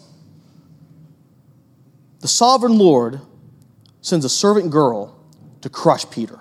The 2.20 2.28
sovereign 2.28 2.78
Lord 2.78 3.20
sends 4.00 4.24
a 4.24 4.30
servant 4.30 4.70
girl 4.70 5.22
to 5.60 5.68
crush 5.68 6.08
Peter. 6.08 6.40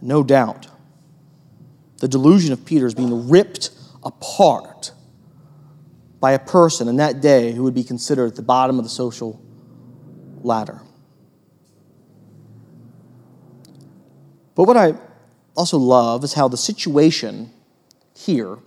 No 0.00 0.22
doubt, 0.22 0.68
the 1.98 2.08
delusion 2.08 2.54
of 2.54 2.64
Peter 2.64 2.86
is 2.86 2.94
being 2.94 3.28
ripped 3.28 3.72
apart 4.02 4.92
by 6.18 6.32
a 6.32 6.38
person 6.38 6.88
in 6.88 6.96
that 6.96 7.20
day 7.20 7.52
who 7.52 7.62
would 7.64 7.74
be 7.74 7.84
considered 7.84 8.28
at 8.28 8.36
the 8.36 8.42
bottom 8.42 8.78
of 8.78 8.84
the 8.84 8.90
social 8.90 9.44
ladder. 10.44 10.80
But 14.54 14.64
what 14.64 14.76
I 14.76 14.94
also 15.56 15.78
love 15.78 16.24
is 16.24 16.34
how 16.34 16.48
the 16.48 16.56
situation 16.56 17.50
here 18.16 18.58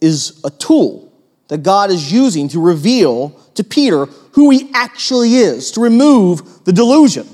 is 0.00 0.40
a 0.44 0.50
tool 0.50 1.12
that 1.48 1.62
God 1.62 1.90
is 1.90 2.12
using 2.12 2.48
to 2.48 2.60
reveal 2.60 3.30
to 3.54 3.64
Peter 3.64 4.06
who 4.32 4.50
he 4.50 4.70
actually 4.72 5.34
is, 5.34 5.72
to 5.72 5.80
remove 5.80 6.64
the 6.64 6.72
delusion. 6.72 7.26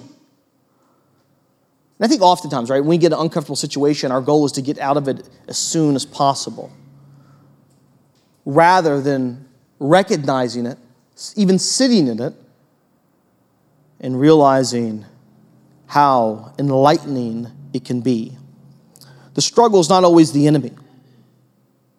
And 1.99 2.05
I 2.05 2.09
think 2.09 2.23
oftentimes, 2.23 2.71
right, 2.71 2.81
when 2.81 2.89
we 2.89 2.99
get 2.99 3.13
an 3.13 3.19
uncomfortable 3.19 3.57
situation, 3.57 4.11
our 4.11 4.21
goal 4.21 4.45
is 4.45 4.53
to 4.53 4.63
get 4.63 4.79
out 4.79 4.97
of 4.97 5.09
it 5.09 5.29
as 5.49 5.57
soon 5.57 5.95
as 5.95 6.05
possible 6.05 6.71
rather 8.45 9.01
than 9.01 9.47
recognizing 9.79 10.67
it, 10.67 10.79
even 11.37 11.59
sitting 11.59 12.07
in 12.07 12.23
it, 12.23 12.35
and 14.01 14.19
realizing 14.19 15.05
how 15.87 16.53
enlightening 16.59 17.49
it 17.73 17.85
can 17.85 18.01
be. 18.01 18.37
The 19.35 19.43
struggle 19.43 19.81
is 19.81 19.89
not 19.89 20.05
always 20.05 20.33
the 20.33 20.47
enemy. 20.47 20.73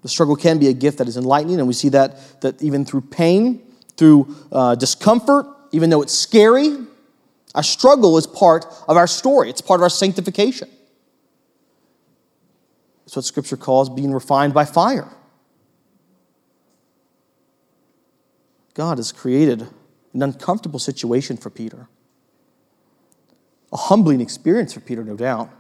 The 0.01 0.09
struggle 0.09 0.35
can 0.35 0.57
be 0.59 0.67
a 0.67 0.73
gift 0.73 0.99
that 0.99 1.07
is 1.07 1.17
enlightening, 1.17 1.59
and 1.59 1.67
we 1.67 1.73
see 1.73 1.89
that, 1.89 2.41
that 2.41 2.61
even 2.61 2.85
through 2.85 3.01
pain, 3.01 3.61
through 3.95 4.35
uh, 4.51 4.75
discomfort, 4.75 5.47
even 5.71 5.89
though 5.89 6.01
it's 6.01 6.13
scary, 6.13 6.77
our 7.55 7.63
struggle 7.63 8.17
is 8.17 8.27
part 8.27 8.65
of 8.87 8.97
our 8.97 9.07
story, 9.07 9.49
it's 9.49 9.61
part 9.61 9.79
of 9.79 9.83
our 9.83 9.89
sanctification. 9.89 10.69
It's 13.05 13.15
what 13.15 13.25
Scripture 13.25 13.57
calls 13.57 13.89
being 13.89 14.11
refined 14.11 14.53
by 14.53 14.65
fire. 14.65 15.09
God 18.73 18.97
has 18.97 19.11
created 19.11 19.67
an 20.17 20.23
uncomfortable 20.23 20.79
situation 20.79 21.37
for 21.37 21.51
Peter, 21.51 21.87
a 23.71 23.77
humbling 23.77 24.19
experience 24.19 24.73
for 24.73 24.79
Peter, 24.79 25.03
no 25.03 25.15
doubt, 25.15 25.51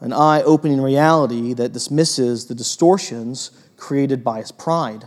an 0.00 0.14
eye 0.14 0.40
opening 0.40 0.80
reality 0.80 1.52
that 1.52 1.74
dismisses 1.74 2.46
the 2.46 2.54
distortions 2.54 3.50
created 3.76 4.24
by 4.24 4.38
his 4.38 4.50
pride. 4.50 5.04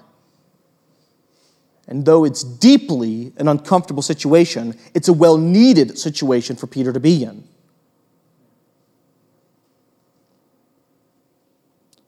And 1.87 2.05
though 2.05 2.23
it's 2.23 2.43
deeply 2.43 3.33
an 3.37 3.47
uncomfortable 3.47 4.03
situation, 4.03 4.77
it's 4.93 5.07
a 5.07 5.13
well 5.13 5.37
needed 5.37 5.97
situation 5.97 6.55
for 6.55 6.67
Peter 6.67 6.93
to 6.93 6.99
be 6.99 7.23
in. 7.23 7.47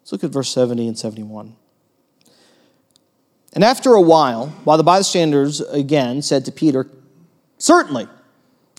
Let's 0.02 0.12
look 0.12 0.24
at 0.24 0.30
verse 0.30 0.52
70 0.52 0.88
and 0.88 1.00
71. 1.00 1.56
And 3.56 3.64
after 3.64 3.94
a 3.94 4.02
while, 4.02 4.48
while 4.66 4.78
the 4.78 4.84
bystanders 4.84 5.62
again 5.62 6.22
said 6.22 6.46
to 6.46 6.52
Peter, 6.52 6.88
Certainly, 7.58 8.08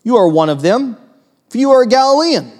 you 0.04 0.16
are 0.16 0.28
one 0.28 0.50
of 0.50 0.60
them, 0.60 0.98
for 1.48 1.56
you 1.56 1.70
are 1.70 1.82
a 1.82 1.86
Galilean. 1.86 2.52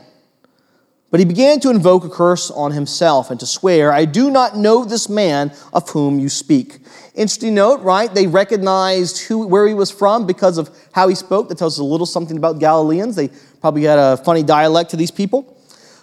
But 1.10 1.20
he 1.20 1.26
began 1.26 1.60
to 1.60 1.70
invoke 1.70 2.04
a 2.04 2.08
curse 2.08 2.50
on 2.50 2.72
himself 2.72 3.30
and 3.30 3.38
to 3.40 3.46
swear, 3.46 3.92
I 3.92 4.06
do 4.06 4.30
not 4.30 4.56
know 4.56 4.84
this 4.84 5.08
man 5.08 5.52
of 5.72 5.88
whom 5.90 6.18
you 6.18 6.28
speak. 6.28 6.80
Interesting 7.14 7.54
note, 7.54 7.82
right? 7.82 8.12
They 8.12 8.26
recognized 8.26 9.22
who, 9.26 9.46
where 9.46 9.66
he 9.66 9.74
was 9.74 9.90
from 9.90 10.26
because 10.26 10.58
of 10.58 10.68
how 10.92 11.08
he 11.08 11.14
spoke. 11.14 11.48
That 11.48 11.58
tells 11.58 11.76
us 11.76 11.78
a 11.78 11.84
little 11.84 12.06
something 12.06 12.36
about 12.36 12.58
Galileans. 12.58 13.14
They 13.14 13.30
probably 13.60 13.84
had 13.84 13.98
a 13.98 14.16
funny 14.16 14.42
dialect 14.42 14.90
to 14.90 14.96
these 14.96 15.10
people. 15.10 15.56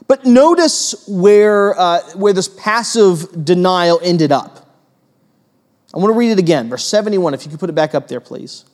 But 0.08 0.26
notice 0.26 1.06
where, 1.08 1.78
uh, 1.78 2.02
where 2.16 2.34
this 2.34 2.48
passive 2.48 3.46
denial 3.46 4.00
ended 4.02 4.32
up. 4.32 4.63
I 5.94 5.98
want 6.00 6.12
to 6.12 6.18
read 6.18 6.32
it 6.32 6.40
again, 6.40 6.70
verse 6.70 6.86
71, 6.86 7.34
if 7.34 7.46
you 7.46 7.52
could 7.52 7.60
put 7.60 7.70
it 7.70 7.74
back 7.74 7.94
up 7.94 8.08
there, 8.08 8.20
please. 8.20 8.66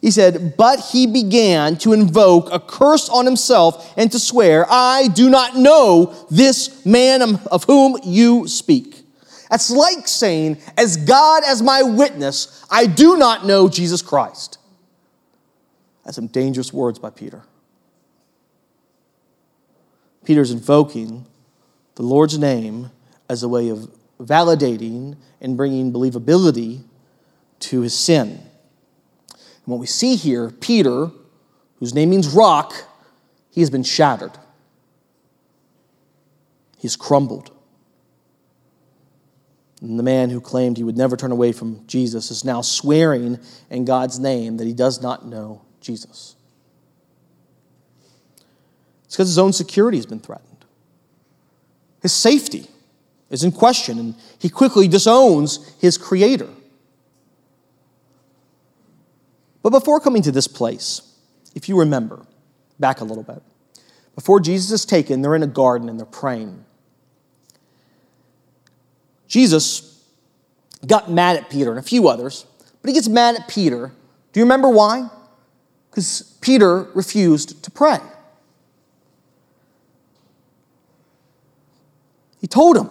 He 0.00 0.10
said, 0.10 0.56
But 0.56 0.80
he 0.80 1.06
began 1.06 1.76
to 1.78 1.92
invoke 1.92 2.48
a 2.52 2.60
curse 2.60 3.08
on 3.08 3.24
himself 3.24 3.92
and 3.96 4.10
to 4.12 4.18
swear, 4.18 4.66
I 4.68 5.08
do 5.08 5.30
not 5.30 5.56
know 5.56 6.14
this 6.30 6.84
man 6.84 7.22
of 7.22 7.64
whom 7.64 7.98
you 8.04 8.48
speak. 8.48 9.04
That's 9.50 9.70
like 9.70 10.08
saying, 10.08 10.58
As 10.76 10.96
God 10.96 11.44
as 11.46 11.62
my 11.62 11.82
witness, 11.82 12.64
I 12.70 12.86
do 12.86 13.16
not 13.16 13.46
know 13.46 13.68
Jesus 13.68 14.02
Christ. 14.02 14.58
That's 16.04 16.16
some 16.16 16.26
dangerous 16.26 16.72
words 16.72 16.98
by 16.98 17.10
Peter. 17.10 17.42
Peter's 20.24 20.50
invoking 20.50 21.26
the 21.94 22.02
Lord's 22.02 22.38
name 22.38 22.90
as 23.28 23.42
a 23.42 23.48
way 23.48 23.68
of 23.68 23.90
validating 24.20 25.16
and 25.40 25.56
bringing 25.56 25.92
believability 25.92 26.82
to 27.60 27.80
his 27.82 27.94
sin. 27.94 28.40
And 29.30 29.72
what 29.72 29.80
we 29.80 29.86
see 29.86 30.16
here, 30.16 30.50
Peter, 30.50 31.10
whose 31.78 31.94
name 31.94 32.10
means 32.10 32.28
rock, 32.28 32.74
he 33.50 33.60
has 33.60 33.70
been 33.70 33.82
shattered. 33.82 34.32
He's 36.78 36.96
crumbled. 36.96 37.50
And 39.80 39.98
the 39.98 40.02
man 40.02 40.30
who 40.30 40.40
claimed 40.40 40.76
he 40.76 40.84
would 40.84 40.96
never 40.96 41.16
turn 41.16 41.32
away 41.32 41.52
from 41.52 41.86
Jesus 41.86 42.30
is 42.30 42.44
now 42.44 42.62
swearing 42.62 43.38
in 43.70 43.84
God's 43.84 44.18
name 44.18 44.56
that 44.56 44.66
he 44.66 44.72
does 44.72 45.02
not 45.02 45.26
know 45.26 45.62
Jesus. 45.80 46.36
It's 49.04 49.14
because 49.14 49.28
his 49.28 49.38
own 49.38 49.52
security 49.52 49.98
has 49.98 50.06
been 50.06 50.20
threatened, 50.20 50.64
his 52.00 52.12
safety 52.12 52.68
is 53.30 53.42
in 53.42 53.52
question, 53.52 53.98
and 53.98 54.14
he 54.38 54.48
quickly 54.48 54.88
disowns 54.88 55.74
his 55.80 55.98
creator. 55.98 56.48
But 59.62 59.70
before 59.70 59.98
coming 59.98 60.22
to 60.22 60.30
this 60.30 60.46
place, 60.46 61.02
if 61.54 61.68
you 61.68 61.78
remember, 61.78 62.24
back 62.78 63.00
a 63.00 63.04
little 63.04 63.24
bit, 63.24 63.42
before 64.14 64.38
Jesus 64.40 64.70
is 64.70 64.86
taken, 64.86 65.22
they're 65.22 65.34
in 65.34 65.42
a 65.42 65.48
garden 65.48 65.88
and 65.88 65.98
they're 65.98 66.06
praying. 66.06 66.64
Jesus 69.26 70.04
got 70.86 71.10
mad 71.10 71.36
at 71.36 71.50
Peter 71.50 71.70
and 71.70 71.78
a 71.78 71.82
few 71.82 72.08
others, 72.08 72.46
but 72.80 72.88
he 72.88 72.94
gets 72.94 73.08
mad 73.08 73.34
at 73.34 73.48
Peter. 73.48 73.92
Do 74.32 74.40
you 74.40 74.44
remember 74.44 74.68
why? 74.68 75.08
Because 75.90 76.36
Peter 76.40 76.84
refused 76.94 77.64
to 77.64 77.70
pray. 77.70 77.98
He 82.40 82.46
told 82.46 82.76
him, 82.76 82.88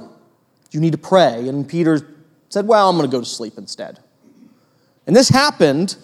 you 0.76 0.82
need 0.82 0.92
to 0.92 0.98
pray. 0.98 1.48
And 1.48 1.68
Peter 1.68 2.06
said, 2.50 2.68
Well, 2.68 2.90
I'm 2.90 2.98
going 2.98 3.10
to 3.10 3.12
go 3.12 3.22
to 3.22 3.26
sleep 3.26 3.54
instead. 3.58 4.00
And 5.08 5.16
this 5.16 5.30
happened 5.30 5.96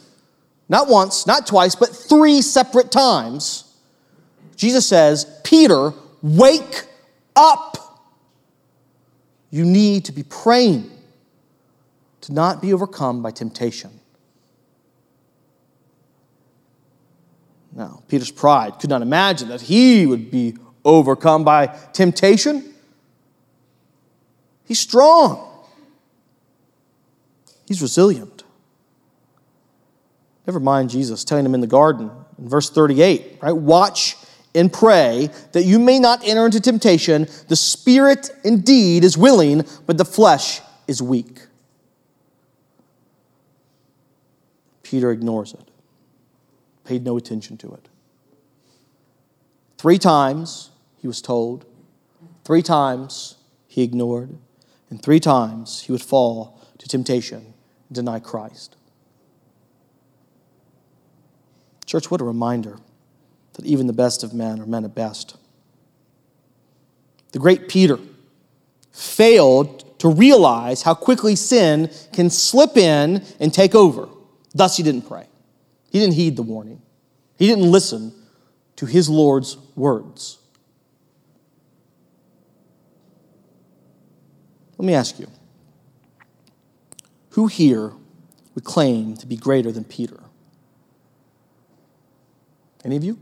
not 0.70 0.88
once, 0.88 1.28
not 1.28 1.46
twice, 1.46 1.76
but 1.76 1.90
three 1.90 2.42
separate 2.42 2.92
times. 2.92 3.76
Jesus 4.56 4.88
says, 4.88 5.26
Peter, 5.44 5.94
wake 6.22 6.86
up. 7.36 7.78
You 9.50 9.66
need 9.66 10.06
to 10.06 10.14
be 10.14 10.24
praying 10.24 10.90
to 12.22 12.34
not 12.34 12.62
be 12.62 12.72
overcome 12.74 13.22
by 13.22 13.32
temptation. 13.32 13.92
Now, 17.74 18.04
Peter's 18.08 18.32
pride 18.32 18.80
could 18.80 18.90
not 18.90 19.02
imagine 19.02 19.50
that 19.50 19.62
he 19.62 20.06
would 20.06 20.32
be 20.32 20.56
overcome 20.86 21.44
by 21.44 21.68
temptation. 21.92 22.71
He's 24.72 24.80
strong. 24.80 25.50
He's 27.66 27.82
resilient. 27.82 28.46
Never 30.48 30.62
mind 30.62 30.90
Jesus 30.90 31.26
telling 31.26 31.46
him 31.46 31.54
in 31.54 31.60
the 31.60 31.68
garden 31.68 32.10
in 32.38 32.48
verse 32.48 32.70
38, 32.70 33.40
right? 33.42 33.52
Watch 33.52 34.16
and 34.56 34.72
pray 34.72 35.30
that 35.52 35.64
you 35.64 35.78
may 35.78 36.00
not 36.00 36.26
enter 36.26 36.46
into 36.46 36.62
temptation. 36.62 37.28
The 37.50 37.58
spirit 37.58 38.30
indeed 38.46 39.04
is 39.04 39.18
willing, 39.18 39.66
but 39.88 39.98
the 39.98 40.06
flesh 40.06 40.62
is 40.88 41.02
weak. 41.02 41.42
Peter 44.84 45.12
ignores 45.12 45.54
it, 45.54 45.70
paid 46.86 47.04
no 47.04 47.18
attention 47.18 47.58
to 47.58 47.74
it. 47.74 47.90
Three 49.78 49.98
times 49.98 50.70
he 50.96 51.08
was 51.08 51.22
told, 51.22 51.66
three 52.46 52.62
times 52.62 53.36
he 53.68 53.84
ignored 53.84 54.38
and 54.92 55.02
three 55.02 55.20
times 55.20 55.82
he 55.82 55.92
would 55.92 56.02
fall 56.02 56.62
to 56.78 56.88
temptation 56.88 57.54
and 57.88 57.96
deny 57.96 58.20
Christ. 58.20 58.76
Church, 61.86 62.12
what 62.12 62.22
a 62.22 62.26
reminder 62.26 62.78
that 63.54 63.66
even 63.66 63.88
the 63.88 63.94
best 63.94 64.24
of 64.24 64.34
men 64.34 64.60
are 64.60 64.66
men 64.66 64.86
at 64.86 64.94
best. 64.94 65.38
The 67.32 67.40
great 67.40 67.68
Peter 67.70 67.98
failed 68.92 69.98
to 70.00 70.10
realize 70.10 70.82
how 70.82 70.94
quickly 70.94 71.36
sin 71.36 71.90
can 72.12 72.30
slip 72.30 72.76
in 72.76 73.24
and 73.40 73.54
take 73.54 73.74
over. 73.74 74.10
Thus, 74.54 74.76
he 74.76 74.84
didn't 74.84 75.08
pray. 75.08 75.28
He 75.90 76.00
didn't 76.00 76.16
heed 76.16 76.36
the 76.36 76.44
warning. 76.44 76.82
He 77.38 77.48
didn't 77.48 77.72
listen 77.72 78.14
to 78.76 78.86
his 78.86 79.10
Lord's 79.10 79.58
words. 79.76 80.41
Let 84.82 84.88
me 84.88 84.96
ask 84.96 85.20
you 85.20 85.28
Who 87.30 87.46
here 87.46 87.94
would 88.56 88.64
claim 88.64 89.16
to 89.18 89.28
be 89.28 89.36
greater 89.36 89.72
than 89.72 89.84
Peter? 89.84 90.20
Any 92.84 92.96
of 92.96 93.04
you? 93.04 93.20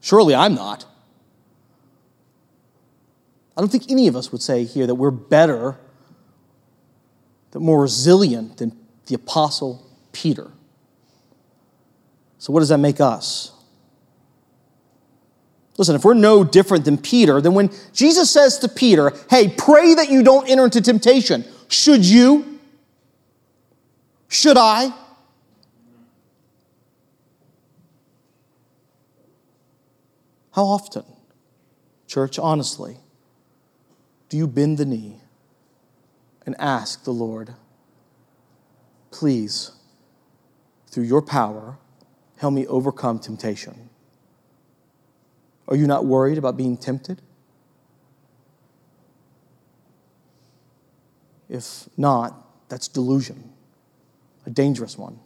Surely 0.00 0.34
I'm 0.34 0.56
not. 0.56 0.86
I 3.56 3.60
don't 3.60 3.70
think 3.70 3.88
any 3.88 4.08
of 4.08 4.16
us 4.16 4.32
would 4.32 4.42
say 4.42 4.64
here 4.64 4.88
that 4.88 4.96
we're 4.96 5.12
better, 5.12 5.78
that 7.52 7.60
more 7.60 7.80
resilient 7.80 8.56
than 8.56 8.76
the 9.06 9.14
Apostle 9.14 9.86
Peter. 10.10 10.50
So, 12.38 12.52
what 12.52 12.58
does 12.58 12.70
that 12.70 12.78
make 12.78 13.00
us? 13.00 13.52
Listen, 15.78 15.94
if 15.94 16.04
we're 16.04 16.14
no 16.14 16.42
different 16.42 16.84
than 16.84 16.98
Peter, 16.98 17.40
then 17.40 17.54
when 17.54 17.70
Jesus 17.92 18.30
says 18.30 18.58
to 18.58 18.68
Peter, 18.68 19.12
hey, 19.30 19.48
pray 19.48 19.94
that 19.94 20.10
you 20.10 20.24
don't 20.24 20.50
enter 20.50 20.64
into 20.64 20.80
temptation, 20.80 21.44
should 21.68 22.04
you? 22.04 22.58
Should 24.26 24.58
I? 24.58 24.92
How 30.50 30.64
often, 30.64 31.04
church, 32.08 32.40
honestly, 32.40 32.96
do 34.28 34.36
you 34.36 34.48
bend 34.48 34.78
the 34.78 34.84
knee 34.84 35.20
and 36.44 36.56
ask 36.58 37.04
the 37.04 37.12
Lord, 37.12 37.54
please, 39.12 39.70
through 40.88 41.04
your 41.04 41.22
power, 41.22 41.78
help 42.38 42.52
me 42.52 42.66
overcome 42.66 43.20
temptation? 43.20 43.87
Are 45.68 45.76
you 45.76 45.86
not 45.86 46.06
worried 46.06 46.38
about 46.38 46.56
being 46.56 46.76
tempted? 46.76 47.20
If 51.48 51.88
not, 51.96 52.68
that's 52.68 52.88
delusion, 52.88 53.52
a 54.46 54.50
dangerous 54.50 54.98
one. 54.98 55.18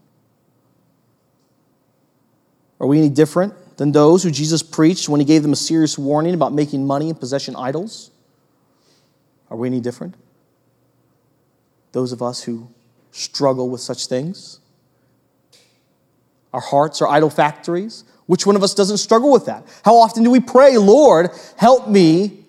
Are 2.80 2.86
we 2.86 2.98
any 2.98 3.08
different 3.08 3.76
than 3.76 3.92
those 3.92 4.24
who 4.24 4.30
Jesus 4.30 4.62
preached 4.62 5.08
when 5.08 5.20
he 5.20 5.24
gave 5.24 5.42
them 5.42 5.52
a 5.52 5.56
serious 5.56 5.96
warning 5.96 6.34
about 6.34 6.52
making 6.52 6.86
money 6.86 7.08
and 7.08 7.18
possession 7.18 7.54
idols? 7.56 8.10
Are 9.50 9.56
we 9.56 9.68
any 9.68 9.80
different? 9.80 10.14
Those 11.92 12.10
of 12.10 12.22
us 12.22 12.42
who 12.42 12.68
struggle 13.12 13.68
with 13.70 13.80
such 13.80 14.06
things? 14.06 14.58
Our 16.52 16.60
hearts 16.60 17.00
are 17.00 17.08
idol 17.08 17.30
factories. 17.30 18.04
Which 18.32 18.46
one 18.46 18.56
of 18.56 18.62
us 18.62 18.72
doesn't 18.72 18.96
struggle 18.96 19.30
with 19.30 19.44
that? 19.44 19.62
How 19.84 19.96
often 19.96 20.22
do 20.22 20.30
we 20.30 20.40
pray, 20.40 20.78
Lord, 20.78 21.28
help 21.58 21.86
me 21.86 22.44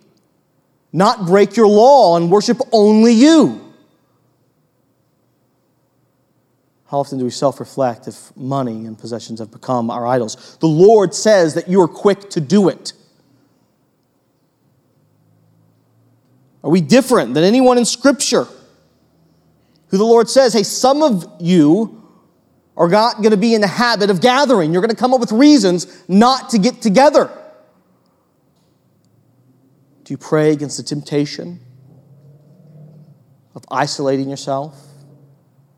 not 0.94 1.26
break 1.26 1.58
your 1.58 1.68
law 1.68 2.16
and 2.16 2.32
worship 2.32 2.62
only 2.72 3.12
you? 3.12 3.74
How 6.86 7.00
often 7.00 7.20
do 7.20 7.26
we 7.26 7.32
self 7.32 7.60
reflect 7.60 8.08
if 8.08 8.34
money 8.38 8.86
and 8.86 8.98
possessions 8.98 9.42
have 9.42 9.52
become 9.52 9.92
our 9.92 10.08
idols? 10.08 10.56
The 10.62 10.68
Lord 10.68 11.14
says 11.14 11.54
that 11.56 11.68
you 11.68 11.82
are 11.82 11.90
quick 11.90 12.30
to 12.30 12.40
do 12.40 12.70
it. 12.70 12.94
Are 16.64 16.70
we 16.70 16.80
different 16.80 17.34
than 17.34 17.44
anyone 17.44 17.78
in 17.78 17.84
Scripture 17.84 18.48
who 19.90 19.98
the 19.98 20.06
Lord 20.06 20.30
says, 20.30 20.54
hey, 20.54 20.64
some 20.64 21.04
of 21.04 21.30
you 21.42 22.03
are 22.76 22.88
not 22.88 23.18
going 23.18 23.32
to 23.32 23.38
be 23.38 23.54
in 23.54 23.62
the 23.62 23.68
habit 23.68 24.10
of 24.10 24.22
gathering? 24.22 24.74
You're 24.74 24.82
going 24.82 24.90
to 24.90 24.96
come 24.96 25.14
up 25.14 25.20
with 25.20 25.32
reasons 25.32 26.04
not 26.08 26.50
to 26.50 26.58
get 26.58 26.82
together. 26.82 27.30
Do 30.04 30.14
you 30.14 30.18
pray 30.18 30.52
against 30.52 30.78
the 30.78 30.84
temptation 30.84 31.60
of 33.56 33.64
isolating 33.70 34.30
yourself? 34.30 34.90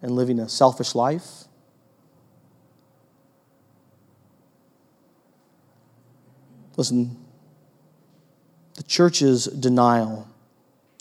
and 0.06 0.16
living 0.16 0.40
a 0.40 0.48
selfish 0.48 0.94
life. 0.94 1.46
Listen, 6.78 7.18
the 8.76 8.84
church's 8.84 9.46
denial 9.46 10.28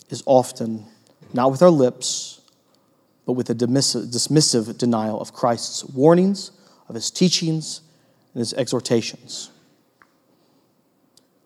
is 0.09 0.23
often 0.25 0.87
not 1.33 1.51
with 1.51 1.61
our 1.61 1.69
lips, 1.69 2.41
but 3.25 3.33
with 3.33 3.49
a 3.49 3.55
dismissive 3.55 4.77
denial 4.77 5.19
of 5.19 5.33
Christ's 5.33 5.83
warnings, 5.85 6.51
of 6.87 6.95
his 6.95 7.09
teachings, 7.09 7.81
and 8.33 8.39
his 8.39 8.53
exhortations. 8.53 9.49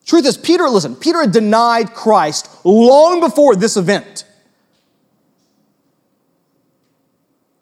Truth 0.05 0.25
is, 0.25 0.37
Peter, 0.37 0.67
listen, 0.67 0.95
Peter 0.95 1.21
had 1.21 1.31
denied 1.31 1.93
Christ 1.93 2.49
long 2.65 3.19
before 3.19 3.55
this 3.55 3.77
event. 3.77 4.25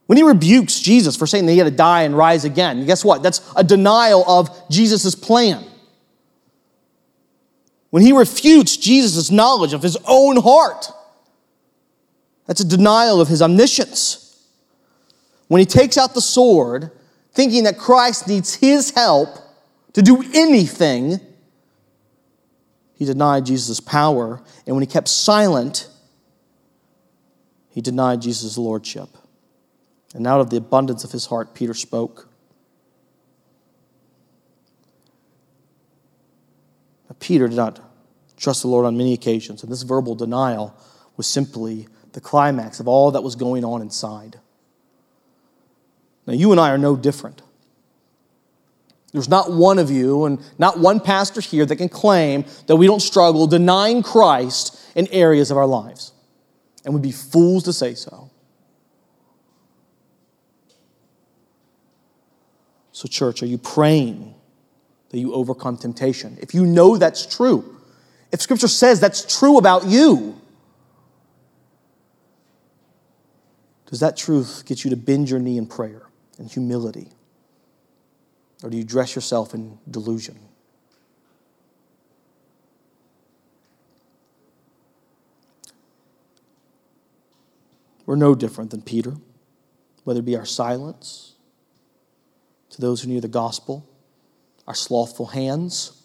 When 0.06 0.17
he 0.17 0.23
rebukes 0.23 0.80
Jesus 0.80 1.17
for 1.17 1.27
saying 1.27 1.45
that 1.45 1.51
he 1.51 1.58
had 1.58 1.65
to 1.65 1.71
die 1.71 2.03
and 2.03 2.17
rise 2.17 2.45
again, 2.45 2.86
guess 2.86 3.03
what? 3.03 3.21
That's 3.21 3.41
a 3.58 3.63
denial 3.63 4.23
of 4.25 4.49
Jesus' 4.69 5.13
plan. 5.13 5.65
When 7.89 8.01
he 8.01 8.13
refutes 8.13 8.77
Jesus' 8.77 9.30
knowledge 9.30 9.73
of 9.73 9.84
his 9.84 9.97
own 10.08 10.38
heart, 10.38 10.89
that's 12.47 12.62
a 12.62 12.67
denial 12.67 13.21
of 13.21 13.27
his 13.27 13.41
omniscience. 13.41 14.23
When 15.47 15.60
he 15.60 15.65
takes 15.65 15.97
out 15.97 16.13
the 16.13 16.21
sword, 16.21 16.91
thinking 17.33 17.65
that 17.65 17.77
Christ 17.77 18.27
needs 18.27 18.55
his 18.55 18.91
help 18.91 19.29
to 19.93 20.01
do 20.01 20.23
anything, 20.33 21.19
he 22.95 23.05
denied 23.05 23.45
Jesus' 23.45 23.79
power. 23.79 24.41
And 24.65 24.75
when 24.75 24.81
he 24.81 24.88
kept 24.88 25.07
silent, 25.07 25.88
he 27.69 27.81
denied 27.81 28.21
Jesus' 28.21 28.57
lordship. 28.57 29.10
And 30.15 30.25
out 30.25 30.41
of 30.41 30.49
the 30.49 30.57
abundance 30.57 31.03
of 31.03 31.12
his 31.12 31.27
heart, 31.27 31.53
Peter 31.53 31.73
spoke. 31.73 32.27
Peter 37.19 37.47
did 37.47 37.57
not 37.57 37.79
trust 38.38 38.62
the 38.62 38.67
Lord 38.67 38.86
on 38.86 38.97
many 38.97 39.13
occasions, 39.13 39.63
and 39.63 39.71
this 39.71 39.81
verbal 39.81 40.15
denial 40.15 40.75
was 41.17 41.27
simply 41.27 41.88
the 42.13 42.22
climax 42.22 42.80
of 42.80 42.88
all 42.88 43.12
that 43.12 43.22
was 43.22 43.36
going 43.36 43.63
on 43.63 43.82
inside. 43.82 44.39
Now, 46.26 46.34
you 46.34 46.52
and 46.52 46.60
I 46.60 46.72
are 46.72 46.78
no 46.78 46.96
different. 46.96 47.41
There's 49.13 49.30
not 49.30 49.52
one 49.52 49.80
of 49.80 49.89
you 49.89 50.26
and 50.26 50.39
not 50.60 50.80
one 50.80 51.00
pastor 51.00 51.41
here 51.41 51.65
that 51.65 51.78
can 51.78 51.89
claim 51.89 52.46
that 52.67 52.76
we 52.76 52.86
don't 52.86 53.00
struggle 53.00 53.48
denying 53.48 54.04
Christ 54.04 54.80
in 54.96 55.08
areas 55.08 55.50
of 55.50 55.58
our 55.58 55.65
lives. 55.65 56.12
And 56.84 56.93
we'd 56.93 57.04
be 57.04 57.12
fools 57.12 57.63
to 57.63 57.74
say 57.74 57.93
so. 57.93 58.30
So, 62.91 63.08
church, 63.08 63.43
are 63.43 63.46
you 63.48 63.58
praying 63.58 64.34
that 65.10 65.20
you 65.20 65.34
overcome 65.34 65.78
temptation? 65.78 66.38
If 66.41 66.54
you 66.54 66.65
know 66.65 66.98
that's 66.98 67.26
true, 67.26 67.78
if 68.32 68.41
Scripture 68.41 68.67
says 68.67 69.00
that's 69.00 69.39
true 69.39 69.58
about 69.58 69.86
you, 69.86 70.39
does 73.88 74.02
that 74.02 74.17
truth 74.17 74.63
get 74.65 74.84
you 74.84 74.89
to 74.89 74.97
bend 74.97 75.30
your 75.30 75.39
knee 75.39 75.58
in 75.58 75.65
prayer 75.65 76.04
and 76.38 76.52
humility? 76.52 77.10
Or 78.63 78.69
do 78.69 78.78
you 78.78 78.84
dress 78.84 79.15
yourself 79.15 79.54
in 79.54 79.80
delusion? 79.89 80.39
We're 88.06 88.15
no 88.15 88.36
different 88.36 88.71
than 88.71 88.82
Peter, 88.82 89.15
whether 90.04 90.19
it 90.19 90.26
be 90.26 90.38
our 90.38 90.45
silence 90.45 91.34
to 92.69 92.82
those 92.82 93.02
who 93.02 93.10
knew 93.10 93.21
the 93.21 93.28
gospel. 93.28 93.88
Our 94.65 94.76
slothful 94.76 95.28
hands 95.28 96.02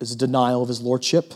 is 0.00 0.12
a 0.12 0.16
denial 0.16 0.62
of 0.62 0.68
his 0.68 0.80
lordship. 0.80 1.34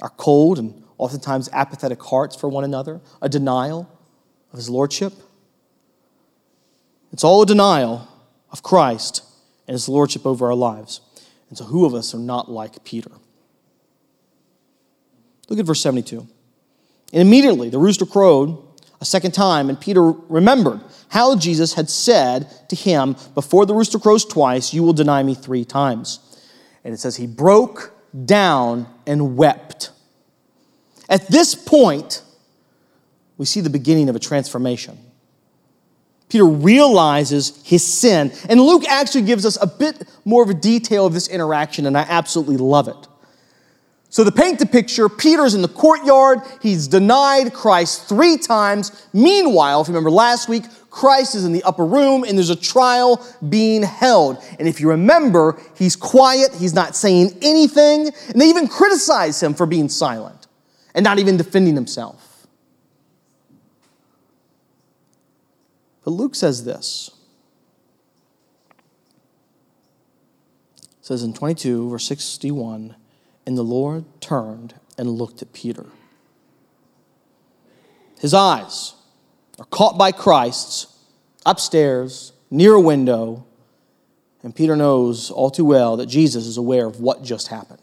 Our 0.00 0.10
cold 0.10 0.58
and 0.58 0.82
oftentimes 0.96 1.48
apathetic 1.52 2.02
hearts 2.02 2.34
for 2.34 2.48
one 2.48 2.64
another, 2.64 3.00
a 3.20 3.28
denial 3.28 3.90
of 4.54 4.58
his 4.58 4.70
lordship. 4.70 5.12
It's 7.12 7.24
all 7.24 7.42
a 7.42 7.46
denial 7.46 8.06
of 8.52 8.62
Christ 8.62 9.24
and 9.66 9.74
his 9.74 9.88
lordship 9.88 10.24
over 10.24 10.46
our 10.46 10.54
lives. 10.54 11.00
And 11.48 11.58
so, 11.58 11.64
who 11.64 11.84
of 11.84 11.92
us 11.92 12.14
are 12.14 12.20
not 12.20 12.48
like 12.48 12.84
Peter? 12.84 13.10
Look 15.48 15.58
at 15.58 15.66
verse 15.66 15.80
72. 15.80 16.18
And 17.12 17.20
immediately 17.20 17.68
the 17.68 17.80
rooster 17.80 18.06
crowed 18.06 18.62
a 19.00 19.04
second 19.04 19.32
time, 19.32 19.68
and 19.68 19.80
Peter 19.80 20.12
remembered 20.12 20.80
how 21.08 21.36
Jesus 21.36 21.74
had 21.74 21.90
said 21.90 22.48
to 22.68 22.76
him, 22.76 23.16
Before 23.34 23.66
the 23.66 23.74
rooster 23.74 23.98
crows 23.98 24.24
twice, 24.24 24.72
you 24.72 24.84
will 24.84 24.92
deny 24.92 25.24
me 25.24 25.34
three 25.34 25.64
times. 25.64 26.20
And 26.84 26.94
it 26.94 26.98
says, 26.98 27.16
He 27.16 27.26
broke 27.26 27.92
down 28.24 28.86
and 29.04 29.36
wept. 29.36 29.90
At 31.08 31.26
this 31.26 31.56
point, 31.56 32.22
we 33.38 33.46
see 33.46 33.60
the 33.60 33.70
beginning 33.70 34.08
of 34.08 34.16
a 34.16 34.20
transformation. 34.20 34.98
Peter 36.28 36.46
realizes 36.46 37.62
his 37.64 37.84
sin. 37.84 38.32
And 38.48 38.60
Luke 38.60 38.84
actually 38.88 39.22
gives 39.22 39.44
us 39.46 39.58
a 39.60 39.66
bit 39.66 40.02
more 40.24 40.42
of 40.42 40.50
a 40.50 40.54
detail 40.54 41.06
of 41.06 41.12
this 41.12 41.28
interaction, 41.28 41.86
and 41.86 41.96
I 41.96 42.06
absolutely 42.08 42.56
love 42.56 42.88
it. 42.88 43.08
So, 44.08 44.22
to 44.22 44.30
paint 44.30 44.60
the 44.60 44.66
picture, 44.66 45.08
Peter's 45.08 45.54
in 45.54 45.62
the 45.62 45.68
courtyard. 45.68 46.38
He's 46.62 46.86
denied 46.86 47.52
Christ 47.52 48.08
three 48.08 48.36
times. 48.36 49.08
Meanwhile, 49.12 49.80
if 49.80 49.88
you 49.88 49.92
remember 49.92 50.10
last 50.10 50.48
week, 50.48 50.64
Christ 50.88 51.34
is 51.34 51.44
in 51.44 51.52
the 51.52 51.64
upper 51.64 51.84
room 51.84 52.22
and 52.22 52.38
there's 52.38 52.50
a 52.50 52.56
trial 52.56 53.26
being 53.48 53.82
held. 53.82 54.40
And 54.60 54.68
if 54.68 54.80
you 54.80 54.90
remember, 54.90 55.60
he's 55.76 55.96
quiet, 55.96 56.54
he's 56.54 56.74
not 56.74 56.94
saying 56.94 57.36
anything, 57.42 58.12
and 58.28 58.40
they 58.40 58.48
even 58.48 58.68
criticize 58.68 59.42
him 59.42 59.52
for 59.54 59.66
being 59.66 59.88
silent 59.88 60.46
and 60.94 61.02
not 61.02 61.18
even 61.18 61.36
defending 61.36 61.74
himself. 61.74 62.23
But 66.04 66.10
Luke 66.10 66.34
says 66.34 66.64
this. 66.64 67.10
It 70.78 71.06
says 71.06 71.22
in 71.22 71.32
22, 71.32 71.90
verse 71.90 72.06
61, 72.06 72.94
and 73.46 73.58
the 73.58 73.62
Lord 73.62 74.04
turned 74.20 74.74
and 74.96 75.08
looked 75.10 75.42
at 75.42 75.52
Peter. 75.52 75.86
His 78.20 78.32
eyes 78.32 78.94
are 79.58 79.66
caught 79.66 79.98
by 79.98 80.12
Christ's 80.12 80.86
upstairs 81.44 82.32
near 82.50 82.74
a 82.74 82.80
window, 82.80 83.46
and 84.42 84.54
Peter 84.54 84.76
knows 84.76 85.30
all 85.30 85.50
too 85.50 85.64
well 85.64 85.96
that 85.96 86.06
Jesus 86.06 86.46
is 86.46 86.56
aware 86.56 86.86
of 86.86 87.00
what 87.00 87.22
just 87.22 87.48
happened. 87.48 87.80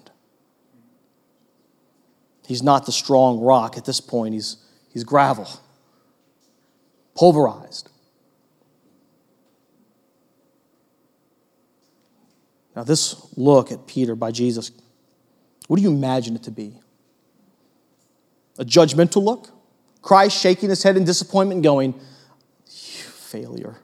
He's 2.47 2.63
not 2.63 2.85
the 2.85 2.91
strong 2.91 3.39
rock 3.39 3.77
at 3.77 3.85
this 3.85 4.01
point, 4.01 4.33
he's, 4.33 4.57
he's 4.91 5.03
gravel, 5.03 5.47
pulverized. 7.15 7.90
Now, 12.81 12.85
this 12.85 13.27
look 13.37 13.71
at 13.71 13.85
Peter 13.85 14.15
by 14.15 14.31
Jesus 14.31 14.71
what 15.67 15.77
do 15.77 15.83
you 15.83 15.91
imagine 15.91 16.35
it 16.35 16.41
to 16.45 16.51
be? 16.51 16.79
A 18.57 18.65
judgmental 18.65 19.21
look? 19.23 19.49
Christ 20.01 20.41
shaking 20.41 20.69
his 20.69 20.81
head 20.81 20.97
in 20.97 21.05
disappointment, 21.05 21.61
going, 21.61 21.93
You 22.65 23.03
failure. 23.03 23.77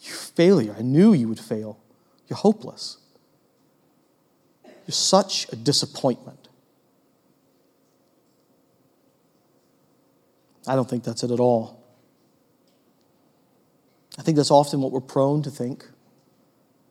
You 0.00 0.12
failure. 0.12 0.74
I 0.78 0.80
knew 0.80 1.12
you 1.12 1.28
would 1.28 1.38
fail. 1.38 1.78
You're 2.26 2.38
hopeless. 2.38 2.96
You're 4.64 4.92
such 4.92 5.46
a 5.52 5.56
disappointment. 5.56 6.48
I 10.66 10.76
don't 10.76 10.88
think 10.88 11.04
that's 11.04 11.22
it 11.22 11.30
at 11.30 11.40
all. 11.40 11.84
I 14.18 14.22
think 14.22 14.38
that's 14.38 14.50
often 14.50 14.80
what 14.80 14.92
we're 14.92 15.00
prone 15.00 15.42
to 15.42 15.50
think. 15.50 15.86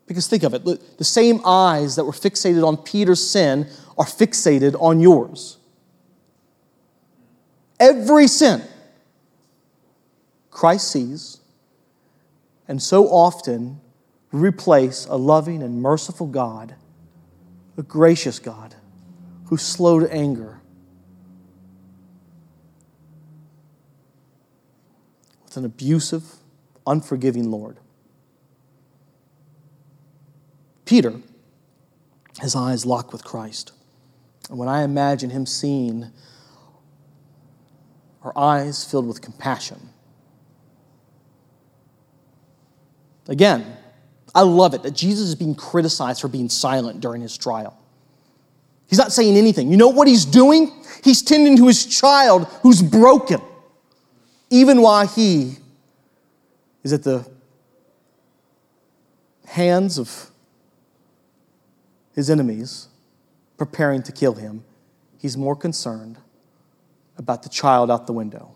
Because 0.06 0.28
think 0.28 0.44
of 0.44 0.54
it 0.54 0.64
the 0.98 1.04
same 1.04 1.42
eyes 1.46 1.96
that 1.96 2.04
were 2.04 2.12
fixated 2.12 2.66
on 2.66 2.78
Peter's 2.78 3.26
sin 3.26 3.68
are 3.98 4.06
fixated 4.06 4.76
on 4.82 5.00
yours. 5.00 5.58
Every 7.80 8.28
sin 8.28 8.62
Christ 10.54 10.92
sees, 10.92 11.40
and 12.68 12.82
so 12.82 13.08
often 13.08 13.82
replace 14.32 15.06
a 15.06 15.16
loving 15.16 15.64
and 15.64 15.82
merciful 15.82 16.28
God, 16.28 16.76
a 17.78 17.84
gracious 17.84 18.40
God 18.40 18.76
who's 19.48 19.64
slow 19.64 20.00
to 20.00 20.14
anger, 20.14 20.62
with 25.44 25.58
an 25.58 25.66
abusive, 25.66 26.24
unforgiving 26.86 27.50
Lord. 27.50 27.78
Peter, 30.86 31.14
his 32.42 32.56
eyes 32.56 32.86
locked 32.86 33.12
with 33.14 33.24
Christ. 33.24 33.72
And 34.50 34.58
when 34.58 34.68
I 34.68 34.84
imagine 34.84 35.30
him 35.30 35.46
seeing 35.46 36.12
our 38.22 38.34
eyes 38.38 38.84
filled 38.84 39.08
with 39.08 39.22
compassion, 39.22 39.90
again, 43.28 43.78
I 44.36 44.42
love 44.42 44.74
it 44.74 44.84
that 44.84 44.92
Jesus 44.92 45.28
is 45.28 45.36
being 45.36 45.56
criticized 45.56 46.22
for 46.22 46.28
being 46.28 46.50
silent 46.50 47.02
during 47.02 47.22
his 47.22 47.38
trial. 47.38 47.78
He's 48.88 49.00
not 49.00 49.12
saying 49.12 49.38
anything. 49.38 49.72
You 49.72 49.78
know 49.78 49.90
what 49.90 50.08
he's 50.08 50.26
doing? 50.26 50.72
He's 51.04 51.22
tending 51.22 51.58
to 51.58 51.68
his 51.68 51.86
child 51.86 52.48
who's 52.62 52.82
broken, 52.82 53.42
even 54.50 54.82
while 54.82 55.08
he 55.08 55.56
is 56.84 56.94
at 56.94 57.04
the 57.04 57.28
hands 59.46 59.98
of 59.98 60.32
his 62.14 62.30
enemies 62.30 62.88
preparing 63.58 64.04
to 64.04 64.12
kill 64.12 64.34
him, 64.34 64.64
he's 65.18 65.38
more 65.38 65.56
concerned 65.56 66.18
about 67.18 67.44
the 67.44 67.50
child 67.50 67.92
out 67.92 68.08
the 68.08 68.14
window. 68.14 68.56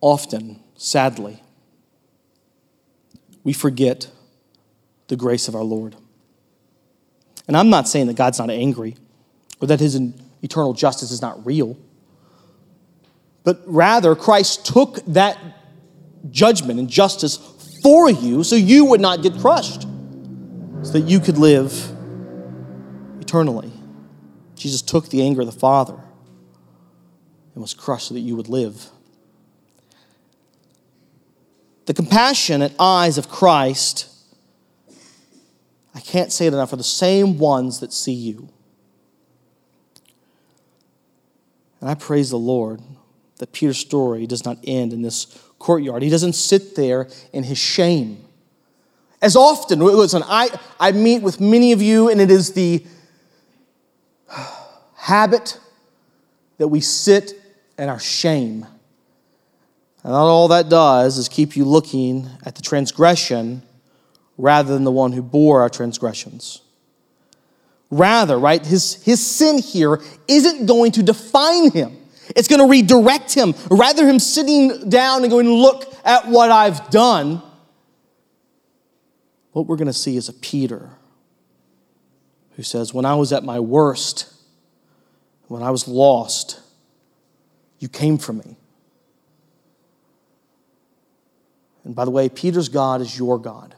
Often, 0.00 0.60
sadly, 0.76 1.42
we 3.42 3.52
forget 3.52 4.10
the 5.08 5.16
grace 5.16 5.48
of 5.48 5.54
our 5.54 5.62
Lord. 5.62 5.96
And 7.48 7.56
I'm 7.56 7.70
not 7.70 7.88
saying 7.88 8.06
that 8.08 8.16
God's 8.16 8.38
not 8.38 8.50
angry 8.50 8.96
or 9.60 9.68
that 9.68 9.80
his 9.80 9.98
eternal 10.42 10.72
justice 10.74 11.10
is 11.10 11.22
not 11.22 11.44
real, 11.46 11.76
but 13.44 13.62
rather, 13.64 14.16
Christ 14.16 14.66
took 14.66 15.04
that 15.06 15.38
judgment 16.30 16.80
and 16.80 16.88
justice 16.88 17.36
for 17.86 18.10
you 18.10 18.42
so 18.42 18.56
you 18.56 18.84
would 18.84 19.00
not 19.00 19.22
get 19.22 19.32
crushed, 19.38 19.82
so 20.82 20.90
that 20.90 21.04
you 21.06 21.20
could 21.20 21.38
live 21.38 21.72
eternally. 23.20 23.70
Jesus 24.56 24.82
took 24.82 25.08
the 25.10 25.22
anger 25.22 25.42
of 25.42 25.46
the 25.46 25.52
Father 25.52 25.94
and 27.54 27.62
was 27.62 27.74
crushed 27.74 28.08
so 28.08 28.14
that 28.14 28.20
you 28.20 28.34
would 28.34 28.48
live. 28.48 28.86
The 31.84 31.94
compassionate 31.94 32.74
eyes 32.80 33.18
of 33.18 33.28
Christ, 33.28 34.08
I 35.94 36.00
can't 36.00 36.32
say 36.32 36.48
it 36.48 36.54
enough, 36.54 36.72
are 36.72 36.76
the 36.76 36.82
same 36.82 37.38
ones 37.38 37.78
that 37.78 37.92
see 37.92 38.14
you. 38.14 38.48
And 41.80 41.88
I 41.88 41.94
praise 41.94 42.30
the 42.30 42.36
Lord 42.36 42.80
that 43.36 43.52
Peter's 43.52 43.78
story 43.78 44.26
does 44.26 44.44
not 44.44 44.58
end 44.64 44.92
in 44.92 45.02
this 45.02 45.40
courtyard. 45.58 46.02
He 46.02 46.10
doesn't 46.10 46.34
sit 46.34 46.76
there 46.76 47.08
in 47.32 47.44
his 47.44 47.58
shame. 47.58 48.24
As 49.22 49.34
often, 49.34 49.80
listen, 49.80 50.22
I, 50.26 50.50
I 50.78 50.92
meet 50.92 51.22
with 51.22 51.40
many 51.40 51.72
of 51.72 51.80
you, 51.80 52.10
and 52.10 52.20
it 52.20 52.30
is 52.30 52.52
the 52.52 52.84
habit 54.94 55.58
that 56.58 56.68
we 56.68 56.80
sit 56.80 57.32
in 57.78 57.88
our 57.88 57.98
shame. 57.98 58.66
And 60.02 60.12
all 60.12 60.48
that 60.48 60.68
does 60.68 61.18
is 61.18 61.28
keep 61.28 61.56
you 61.56 61.64
looking 61.64 62.28
at 62.44 62.54
the 62.54 62.62
transgression 62.62 63.62
rather 64.38 64.72
than 64.72 64.84
the 64.84 64.92
one 64.92 65.12
who 65.12 65.22
bore 65.22 65.62
our 65.62 65.68
transgressions. 65.68 66.60
Rather, 67.90 68.38
right, 68.38 68.64
his, 68.64 69.02
his 69.04 69.24
sin 69.24 69.58
here 69.58 70.00
isn't 70.28 70.66
going 70.66 70.92
to 70.92 71.02
define 71.02 71.70
him. 71.70 71.96
It's 72.34 72.48
going 72.48 72.60
to 72.60 72.68
redirect 72.68 73.34
him. 73.34 73.54
Rather 73.70 74.08
him 74.08 74.18
sitting 74.18 74.88
down 74.88 75.22
and 75.22 75.30
going, 75.30 75.48
look 75.48 75.94
at 76.04 76.28
what 76.28 76.50
I've 76.50 76.90
done, 76.90 77.42
what 79.52 79.66
we're 79.66 79.76
going 79.76 79.86
to 79.86 79.92
see 79.92 80.16
is 80.16 80.28
a 80.28 80.32
Peter 80.32 80.90
who 82.56 82.62
says, 82.62 82.92
When 82.92 83.04
I 83.04 83.14
was 83.14 83.32
at 83.32 83.44
my 83.44 83.60
worst, 83.60 84.32
when 85.48 85.62
I 85.62 85.70
was 85.70 85.86
lost, 85.86 86.60
you 87.78 87.88
came 87.88 88.18
for 88.18 88.32
me. 88.32 88.56
And 91.84 91.94
by 91.94 92.04
the 92.04 92.10
way, 92.10 92.28
Peter's 92.28 92.68
God 92.68 93.00
is 93.00 93.16
your 93.16 93.38
God. 93.38 93.74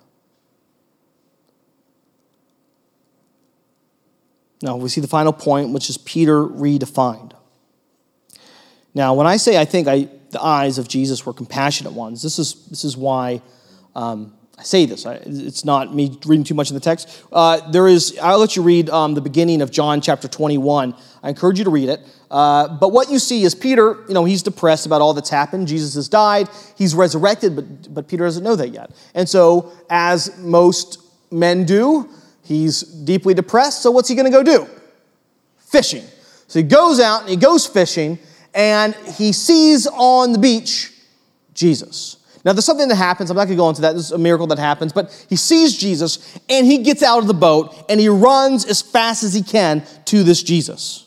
Now, 4.62 4.76
we 4.76 4.88
see 4.88 5.00
the 5.00 5.06
final 5.06 5.32
point, 5.32 5.70
which 5.70 5.88
is 5.88 5.98
Peter 5.98 6.42
redefined. 6.44 7.32
Now, 8.98 9.14
when 9.14 9.28
I 9.28 9.36
say 9.36 9.56
I 9.56 9.64
think 9.64 9.86
I, 9.86 10.08
the 10.30 10.42
eyes 10.42 10.76
of 10.76 10.88
Jesus 10.88 11.24
were 11.24 11.32
compassionate 11.32 11.92
ones, 11.92 12.20
this 12.20 12.36
is, 12.40 12.66
this 12.66 12.82
is 12.82 12.96
why 12.96 13.40
um, 13.94 14.34
I 14.58 14.64
say 14.64 14.86
this. 14.86 15.06
I, 15.06 15.20
it's 15.24 15.64
not 15.64 15.94
me 15.94 16.18
reading 16.26 16.42
too 16.42 16.54
much 16.54 16.68
in 16.68 16.74
the 16.74 16.80
text. 16.80 17.24
Uh, 17.30 17.70
there 17.70 17.86
is, 17.86 18.18
I'll 18.20 18.40
let 18.40 18.56
you 18.56 18.62
read 18.62 18.90
um, 18.90 19.14
the 19.14 19.20
beginning 19.20 19.62
of 19.62 19.70
John 19.70 20.00
chapter 20.00 20.26
21. 20.26 20.96
I 21.22 21.28
encourage 21.28 21.60
you 21.60 21.64
to 21.66 21.70
read 21.70 21.90
it. 21.90 22.00
Uh, 22.28 22.76
but 22.76 22.88
what 22.88 23.08
you 23.08 23.20
see 23.20 23.44
is 23.44 23.54
Peter, 23.54 24.04
you 24.08 24.14
know, 24.14 24.24
he's 24.24 24.42
depressed 24.42 24.84
about 24.84 25.00
all 25.00 25.14
that's 25.14 25.30
happened. 25.30 25.68
Jesus 25.68 25.94
has 25.94 26.08
died. 26.08 26.48
He's 26.76 26.92
resurrected, 26.96 27.54
but, 27.54 27.94
but 27.94 28.08
Peter 28.08 28.24
doesn't 28.24 28.42
know 28.42 28.56
that 28.56 28.70
yet. 28.70 28.90
And 29.14 29.28
so, 29.28 29.70
as 29.88 30.36
most 30.38 30.98
men 31.30 31.66
do, 31.66 32.08
he's 32.42 32.82
deeply 32.82 33.32
depressed. 33.32 33.80
So, 33.80 33.92
what's 33.92 34.08
he 34.08 34.16
going 34.16 34.30
to 34.30 34.36
go 34.36 34.42
do? 34.42 34.66
Fishing. 35.58 36.02
So, 36.48 36.58
he 36.58 36.64
goes 36.64 36.98
out 36.98 37.20
and 37.20 37.30
he 37.30 37.36
goes 37.36 37.64
fishing 37.64 38.18
and 38.58 38.92
he 39.16 39.32
sees 39.32 39.86
on 39.86 40.32
the 40.32 40.38
beach 40.38 40.92
Jesus. 41.54 42.16
Now, 42.44 42.52
there's 42.52 42.64
something 42.64 42.88
that 42.88 42.96
happens. 42.96 43.30
I'm 43.30 43.36
not 43.36 43.44
going 43.44 43.56
to 43.56 43.62
go 43.62 43.68
into 43.68 43.82
that. 43.82 43.92
This 43.94 44.06
is 44.06 44.12
a 44.12 44.18
miracle 44.18 44.48
that 44.48 44.58
happens. 44.58 44.92
But 44.92 45.26
he 45.28 45.36
sees 45.36 45.76
Jesus 45.76 46.36
and 46.48 46.66
he 46.66 46.78
gets 46.78 47.04
out 47.04 47.20
of 47.20 47.28
the 47.28 47.34
boat 47.34 47.74
and 47.88 48.00
he 48.00 48.08
runs 48.08 48.64
as 48.64 48.82
fast 48.82 49.22
as 49.22 49.32
he 49.32 49.42
can 49.42 49.84
to 50.06 50.24
this 50.24 50.42
Jesus. 50.42 51.06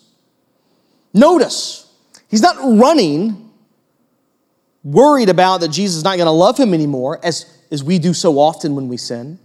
Notice, 1.13 1.91
he's 2.29 2.41
not 2.41 2.55
running 2.57 3.49
worried 4.83 5.27
about 5.27 5.59
that 5.59 5.71
Jesus 5.71 5.97
is 5.97 6.03
not 6.05 6.15
going 6.15 6.27
to 6.27 6.31
love 6.31 6.57
him 6.57 6.73
anymore, 6.73 7.19
as, 7.21 7.45
as 7.69 7.83
we 7.83 7.99
do 7.99 8.13
so 8.13 8.39
often 8.39 8.75
when 8.75 8.87
we 8.87 8.95
sin. 8.95 9.39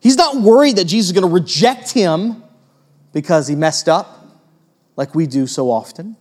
He's 0.00 0.16
not 0.16 0.36
worried 0.36 0.76
that 0.76 0.86
Jesus 0.86 1.10
is 1.10 1.12
going 1.12 1.28
to 1.28 1.32
reject 1.32 1.92
him 1.92 2.42
because 3.12 3.46
he 3.46 3.54
messed 3.54 3.88
up, 3.88 4.26
like 4.96 5.14
we 5.14 5.28
do 5.28 5.46
so 5.46 5.70
often. 5.70 6.16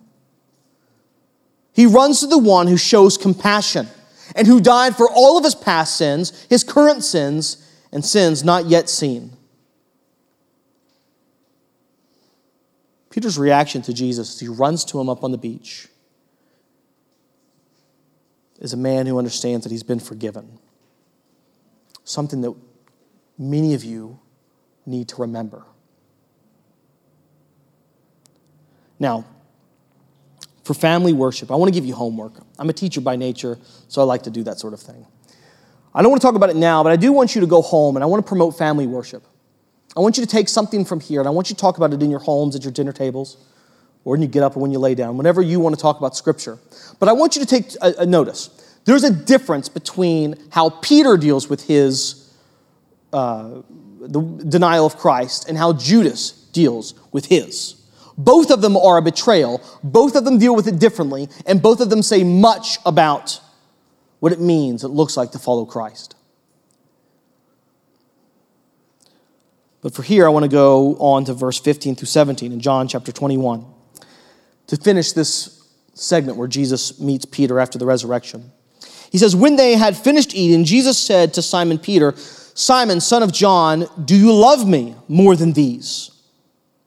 He 1.77 1.85
runs 1.85 2.21
to 2.21 2.27
the 2.27 2.39
one 2.39 2.65
who 2.65 2.75
shows 2.75 3.19
compassion 3.19 3.87
and 4.35 4.47
who 4.47 4.59
died 4.59 4.95
for 4.95 5.07
all 5.07 5.37
of 5.37 5.43
his 5.43 5.53
past 5.53 5.95
sins, 5.95 6.43
his 6.49 6.63
current 6.63 7.03
sins, 7.03 7.63
and 7.91 8.03
sins 8.03 8.43
not 8.43 8.65
yet 8.65 8.89
seen. 8.89 9.31
Peter's 13.11 13.37
reaction 13.37 13.83
to 13.83 13.93
Jesus 13.93 14.33
as 14.33 14.39
he 14.39 14.47
runs 14.47 14.83
to 14.85 14.99
him 14.99 15.07
up 15.07 15.23
on 15.23 15.31
the 15.31 15.37
beach 15.37 15.87
is 18.57 18.73
a 18.73 18.77
man 18.77 19.05
who 19.05 19.19
understands 19.19 19.63
that 19.63 19.71
he's 19.71 19.83
been 19.83 19.99
forgiven. 19.99 20.57
Something 22.03 22.41
that 22.41 22.55
many 23.37 23.75
of 23.75 23.83
you 23.83 24.19
need 24.87 25.09
to 25.09 25.21
remember. 25.21 25.63
Now, 28.97 29.25
for 30.67 30.73
family 30.73 31.13
worship, 31.13 31.49
I 31.49 31.55
want 31.55 31.73
to 31.73 31.73
give 31.73 31.85
you 31.85 31.95
homework. 31.95 32.33
I'm 32.59 32.69
a 32.69 32.73
teacher 32.73 33.01
by 33.01 33.15
nature, 33.15 33.57
so 33.87 34.01
I 34.01 34.03
like 34.03 34.23
to 34.23 34.29
do 34.29 34.43
that 34.43 34.59
sort 34.59 34.73
of 34.73 34.79
thing. 34.79 35.05
I 35.95 36.01
don't 36.01 36.11
want 36.11 36.21
to 36.21 36.27
talk 36.27 36.35
about 36.35 36.49
it 36.49 36.55
now, 36.55 36.83
but 36.83 36.91
I 36.91 36.95
do 36.95 37.11
want 37.11 37.33
you 37.33 37.41
to 37.41 37.47
go 37.47 37.61
home 37.61 37.95
and 37.95 38.03
I 38.03 38.05
want 38.05 38.23
to 38.23 38.27
promote 38.27 38.57
family 38.57 38.85
worship. 38.85 39.23
I 39.95 40.01
want 40.01 40.17
you 40.17 40.23
to 40.23 40.29
take 40.29 40.47
something 40.47 40.85
from 40.85 40.99
here 40.99 41.19
and 41.19 41.27
I 41.27 41.31
want 41.31 41.49
you 41.49 41.55
to 41.55 41.59
talk 41.59 41.77
about 41.77 41.91
it 41.93 42.03
in 42.03 42.11
your 42.11 42.19
homes, 42.19 42.55
at 42.55 42.63
your 42.63 42.71
dinner 42.71 42.91
tables, 42.91 43.37
or 44.03 44.11
when 44.11 44.21
you 44.21 44.27
get 44.27 44.43
up 44.43 44.55
or 44.55 44.59
when 44.59 44.71
you 44.71 44.77
lay 44.77 44.93
down, 44.93 45.17
whenever 45.17 45.41
you 45.41 45.59
want 45.59 45.75
to 45.75 45.81
talk 45.81 45.97
about 45.97 46.15
Scripture. 46.15 46.59
But 46.99 47.09
I 47.09 47.13
want 47.13 47.35
you 47.35 47.41
to 47.41 47.47
take 47.47 47.73
a, 47.81 47.93
a 47.99 48.05
notice. 48.05 48.49
There's 48.85 49.03
a 49.03 49.11
difference 49.11 49.69
between 49.69 50.35
how 50.51 50.69
Peter 50.69 51.17
deals 51.17 51.49
with 51.49 51.65
his 51.65 52.31
uh, 53.11 53.61
the 53.99 54.21
denial 54.47 54.85
of 54.85 54.97
Christ 54.97 55.49
and 55.49 55.57
how 55.57 55.73
Judas 55.73 56.31
deals 56.53 56.93
with 57.11 57.25
his. 57.25 57.76
Both 58.17 58.49
of 58.49 58.61
them 58.61 58.75
are 58.75 58.97
a 58.97 59.01
betrayal. 59.01 59.61
Both 59.83 60.15
of 60.15 60.25
them 60.25 60.39
deal 60.39 60.55
with 60.55 60.67
it 60.67 60.79
differently, 60.79 61.29
and 61.45 61.61
both 61.61 61.79
of 61.79 61.89
them 61.89 62.01
say 62.01 62.23
much 62.23 62.79
about 62.85 63.39
what 64.19 64.31
it 64.31 64.39
means, 64.39 64.83
it 64.83 64.87
looks 64.87 65.15
like 65.15 65.31
to 65.31 65.39
follow 65.39 65.65
Christ. 65.65 66.15
But 69.81 69.93
for 69.93 70.01
here, 70.01 70.25
I 70.25 70.29
want 70.29 70.43
to 70.43 70.49
go 70.49 70.95
on 70.95 71.25
to 71.25 71.33
verse 71.33 71.59
15 71.59 71.95
through 71.95 72.07
17 72.07 72.51
in 72.51 72.59
John 72.59 72.87
chapter 72.87 73.11
21 73.11 73.65
to 74.67 74.77
finish 74.77 75.11
this 75.11 75.69
segment 75.93 76.37
where 76.37 76.47
Jesus 76.47 76.99
meets 76.99 77.25
Peter 77.25 77.59
after 77.59 77.77
the 77.77 77.85
resurrection. 77.85 78.51
He 79.11 79.17
says, 79.17 79.35
When 79.35 79.55
they 79.55 79.75
had 79.75 79.95
finished 79.95 80.35
eating, 80.35 80.65
Jesus 80.65 80.97
said 80.97 81.33
to 81.35 81.41
Simon 81.41 81.77
Peter, 81.77 82.13
Simon, 82.17 82.99
son 82.99 83.21
of 83.21 83.31
John, 83.31 83.85
do 84.03 84.15
you 84.15 84.33
love 84.33 84.67
me 84.67 84.95
more 85.07 85.35
than 85.35 85.53
these? 85.53 86.11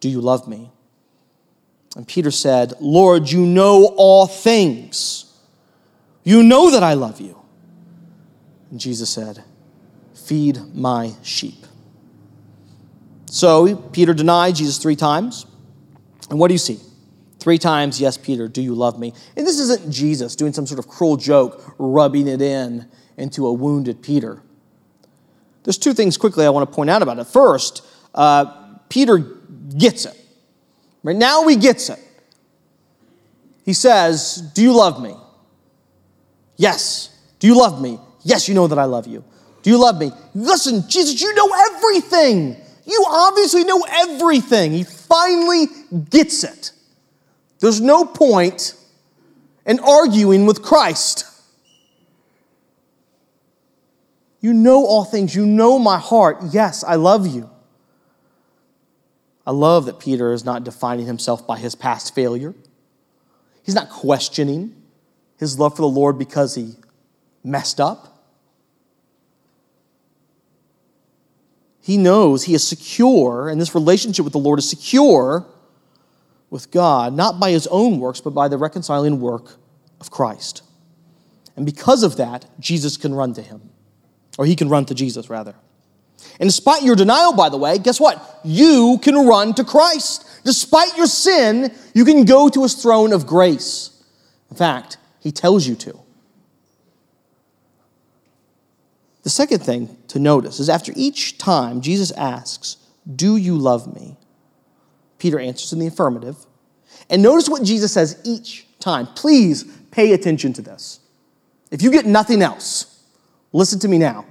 Do 0.00 0.08
you 0.08 0.20
love 0.20 0.48
me? 0.48 0.70
And 1.96 2.06
Peter 2.06 2.30
said, 2.30 2.74
Lord, 2.80 3.30
you 3.30 3.44
know 3.44 3.94
all 3.96 4.26
things. 4.26 5.32
You 6.22 6.42
know 6.42 6.70
that 6.70 6.82
I 6.82 6.94
love 6.94 7.20
you. 7.20 7.40
And 8.70 8.78
Jesus 8.78 9.10
said, 9.10 9.42
Feed 10.14 10.58
my 10.74 11.12
sheep. 11.22 11.64
So 13.26 13.76
Peter 13.76 14.14
denied 14.14 14.56
Jesus 14.56 14.78
three 14.78 14.96
times. 14.96 15.46
And 16.30 16.38
what 16.38 16.48
do 16.48 16.54
you 16.54 16.58
see? 16.58 16.78
Three 17.38 17.58
times, 17.58 18.00
yes, 18.00 18.18
Peter, 18.18 18.48
do 18.48 18.60
you 18.60 18.74
love 18.74 18.98
me? 18.98 19.14
And 19.36 19.46
this 19.46 19.58
isn't 19.58 19.90
Jesus 19.90 20.36
doing 20.36 20.52
some 20.52 20.66
sort 20.66 20.78
of 20.78 20.88
cruel 20.88 21.16
joke, 21.16 21.74
rubbing 21.78 22.26
it 22.28 22.42
in 22.42 22.88
into 23.16 23.46
a 23.46 23.52
wounded 23.52 24.02
Peter. 24.02 24.42
There's 25.64 25.78
two 25.78 25.94
things 25.94 26.16
quickly 26.16 26.46
I 26.46 26.50
want 26.50 26.68
to 26.68 26.74
point 26.74 26.90
out 26.90 27.02
about 27.02 27.18
it. 27.18 27.26
First, 27.26 27.84
uh, 28.14 28.78
Peter 28.88 29.37
gets 29.76 30.06
it. 30.06 30.16
Right 31.02 31.16
now 31.16 31.46
he 31.46 31.56
gets 31.56 31.90
it. 31.90 31.98
He 33.64 33.72
says, 33.72 34.36
Do 34.54 34.62
you 34.62 34.74
love 34.74 35.02
me? 35.02 35.14
Yes. 36.56 37.14
Do 37.38 37.46
you 37.46 37.58
love 37.58 37.80
me? 37.80 37.98
Yes, 38.22 38.48
you 38.48 38.54
know 38.54 38.66
that 38.66 38.78
I 38.78 38.84
love 38.84 39.06
you. 39.06 39.24
Do 39.62 39.70
you 39.70 39.78
love 39.78 39.98
me? 39.98 40.10
Listen, 40.34 40.88
Jesus, 40.88 41.20
you 41.20 41.34
know 41.34 41.50
everything. 41.70 42.56
You 42.86 43.04
obviously 43.06 43.64
know 43.64 43.84
everything. 43.88 44.72
He 44.72 44.84
finally 44.84 45.66
gets 46.10 46.44
it. 46.44 46.72
There's 47.60 47.80
no 47.80 48.04
point 48.04 48.74
in 49.66 49.80
arguing 49.80 50.46
with 50.46 50.62
Christ. 50.62 51.26
You 54.40 54.54
know 54.54 54.86
all 54.86 55.04
things. 55.04 55.34
You 55.34 55.44
know 55.44 55.78
my 55.78 55.98
heart. 55.98 56.38
Yes, 56.52 56.84
I 56.84 56.94
love 56.94 57.26
you. 57.26 57.50
I 59.48 59.50
love 59.50 59.86
that 59.86 59.98
Peter 59.98 60.34
is 60.34 60.44
not 60.44 60.62
defining 60.62 61.06
himself 61.06 61.46
by 61.46 61.56
his 61.56 61.74
past 61.74 62.14
failure. 62.14 62.54
He's 63.62 63.74
not 63.74 63.88
questioning 63.88 64.76
his 65.38 65.58
love 65.58 65.74
for 65.74 65.80
the 65.80 65.88
Lord 65.88 66.18
because 66.18 66.54
he 66.54 66.74
messed 67.42 67.80
up. 67.80 68.26
He 71.80 71.96
knows 71.96 72.44
he 72.44 72.52
is 72.52 72.68
secure, 72.68 73.48
and 73.48 73.58
this 73.58 73.74
relationship 73.74 74.22
with 74.22 74.34
the 74.34 74.38
Lord 74.38 74.58
is 74.58 74.68
secure 74.68 75.46
with 76.50 76.70
God, 76.70 77.14
not 77.14 77.40
by 77.40 77.50
his 77.50 77.66
own 77.68 78.00
works, 78.00 78.20
but 78.20 78.34
by 78.34 78.48
the 78.48 78.58
reconciling 78.58 79.18
work 79.18 79.56
of 79.98 80.10
Christ. 80.10 80.62
And 81.56 81.64
because 81.64 82.02
of 82.02 82.18
that, 82.18 82.44
Jesus 82.60 82.98
can 82.98 83.14
run 83.14 83.32
to 83.32 83.40
him. 83.40 83.70
Or 84.36 84.44
he 84.44 84.54
can 84.54 84.68
run 84.68 84.84
to 84.84 84.94
Jesus, 84.94 85.30
rather. 85.30 85.54
And 86.40 86.48
despite 86.48 86.82
your 86.82 86.96
denial, 86.96 87.32
by 87.32 87.48
the 87.48 87.56
way, 87.56 87.78
guess 87.78 88.00
what? 88.00 88.40
You 88.44 88.98
can 89.02 89.26
run 89.26 89.54
to 89.54 89.64
Christ. 89.64 90.24
Despite 90.44 90.96
your 90.96 91.06
sin, 91.06 91.74
you 91.94 92.04
can 92.04 92.24
go 92.24 92.48
to 92.48 92.62
his 92.62 92.74
throne 92.74 93.12
of 93.12 93.26
grace. 93.26 94.02
In 94.50 94.56
fact, 94.56 94.98
he 95.20 95.32
tells 95.32 95.66
you 95.66 95.74
to. 95.76 95.98
The 99.24 99.30
second 99.30 99.60
thing 99.60 99.96
to 100.08 100.18
notice 100.18 100.60
is 100.60 100.68
after 100.68 100.92
each 100.94 101.38
time 101.38 101.80
Jesus 101.80 102.12
asks, 102.12 102.76
Do 103.14 103.36
you 103.36 103.56
love 103.56 103.92
me? 103.94 104.16
Peter 105.18 105.40
answers 105.40 105.72
in 105.72 105.80
the 105.80 105.88
affirmative. 105.88 106.36
And 107.10 107.22
notice 107.22 107.48
what 107.48 107.64
Jesus 107.64 107.92
says 107.92 108.20
each 108.24 108.66
time. 108.78 109.06
Please 109.08 109.64
pay 109.90 110.12
attention 110.12 110.52
to 110.54 110.62
this. 110.62 111.00
If 111.70 111.82
you 111.82 111.90
get 111.90 112.06
nothing 112.06 112.42
else, 112.42 112.98
Listen 113.52 113.78
to 113.80 113.88
me 113.88 113.98
now. 113.98 114.24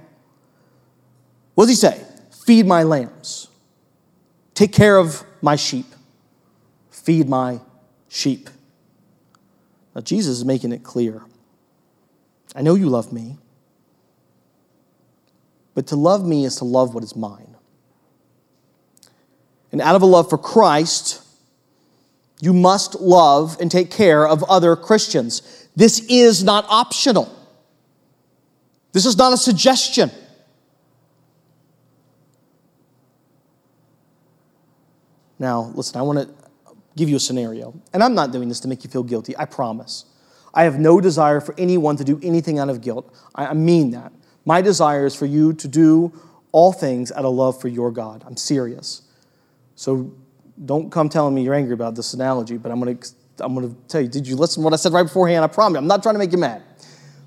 What 1.58 1.64
does 1.64 1.70
he 1.70 1.88
say? 1.88 2.00
Feed 2.46 2.66
my 2.66 2.84
lambs. 2.84 3.48
Take 4.54 4.72
care 4.72 4.96
of 4.96 5.24
my 5.42 5.56
sheep. 5.56 5.86
Feed 6.88 7.28
my 7.28 7.58
sheep. 8.06 8.48
Now, 9.92 10.02
Jesus 10.02 10.38
is 10.38 10.44
making 10.44 10.70
it 10.70 10.84
clear. 10.84 11.20
I 12.54 12.62
know 12.62 12.76
you 12.76 12.88
love 12.88 13.12
me, 13.12 13.38
but 15.74 15.88
to 15.88 15.96
love 15.96 16.24
me 16.24 16.44
is 16.44 16.54
to 16.58 16.64
love 16.64 16.94
what 16.94 17.02
is 17.02 17.16
mine. 17.16 17.56
And 19.72 19.80
out 19.80 19.96
of 19.96 20.02
a 20.02 20.06
love 20.06 20.30
for 20.30 20.38
Christ, 20.38 21.20
you 22.40 22.52
must 22.52 23.00
love 23.00 23.56
and 23.60 23.68
take 23.68 23.90
care 23.90 24.28
of 24.28 24.44
other 24.44 24.76
Christians. 24.76 25.66
This 25.74 25.98
is 26.08 26.44
not 26.44 26.66
optional. 26.68 27.36
This 28.92 29.06
is 29.06 29.16
not 29.16 29.32
a 29.32 29.36
suggestion. 29.36 30.12
Now, 35.38 35.72
listen, 35.74 35.98
I 35.98 36.02
want 36.02 36.18
to 36.18 36.34
give 36.96 37.08
you 37.08 37.16
a 37.16 37.20
scenario. 37.20 37.74
And 37.92 38.02
I'm 38.02 38.14
not 38.14 38.32
doing 38.32 38.48
this 38.48 38.60
to 38.60 38.68
make 38.68 38.84
you 38.84 38.90
feel 38.90 39.02
guilty, 39.02 39.36
I 39.36 39.44
promise. 39.44 40.04
I 40.52 40.64
have 40.64 40.78
no 40.78 41.00
desire 41.00 41.40
for 41.40 41.54
anyone 41.58 41.96
to 41.96 42.04
do 42.04 42.18
anything 42.22 42.58
out 42.58 42.68
of 42.68 42.80
guilt. 42.80 43.14
I 43.34 43.54
mean 43.54 43.92
that. 43.92 44.12
My 44.44 44.60
desire 44.60 45.06
is 45.06 45.14
for 45.14 45.26
you 45.26 45.52
to 45.52 45.68
do 45.68 46.12
all 46.52 46.72
things 46.72 47.12
out 47.12 47.24
of 47.24 47.34
love 47.34 47.60
for 47.60 47.68
your 47.68 47.90
God. 47.90 48.24
I'm 48.26 48.36
serious. 48.36 49.02
So 49.76 50.12
don't 50.64 50.90
come 50.90 51.08
telling 51.08 51.34
me 51.34 51.42
you're 51.42 51.54
angry 51.54 51.74
about 51.74 51.94
this 51.94 52.14
analogy, 52.14 52.56
but 52.56 52.72
I'm 52.72 52.80
going 52.80 52.98
to 52.98 53.08
I'm 53.40 53.54
going 53.54 53.72
to 53.72 53.80
tell 53.86 54.00
you, 54.00 54.08
did 54.08 54.26
you 54.26 54.34
listen 54.34 54.62
to 54.62 54.64
what 54.64 54.72
I 54.72 54.76
said 54.76 54.92
right 54.92 55.04
beforehand? 55.04 55.44
I 55.44 55.46
promise 55.46 55.78
I'm 55.78 55.86
not 55.86 56.02
trying 56.02 56.16
to 56.16 56.18
make 56.18 56.32
you 56.32 56.38
mad. 56.38 56.62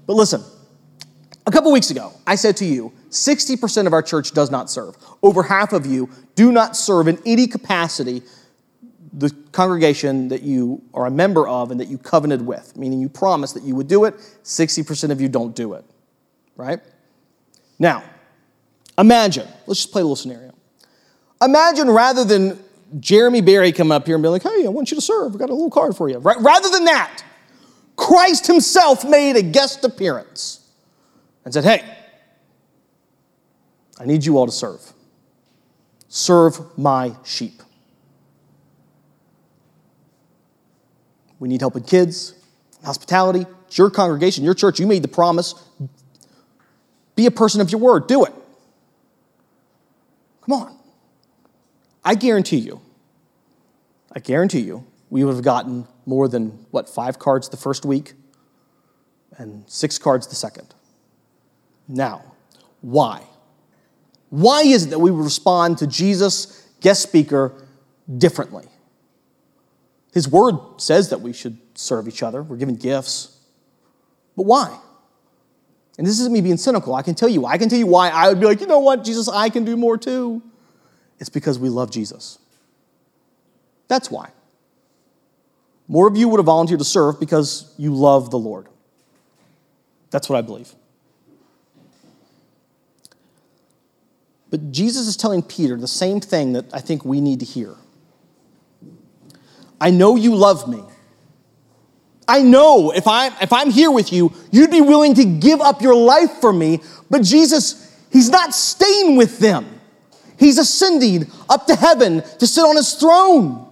But 0.05 0.15
listen, 0.15 0.43
a 1.45 1.51
couple 1.51 1.71
weeks 1.71 1.89
ago, 1.89 2.11
I 2.27 2.35
said 2.35 2.57
to 2.57 2.65
you, 2.65 2.91
60% 3.11 3.87
of 3.87 3.93
our 3.93 4.01
church 4.01 4.31
does 4.31 4.49
not 4.49 4.69
serve. 4.69 4.95
Over 5.21 5.43
half 5.43 5.73
of 5.73 5.85
you 5.85 6.09
do 6.35 6.51
not 6.51 6.75
serve 6.75 7.07
in 7.07 7.19
any 7.25 7.45
capacity 7.45 8.23
the 9.13 9.29
congregation 9.51 10.29
that 10.29 10.41
you 10.41 10.81
are 10.93 11.05
a 11.05 11.11
member 11.11 11.47
of 11.47 11.71
and 11.71 11.79
that 11.79 11.89
you 11.89 11.97
covenanted 11.97 12.47
with, 12.47 12.77
meaning 12.77 13.01
you 13.01 13.09
promised 13.09 13.53
that 13.55 13.63
you 13.63 13.75
would 13.75 13.87
do 13.87 14.05
it. 14.05 14.15
60% 14.43 15.11
of 15.11 15.19
you 15.19 15.27
don't 15.27 15.53
do 15.53 15.73
it, 15.73 15.83
right? 16.55 16.79
Now, 17.77 18.03
imagine, 18.97 19.47
let's 19.67 19.81
just 19.81 19.91
play 19.91 20.01
a 20.01 20.05
little 20.05 20.15
scenario. 20.15 20.53
Imagine 21.41 21.89
rather 21.89 22.23
than 22.23 22.63
Jeremy 22.99 23.41
Berry 23.41 23.71
coming 23.71 23.91
up 23.91 24.05
here 24.05 24.15
and 24.15 24.23
being 24.23 24.31
like, 24.31 24.43
hey, 24.43 24.65
I 24.65 24.69
want 24.69 24.91
you 24.91 24.95
to 24.95 25.01
serve. 25.01 25.33
I've 25.33 25.39
got 25.39 25.49
a 25.49 25.53
little 25.53 25.71
card 25.71 25.95
for 25.95 26.07
you. 26.07 26.17
Right? 26.19 26.37
Rather 26.39 26.69
than 26.69 26.85
that, 26.85 27.23
Christ 27.97 28.47
himself 28.47 29.03
made 29.03 29.35
a 29.35 29.41
guest 29.41 29.83
appearance 29.83 30.69
and 31.43 31.53
said, 31.53 31.63
hey, 31.63 31.83
I 34.01 34.05
need 34.05 34.25
you 34.25 34.39
all 34.39 34.47
to 34.47 34.51
serve. 34.51 34.81
Serve 36.07 36.59
my 36.75 37.15
sheep. 37.23 37.61
We 41.37 41.47
need 41.47 41.61
help 41.61 41.75
with 41.75 41.85
kids, 41.85 42.33
hospitality. 42.83 43.45
It's 43.67 43.77
your 43.77 43.91
congregation, 43.91 44.43
your 44.43 44.55
church. 44.55 44.79
You 44.79 44.87
made 44.87 45.03
the 45.03 45.07
promise. 45.07 45.53
Be 47.15 47.27
a 47.27 47.31
person 47.31 47.61
of 47.61 47.71
your 47.71 47.79
word. 47.79 48.07
Do 48.07 48.25
it. 48.25 48.33
Come 50.45 50.53
on. 50.53 50.75
I 52.03 52.15
guarantee 52.15 52.57
you, 52.57 52.81
I 54.11 54.19
guarantee 54.19 54.61
you, 54.61 54.87
we 55.11 55.23
would 55.23 55.35
have 55.35 55.43
gotten 55.43 55.87
more 56.07 56.27
than, 56.27 56.65
what, 56.71 56.89
five 56.89 57.19
cards 57.19 57.49
the 57.49 57.57
first 57.57 57.85
week 57.85 58.13
and 59.37 59.63
six 59.67 59.99
cards 59.99 60.25
the 60.25 60.35
second. 60.35 60.73
Now, 61.87 62.23
why? 62.81 63.27
Why 64.31 64.61
is 64.61 64.85
it 64.85 64.89
that 64.91 64.99
we 64.99 65.11
respond 65.11 65.77
to 65.79 65.87
Jesus, 65.87 66.65
guest 66.79 67.03
speaker, 67.03 67.53
differently? 68.17 68.65
His 70.13 70.27
word 70.27 70.55
says 70.77 71.09
that 71.09 71.21
we 71.21 71.33
should 71.33 71.57
serve 71.75 72.07
each 72.07 72.23
other, 72.23 72.41
we're 72.41 72.57
given 72.57 72.75
gifts. 72.75 73.37
But 74.35 74.43
why? 74.43 74.79
And 75.97 76.07
this 76.07 76.19
isn't 76.19 76.31
me 76.31 76.39
being 76.39 76.57
cynical. 76.57 76.95
I 76.95 77.01
can 77.01 77.13
tell 77.13 77.27
you, 77.27 77.45
I 77.45 77.57
can 77.57 77.67
tell 77.67 77.77
you 77.77 77.87
why 77.87 78.09
I 78.09 78.29
would 78.29 78.39
be 78.39 78.45
like, 78.45 78.61
you 78.61 78.67
know 78.67 78.79
what, 78.79 79.03
Jesus, 79.03 79.27
I 79.27 79.49
can 79.49 79.65
do 79.65 79.75
more 79.75 79.97
too. 79.97 80.41
It's 81.19 81.29
because 81.29 81.59
we 81.59 81.67
love 81.67 81.91
Jesus. 81.91 82.39
That's 83.89 84.09
why. 84.09 84.29
More 85.89 86.07
of 86.07 86.15
you 86.15 86.29
would 86.29 86.37
have 86.37 86.45
volunteered 86.45 86.79
to 86.79 86.85
serve 86.85 87.19
because 87.19 87.75
you 87.77 87.93
love 87.93 88.31
the 88.31 88.39
Lord. 88.39 88.69
That's 90.09 90.29
what 90.29 90.37
I 90.37 90.41
believe. 90.41 90.73
But 94.51 94.71
Jesus 94.71 95.07
is 95.07 95.17
telling 95.17 95.41
Peter 95.41 95.77
the 95.77 95.87
same 95.87 96.19
thing 96.19 96.53
that 96.53 96.65
I 96.73 96.79
think 96.79 97.03
we 97.03 97.21
need 97.21 97.39
to 97.39 97.45
hear. 97.45 97.75
I 99.79 99.89
know 99.89 100.15
you 100.15 100.35
love 100.35 100.69
me. 100.69 100.83
I 102.27 102.43
know 102.43 102.91
if 102.91 103.07
I'm, 103.07 103.33
if 103.41 103.51
I'm 103.51 103.71
here 103.71 103.89
with 103.89 104.13
you, 104.13 104.31
you'd 104.51 104.69
be 104.69 104.81
willing 104.81 105.15
to 105.15 105.25
give 105.25 105.59
up 105.59 105.81
your 105.81 105.95
life 105.95 106.31
for 106.39 106.53
me. 106.53 106.81
But 107.09 107.23
Jesus, 107.23 107.97
He's 108.11 108.29
not 108.29 108.53
staying 108.53 109.15
with 109.15 109.39
them. 109.39 109.79
He's 110.37 110.57
ascending 110.57 111.31
up 111.49 111.67
to 111.67 111.75
heaven 111.75 112.23
to 112.39 112.47
sit 112.47 112.63
on 112.63 112.75
his 112.75 112.93
throne. 112.95 113.67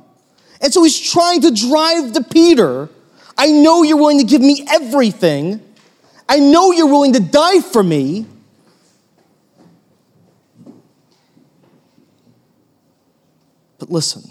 And 0.62 0.72
so 0.72 0.84
he's 0.84 1.00
trying 1.00 1.42
to 1.42 1.52
drive 1.52 2.14
to 2.14 2.24
Peter. 2.24 2.90
I 3.38 3.48
know 3.48 3.82
you're 3.82 3.98
willing 3.98 4.20
to 4.20 4.24
give 4.24 4.42
me 4.42 4.68
everything. 4.70 5.62
I 6.28 6.40
know 6.40 6.72
you're 6.72 6.86
willing 6.86 7.14
to 7.14 7.20
die 7.20 7.62
for 7.62 7.82
me. 7.84 8.28
But 13.80 13.90
listen, 13.90 14.30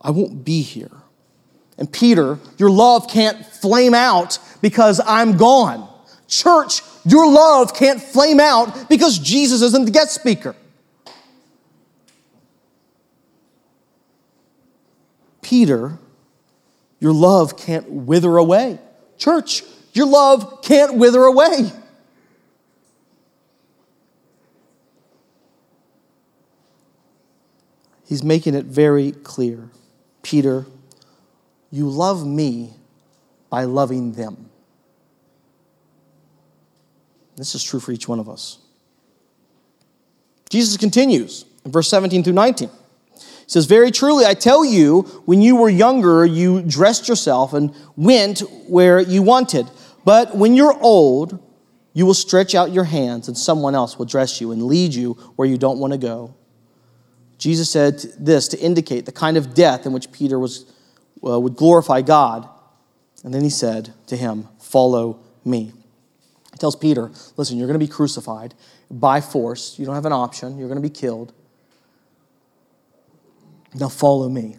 I 0.00 0.10
won't 0.10 0.44
be 0.44 0.62
here. 0.62 0.90
And 1.76 1.92
Peter, 1.92 2.38
your 2.56 2.70
love 2.70 3.08
can't 3.08 3.44
flame 3.44 3.94
out 3.94 4.38
because 4.62 5.00
I'm 5.04 5.36
gone. 5.36 5.88
Church, 6.26 6.82
your 7.04 7.30
love 7.30 7.74
can't 7.74 8.00
flame 8.00 8.40
out 8.40 8.88
because 8.88 9.18
Jesus 9.18 9.62
isn't 9.62 9.84
the 9.84 9.90
guest 9.90 10.14
speaker. 10.14 10.54
Peter, 15.40 15.98
your 17.00 17.12
love 17.12 17.56
can't 17.56 17.88
wither 17.90 18.36
away. 18.36 18.78
Church, 19.16 19.62
your 19.92 20.06
love 20.06 20.62
can't 20.62 20.94
wither 20.96 21.22
away. 21.22 21.72
He's 28.08 28.24
making 28.24 28.54
it 28.54 28.64
very 28.64 29.12
clear. 29.12 29.68
Peter, 30.22 30.64
you 31.70 31.90
love 31.90 32.26
me 32.26 32.72
by 33.50 33.64
loving 33.64 34.12
them. 34.12 34.48
This 37.36 37.54
is 37.54 37.62
true 37.62 37.80
for 37.80 37.92
each 37.92 38.08
one 38.08 38.18
of 38.18 38.26
us. 38.26 38.58
Jesus 40.48 40.78
continues 40.78 41.44
in 41.66 41.70
verse 41.70 41.90
17 41.90 42.24
through 42.24 42.32
19 42.32 42.70
He 43.14 43.22
says, 43.46 43.66
Very 43.66 43.90
truly, 43.90 44.24
I 44.24 44.32
tell 44.32 44.64
you, 44.64 45.02
when 45.26 45.42
you 45.42 45.56
were 45.56 45.68
younger, 45.68 46.24
you 46.24 46.62
dressed 46.62 47.08
yourself 47.08 47.52
and 47.52 47.74
went 47.94 48.40
where 48.68 49.00
you 49.00 49.22
wanted. 49.22 49.70
But 50.06 50.34
when 50.34 50.56
you're 50.56 50.76
old, 50.80 51.44
you 51.92 52.06
will 52.06 52.14
stretch 52.14 52.54
out 52.54 52.72
your 52.72 52.84
hands, 52.84 53.28
and 53.28 53.36
someone 53.36 53.74
else 53.74 53.98
will 53.98 54.06
dress 54.06 54.40
you 54.40 54.50
and 54.50 54.62
lead 54.62 54.94
you 54.94 55.12
where 55.36 55.46
you 55.46 55.58
don't 55.58 55.78
want 55.78 55.92
to 55.92 55.98
go. 55.98 56.34
Jesus 57.38 57.70
said 57.70 57.98
this 58.18 58.48
to 58.48 58.58
indicate 58.58 59.06
the 59.06 59.12
kind 59.12 59.36
of 59.36 59.54
death 59.54 59.86
in 59.86 59.92
which 59.92 60.10
Peter 60.12 60.38
was, 60.38 60.70
uh, 61.24 61.38
would 61.38 61.56
glorify 61.56 62.02
God. 62.02 62.48
And 63.24 63.32
then 63.32 63.42
he 63.42 63.50
said 63.50 63.94
to 64.08 64.16
him, 64.16 64.48
Follow 64.60 65.20
me. 65.44 65.72
He 66.52 66.58
tells 66.58 66.76
Peter, 66.76 67.10
Listen, 67.36 67.56
you're 67.56 67.68
going 67.68 67.78
to 67.78 67.84
be 67.84 67.90
crucified 67.90 68.54
by 68.90 69.20
force. 69.20 69.78
You 69.78 69.86
don't 69.86 69.94
have 69.94 70.06
an 70.06 70.12
option. 70.12 70.58
You're 70.58 70.68
going 70.68 70.82
to 70.82 70.88
be 70.88 70.90
killed. 70.90 71.32
Now 73.74 73.88
follow 73.88 74.28
me. 74.28 74.58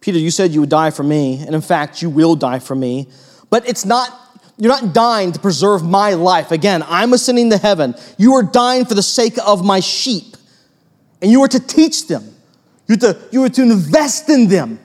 Peter, 0.00 0.18
you 0.18 0.30
said 0.30 0.50
you 0.50 0.60
would 0.60 0.70
die 0.70 0.90
for 0.90 1.02
me, 1.02 1.42
and 1.44 1.54
in 1.54 1.60
fact, 1.60 2.00
you 2.00 2.08
will 2.08 2.34
die 2.34 2.58
for 2.58 2.74
me. 2.74 3.08
But 3.50 3.68
it's 3.68 3.84
not, 3.84 4.18
you're 4.60 4.68
not 4.68 4.92
dying 4.92 5.32
to 5.32 5.40
preserve 5.40 5.82
my 5.82 6.12
life. 6.12 6.50
Again, 6.50 6.84
I'm 6.86 7.14
ascending 7.14 7.48
to 7.50 7.56
heaven. 7.56 7.94
You 8.18 8.34
are 8.34 8.42
dying 8.42 8.84
for 8.84 8.94
the 8.94 9.02
sake 9.02 9.38
of 9.44 9.64
my 9.64 9.80
sheep. 9.80 10.36
And 11.22 11.30
you 11.30 11.42
are 11.42 11.48
to 11.48 11.60
teach 11.60 12.08
them. 12.08 12.34
You're 12.86 12.98
to, 12.98 13.18
you 13.32 13.42
are 13.44 13.48
to 13.48 13.62
invest 13.62 14.28
in 14.28 14.48
them. 14.48 14.78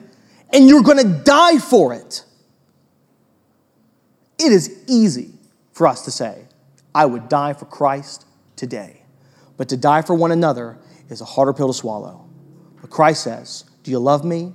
And 0.50 0.66
you're 0.66 0.82
going 0.82 0.98
to 0.98 1.22
die 1.22 1.58
for 1.58 1.92
it. 1.92 2.24
It 4.38 4.50
is 4.50 4.82
easy 4.86 5.32
for 5.72 5.86
us 5.86 6.06
to 6.06 6.10
say, 6.10 6.44
I 6.94 7.04
would 7.04 7.28
die 7.28 7.52
for 7.52 7.66
Christ 7.66 8.24
today. 8.56 9.02
But 9.58 9.68
to 9.68 9.76
die 9.76 10.00
for 10.00 10.14
one 10.14 10.32
another 10.32 10.78
is 11.10 11.20
a 11.20 11.26
harder 11.26 11.52
pill 11.52 11.68
to 11.68 11.74
swallow. 11.74 12.26
But 12.80 12.88
Christ 12.88 13.24
says, 13.24 13.64
Do 13.82 13.90
you 13.90 13.98
love 13.98 14.24
me? 14.24 14.54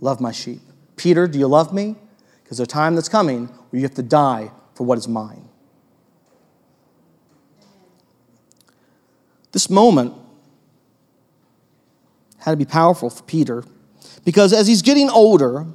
Love 0.00 0.20
my 0.20 0.32
sheep. 0.32 0.60
Peter, 0.96 1.28
do 1.28 1.38
you 1.38 1.46
love 1.46 1.72
me? 1.72 1.94
Because 2.42 2.58
there's 2.58 2.66
a 2.66 2.70
time 2.70 2.96
that's 2.96 3.08
coming 3.08 3.48
where 3.72 3.80
you 3.80 3.86
have 3.86 3.94
to 3.94 4.02
die 4.02 4.50
for 4.74 4.84
what 4.84 4.98
is 4.98 5.08
mine. 5.08 5.48
This 9.52 9.70
moment 9.70 10.14
had 12.38 12.50
to 12.50 12.56
be 12.56 12.66
powerful 12.66 13.08
for 13.08 13.22
Peter 13.22 13.64
because 14.24 14.52
as 14.52 14.66
he's 14.66 14.82
getting 14.82 15.08
older, 15.08 15.66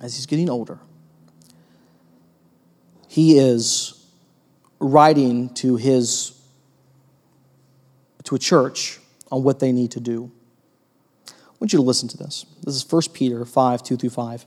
as 0.00 0.14
he's 0.14 0.26
getting 0.26 0.50
older, 0.50 0.78
he 3.08 3.38
is 3.38 4.06
writing 4.80 5.48
to 5.54 5.76
his 5.76 6.38
to 8.24 8.34
a 8.34 8.38
church 8.38 8.98
on 9.30 9.42
what 9.42 9.58
they 9.58 9.72
need 9.72 9.90
to 9.92 10.00
do. 10.00 10.30
I 11.28 11.32
want 11.60 11.72
you 11.72 11.78
to 11.78 11.82
listen 11.82 12.08
to 12.08 12.16
this. 12.18 12.44
This 12.62 12.74
is 12.74 12.90
1 12.90 13.02
Peter 13.14 13.44
5 13.46 13.82
2 13.82 13.96
through 13.96 14.10
5. 14.10 14.46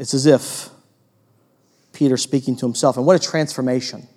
It's 0.00 0.14
as 0.14 0.24
if 0.24 0.70
Peter 1.92 2.16
speaking 2.16 2.56
to 2.56 2.64
himself. 2.64 2.96
And 2.96 3.04
what 3.04 3.16
a 3.16 3.18
transformation. 3.18 4.08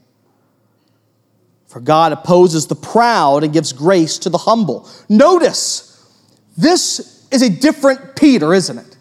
For 1.67 1.81
God 1.81 2.13
opposes 2.13 2.67
the 2.67 2.75
proud 2.75 3.43
and 3.43 3.51
gives 3.51 3.73
grace 3.73 4.17
to 4.19 4.29
the 4.29 4.38
humble. 4.38 4.89
Notice, 5.09 6.07
this 6.57 7.27
is 7.31 7.41
a 7.41 7.49
different 7.49 8.15
Peter, 8.15 8.53
isn't 8.53 8.77
it? 8.77 8.97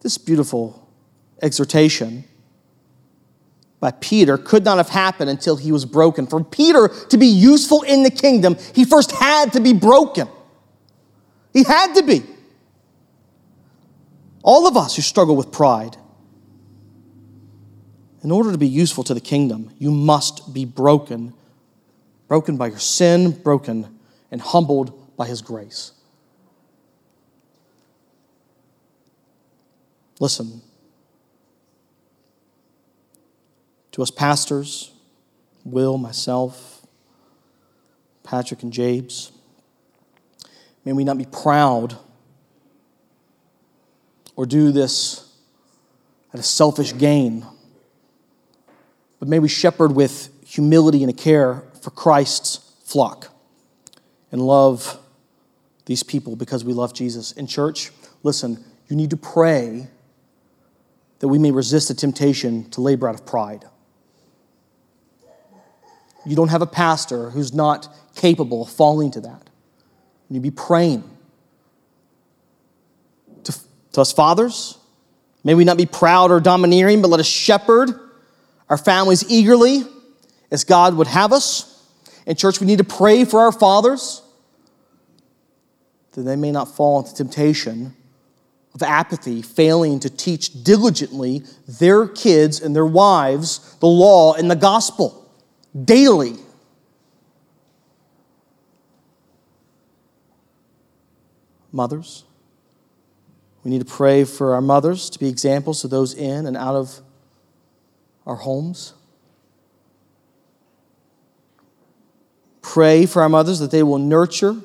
This 0.00 0.18
beautiful 0.18 0.88
exhortation 1.40 2.24
by 3.78 3.92
Peter 3.92 4.36
could 4.36 4.64
not 4.64 4.78
have 4.78 4.88
happened 4.88 5.30
until 5.30 5.54
he 5.56 5.70
was 5.70 5.84
broken. 5.84 6.26
For 6.26 6.42
Peter 6.42 6.88
to 6.88 7.16
be 7.16 7.28
useful 7.28 7.82
in 7.82 8.02
the 8.02 8.10
kingdom, 8.10 8.56
he 8.74 8.84
first 8.84 9.12
had 9.12 9.52
to 9.52 9.60
be 9.60 9.72
broken. 9.72 10.26
He 11.52 11.62
had 11.62 11.94
to 11.94 12.02
be. 12.02 12.24
All 14.42 14.66
of 14.66 14.76
us 14.76 14.96
who 14.96 15.02
struggle 15.02 15.36
with 15.36 15.52
pride. 15.52 15.96
In 18.22 18.30
order 18.30 18.52
to 18.52 18.58
be 18.58 18.66
useful 18.66 19.04
to 19.04 19.14
the 19.14 19.20
kingdom, 19.20 19.70
you 19.78 19.90
must 19.90 20.52
be 20.52 20.64
broken. 20.64 21.34
Broken 22.26 22.56
by 22.56 22.68
your 22.68 22.78
sin, 22.78 23.30
broken 23.30 23.98
and 24.30 24.40
humbled 24.40 25.16
by 25.16 25.26
his 25.26 25.42
grace. 25.42 25.92
Listen, 30.20 30.62
to 33.92 34.02
us 34.02 34.10
pastors, 34.10 34.92
Will, 35.64 35.98
myself, 35.98 36.86
Patrick, 38.24 38.62
and 38.62 38.72
Jabes, 38.72 39.32
may 40.84 40.92
we 40.92 41.04
not 41.04 41.18
be 41.18 41.24
proud 41.24 41.96
or 44.38 44.46
do 44.46 44.70
this 44.70 45.34
at 46.32 46.38
a 46.38 46.44
selfish 46.44 46.96
gain. 46.96 47.44
But 49.18 49.28
may 49.28 49.40
we 49.40 49.48
shepherd 49.48 49.96
with 49.96 50.30
humility 50.46 51.02
and 51.02 51.10
a 51.10 51.12
care 51.12 51.64
for 51.82 51.90
Christ's 51.90 52.58
flock 52.84 53.34
and 54.30 54.40
love 54.40 54.96
these 55.86 56.04
people 56.04 56.36
because 56.36 56.64
we 56.64 56.72
love 56.72 56.94
Jesus. 56.94 57.32
In 57.32 57.48
church, 57.48 57.90
listen, 58.22 58.64
you 58.86 58.94
need 58.94 59.10
to 59.10 59.16
pray 59.16 59.88
that 61.18 61.26
we 61.26 61.40
may 61.40 61.50
resist 61.50 61.88
the 61.88 61.94
temptation 61.94 62.70
to 62.70 62.80
labor 62.80 63.08
out 63.08 63.16
of 63.16 63.26
pride. 63.26 63.64
You 66.24 66.36
don't 66.36 66.50
have 66.50 66.62
a 66.62 66.66
pastor 66.66 67.30
who's 67.30 67.52
not 67.52 67.88
capable 68.14 68.62
of 68.62 68.70
falling 68.70 69.10
to 69.10 69.20
that. 69.22 69.50
You 70.28 70.34
need 70.34 70.38
to 70.38 70.42
be 70.42 70.50
praying 70.52 71.17
to 73.98 74.02
us 74.02 74.12
fathers, 74.12 74.78
may 75.44 75.54
we 75.54 75.64
not 75.64 75.76
be 75.76 75.86
proud 75.86 76.30
or 76.30 76.40
domineering, 76.40 77.02
but 77.02 77.08
let 77.08 77.20
us 77.20 77.26
shepherd 77.26 77.90
our 78.68 78.78
families 78.78 79.28
eagerly 79.28 79.82
as 80.50 80.64
God 80.64 80.96
would 80.96 81.06
have 81.06 81.32
us. 81.32 81.86
In 82.26 82.36
church, 82.36 82.60
we 82.60 82.66
need 82.66 82.78
to 82.78 82.84
pray 82.84 83.24
for 83.24 83.40
our 83.40 83.52
fathers 83.52 84.22
that 86.12 86.22
they 86.22 86.36
may 86.36 86.50
not 86.50 86.74
fall 86.74 87.00
into 87.00 87.14
temptation 87.14 87.94
of 88.74 88.82
apathy, 88.82 89.42
failing 89.42 90.00
to 90.00 90.10
teach 90.10 90.62
diligently 90.62 91.42
their 91.66 92.06
kids 92.06 92.60
and 92.60 92.74
their 92.74 92.86
wives 92.86 93.76
the 93.80 93.86
law 93.86 94.34
and 94.34 94.50
the 94.50 94.56
gospel 94.56 95.30
daily. 95.84 96.36
Mothers, 101.72 102.24
we 103.64 103.70
need 103.70 103.80
to 103.80 103.84
pray 103.84 104.24
for 104.24 104.54
our 104.54 104.60
mothers 104.60 105.10
to 105.10 105.18
be 105.18 105.28
examples 105.28 105.80
to 105.82 105.88
those 105.88 106.14
in 106.14 106.46
and 106.46 106.56
out 106.56 106.74
of 106.74 107.00
our 108.26 108.36
homes. 108.36 108.94
Pray 112.62 113.06
for 113.06 113.22
our 113.22 113.28
mothers 113.28 113.58
that 113.58 113.70
they 113.70 113.82
will 113.82 113.98
nurture 113.98 114.56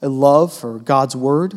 a 0.00 0.08
love 0.08 0.52
for 0.52 0.78
God's 0.78 1.14
word. 1.14 1.54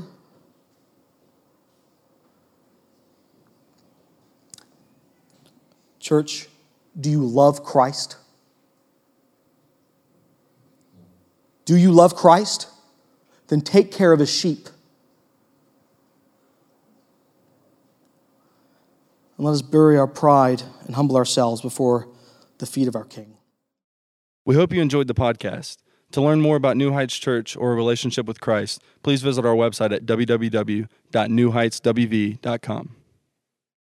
Church, 5.99 6.47
do 6.99 7.09
you 7.09 7.24
love 7.24 7.63
Christ? 7.63 8.17
Do 11.65 11.78
you 11.78 11.91
love 11.91 12.15
Christ? 12.15 12.67
Then 13.47 13.61
take 13.61 13.91
care 13.91 14.11
of 14.11 14.19
his 14.19 14.30
sheep. 14.30 14.67
And 19.42 19.48
let 19.48 19.54
us 19.54 19.64
bury 19.64 19.98
our 19.98 20.06
pride 20.06 20.62
and 20.86 20.94
humble 20.94 21.18
ourselves 21.18 21.62
before 21.62 22.08
the 22.60 22.68
feet 22.68 22.88
of 22.88 22.96
our 22.96 23.06
King. 23.06 23.38
We 24.46 24.54
hope 24.54 24.72
you 24.72 24.84
enjoyed 24.84 25.08
the 25.08 25.16
podcast. 25.16 25.78
To 26.12 26.22
learn 26.22 26.42
more 26.42 26.58
about 26.58 26.78
New 26.78 26.94
Heights 26.94 27.18
Church 27.18 27.58
or 27.58 27.72
a 27.72 27.76
relationship 27.76 28.28
with 28.28 28.39
Christ, 28.39 28.84
please 29.02 29.24
visit 29.24 29.44
our 29.44 29.56
website 29.56 29.92
at 29.94 30.06
www.newheightswv.com. 30.06 32.96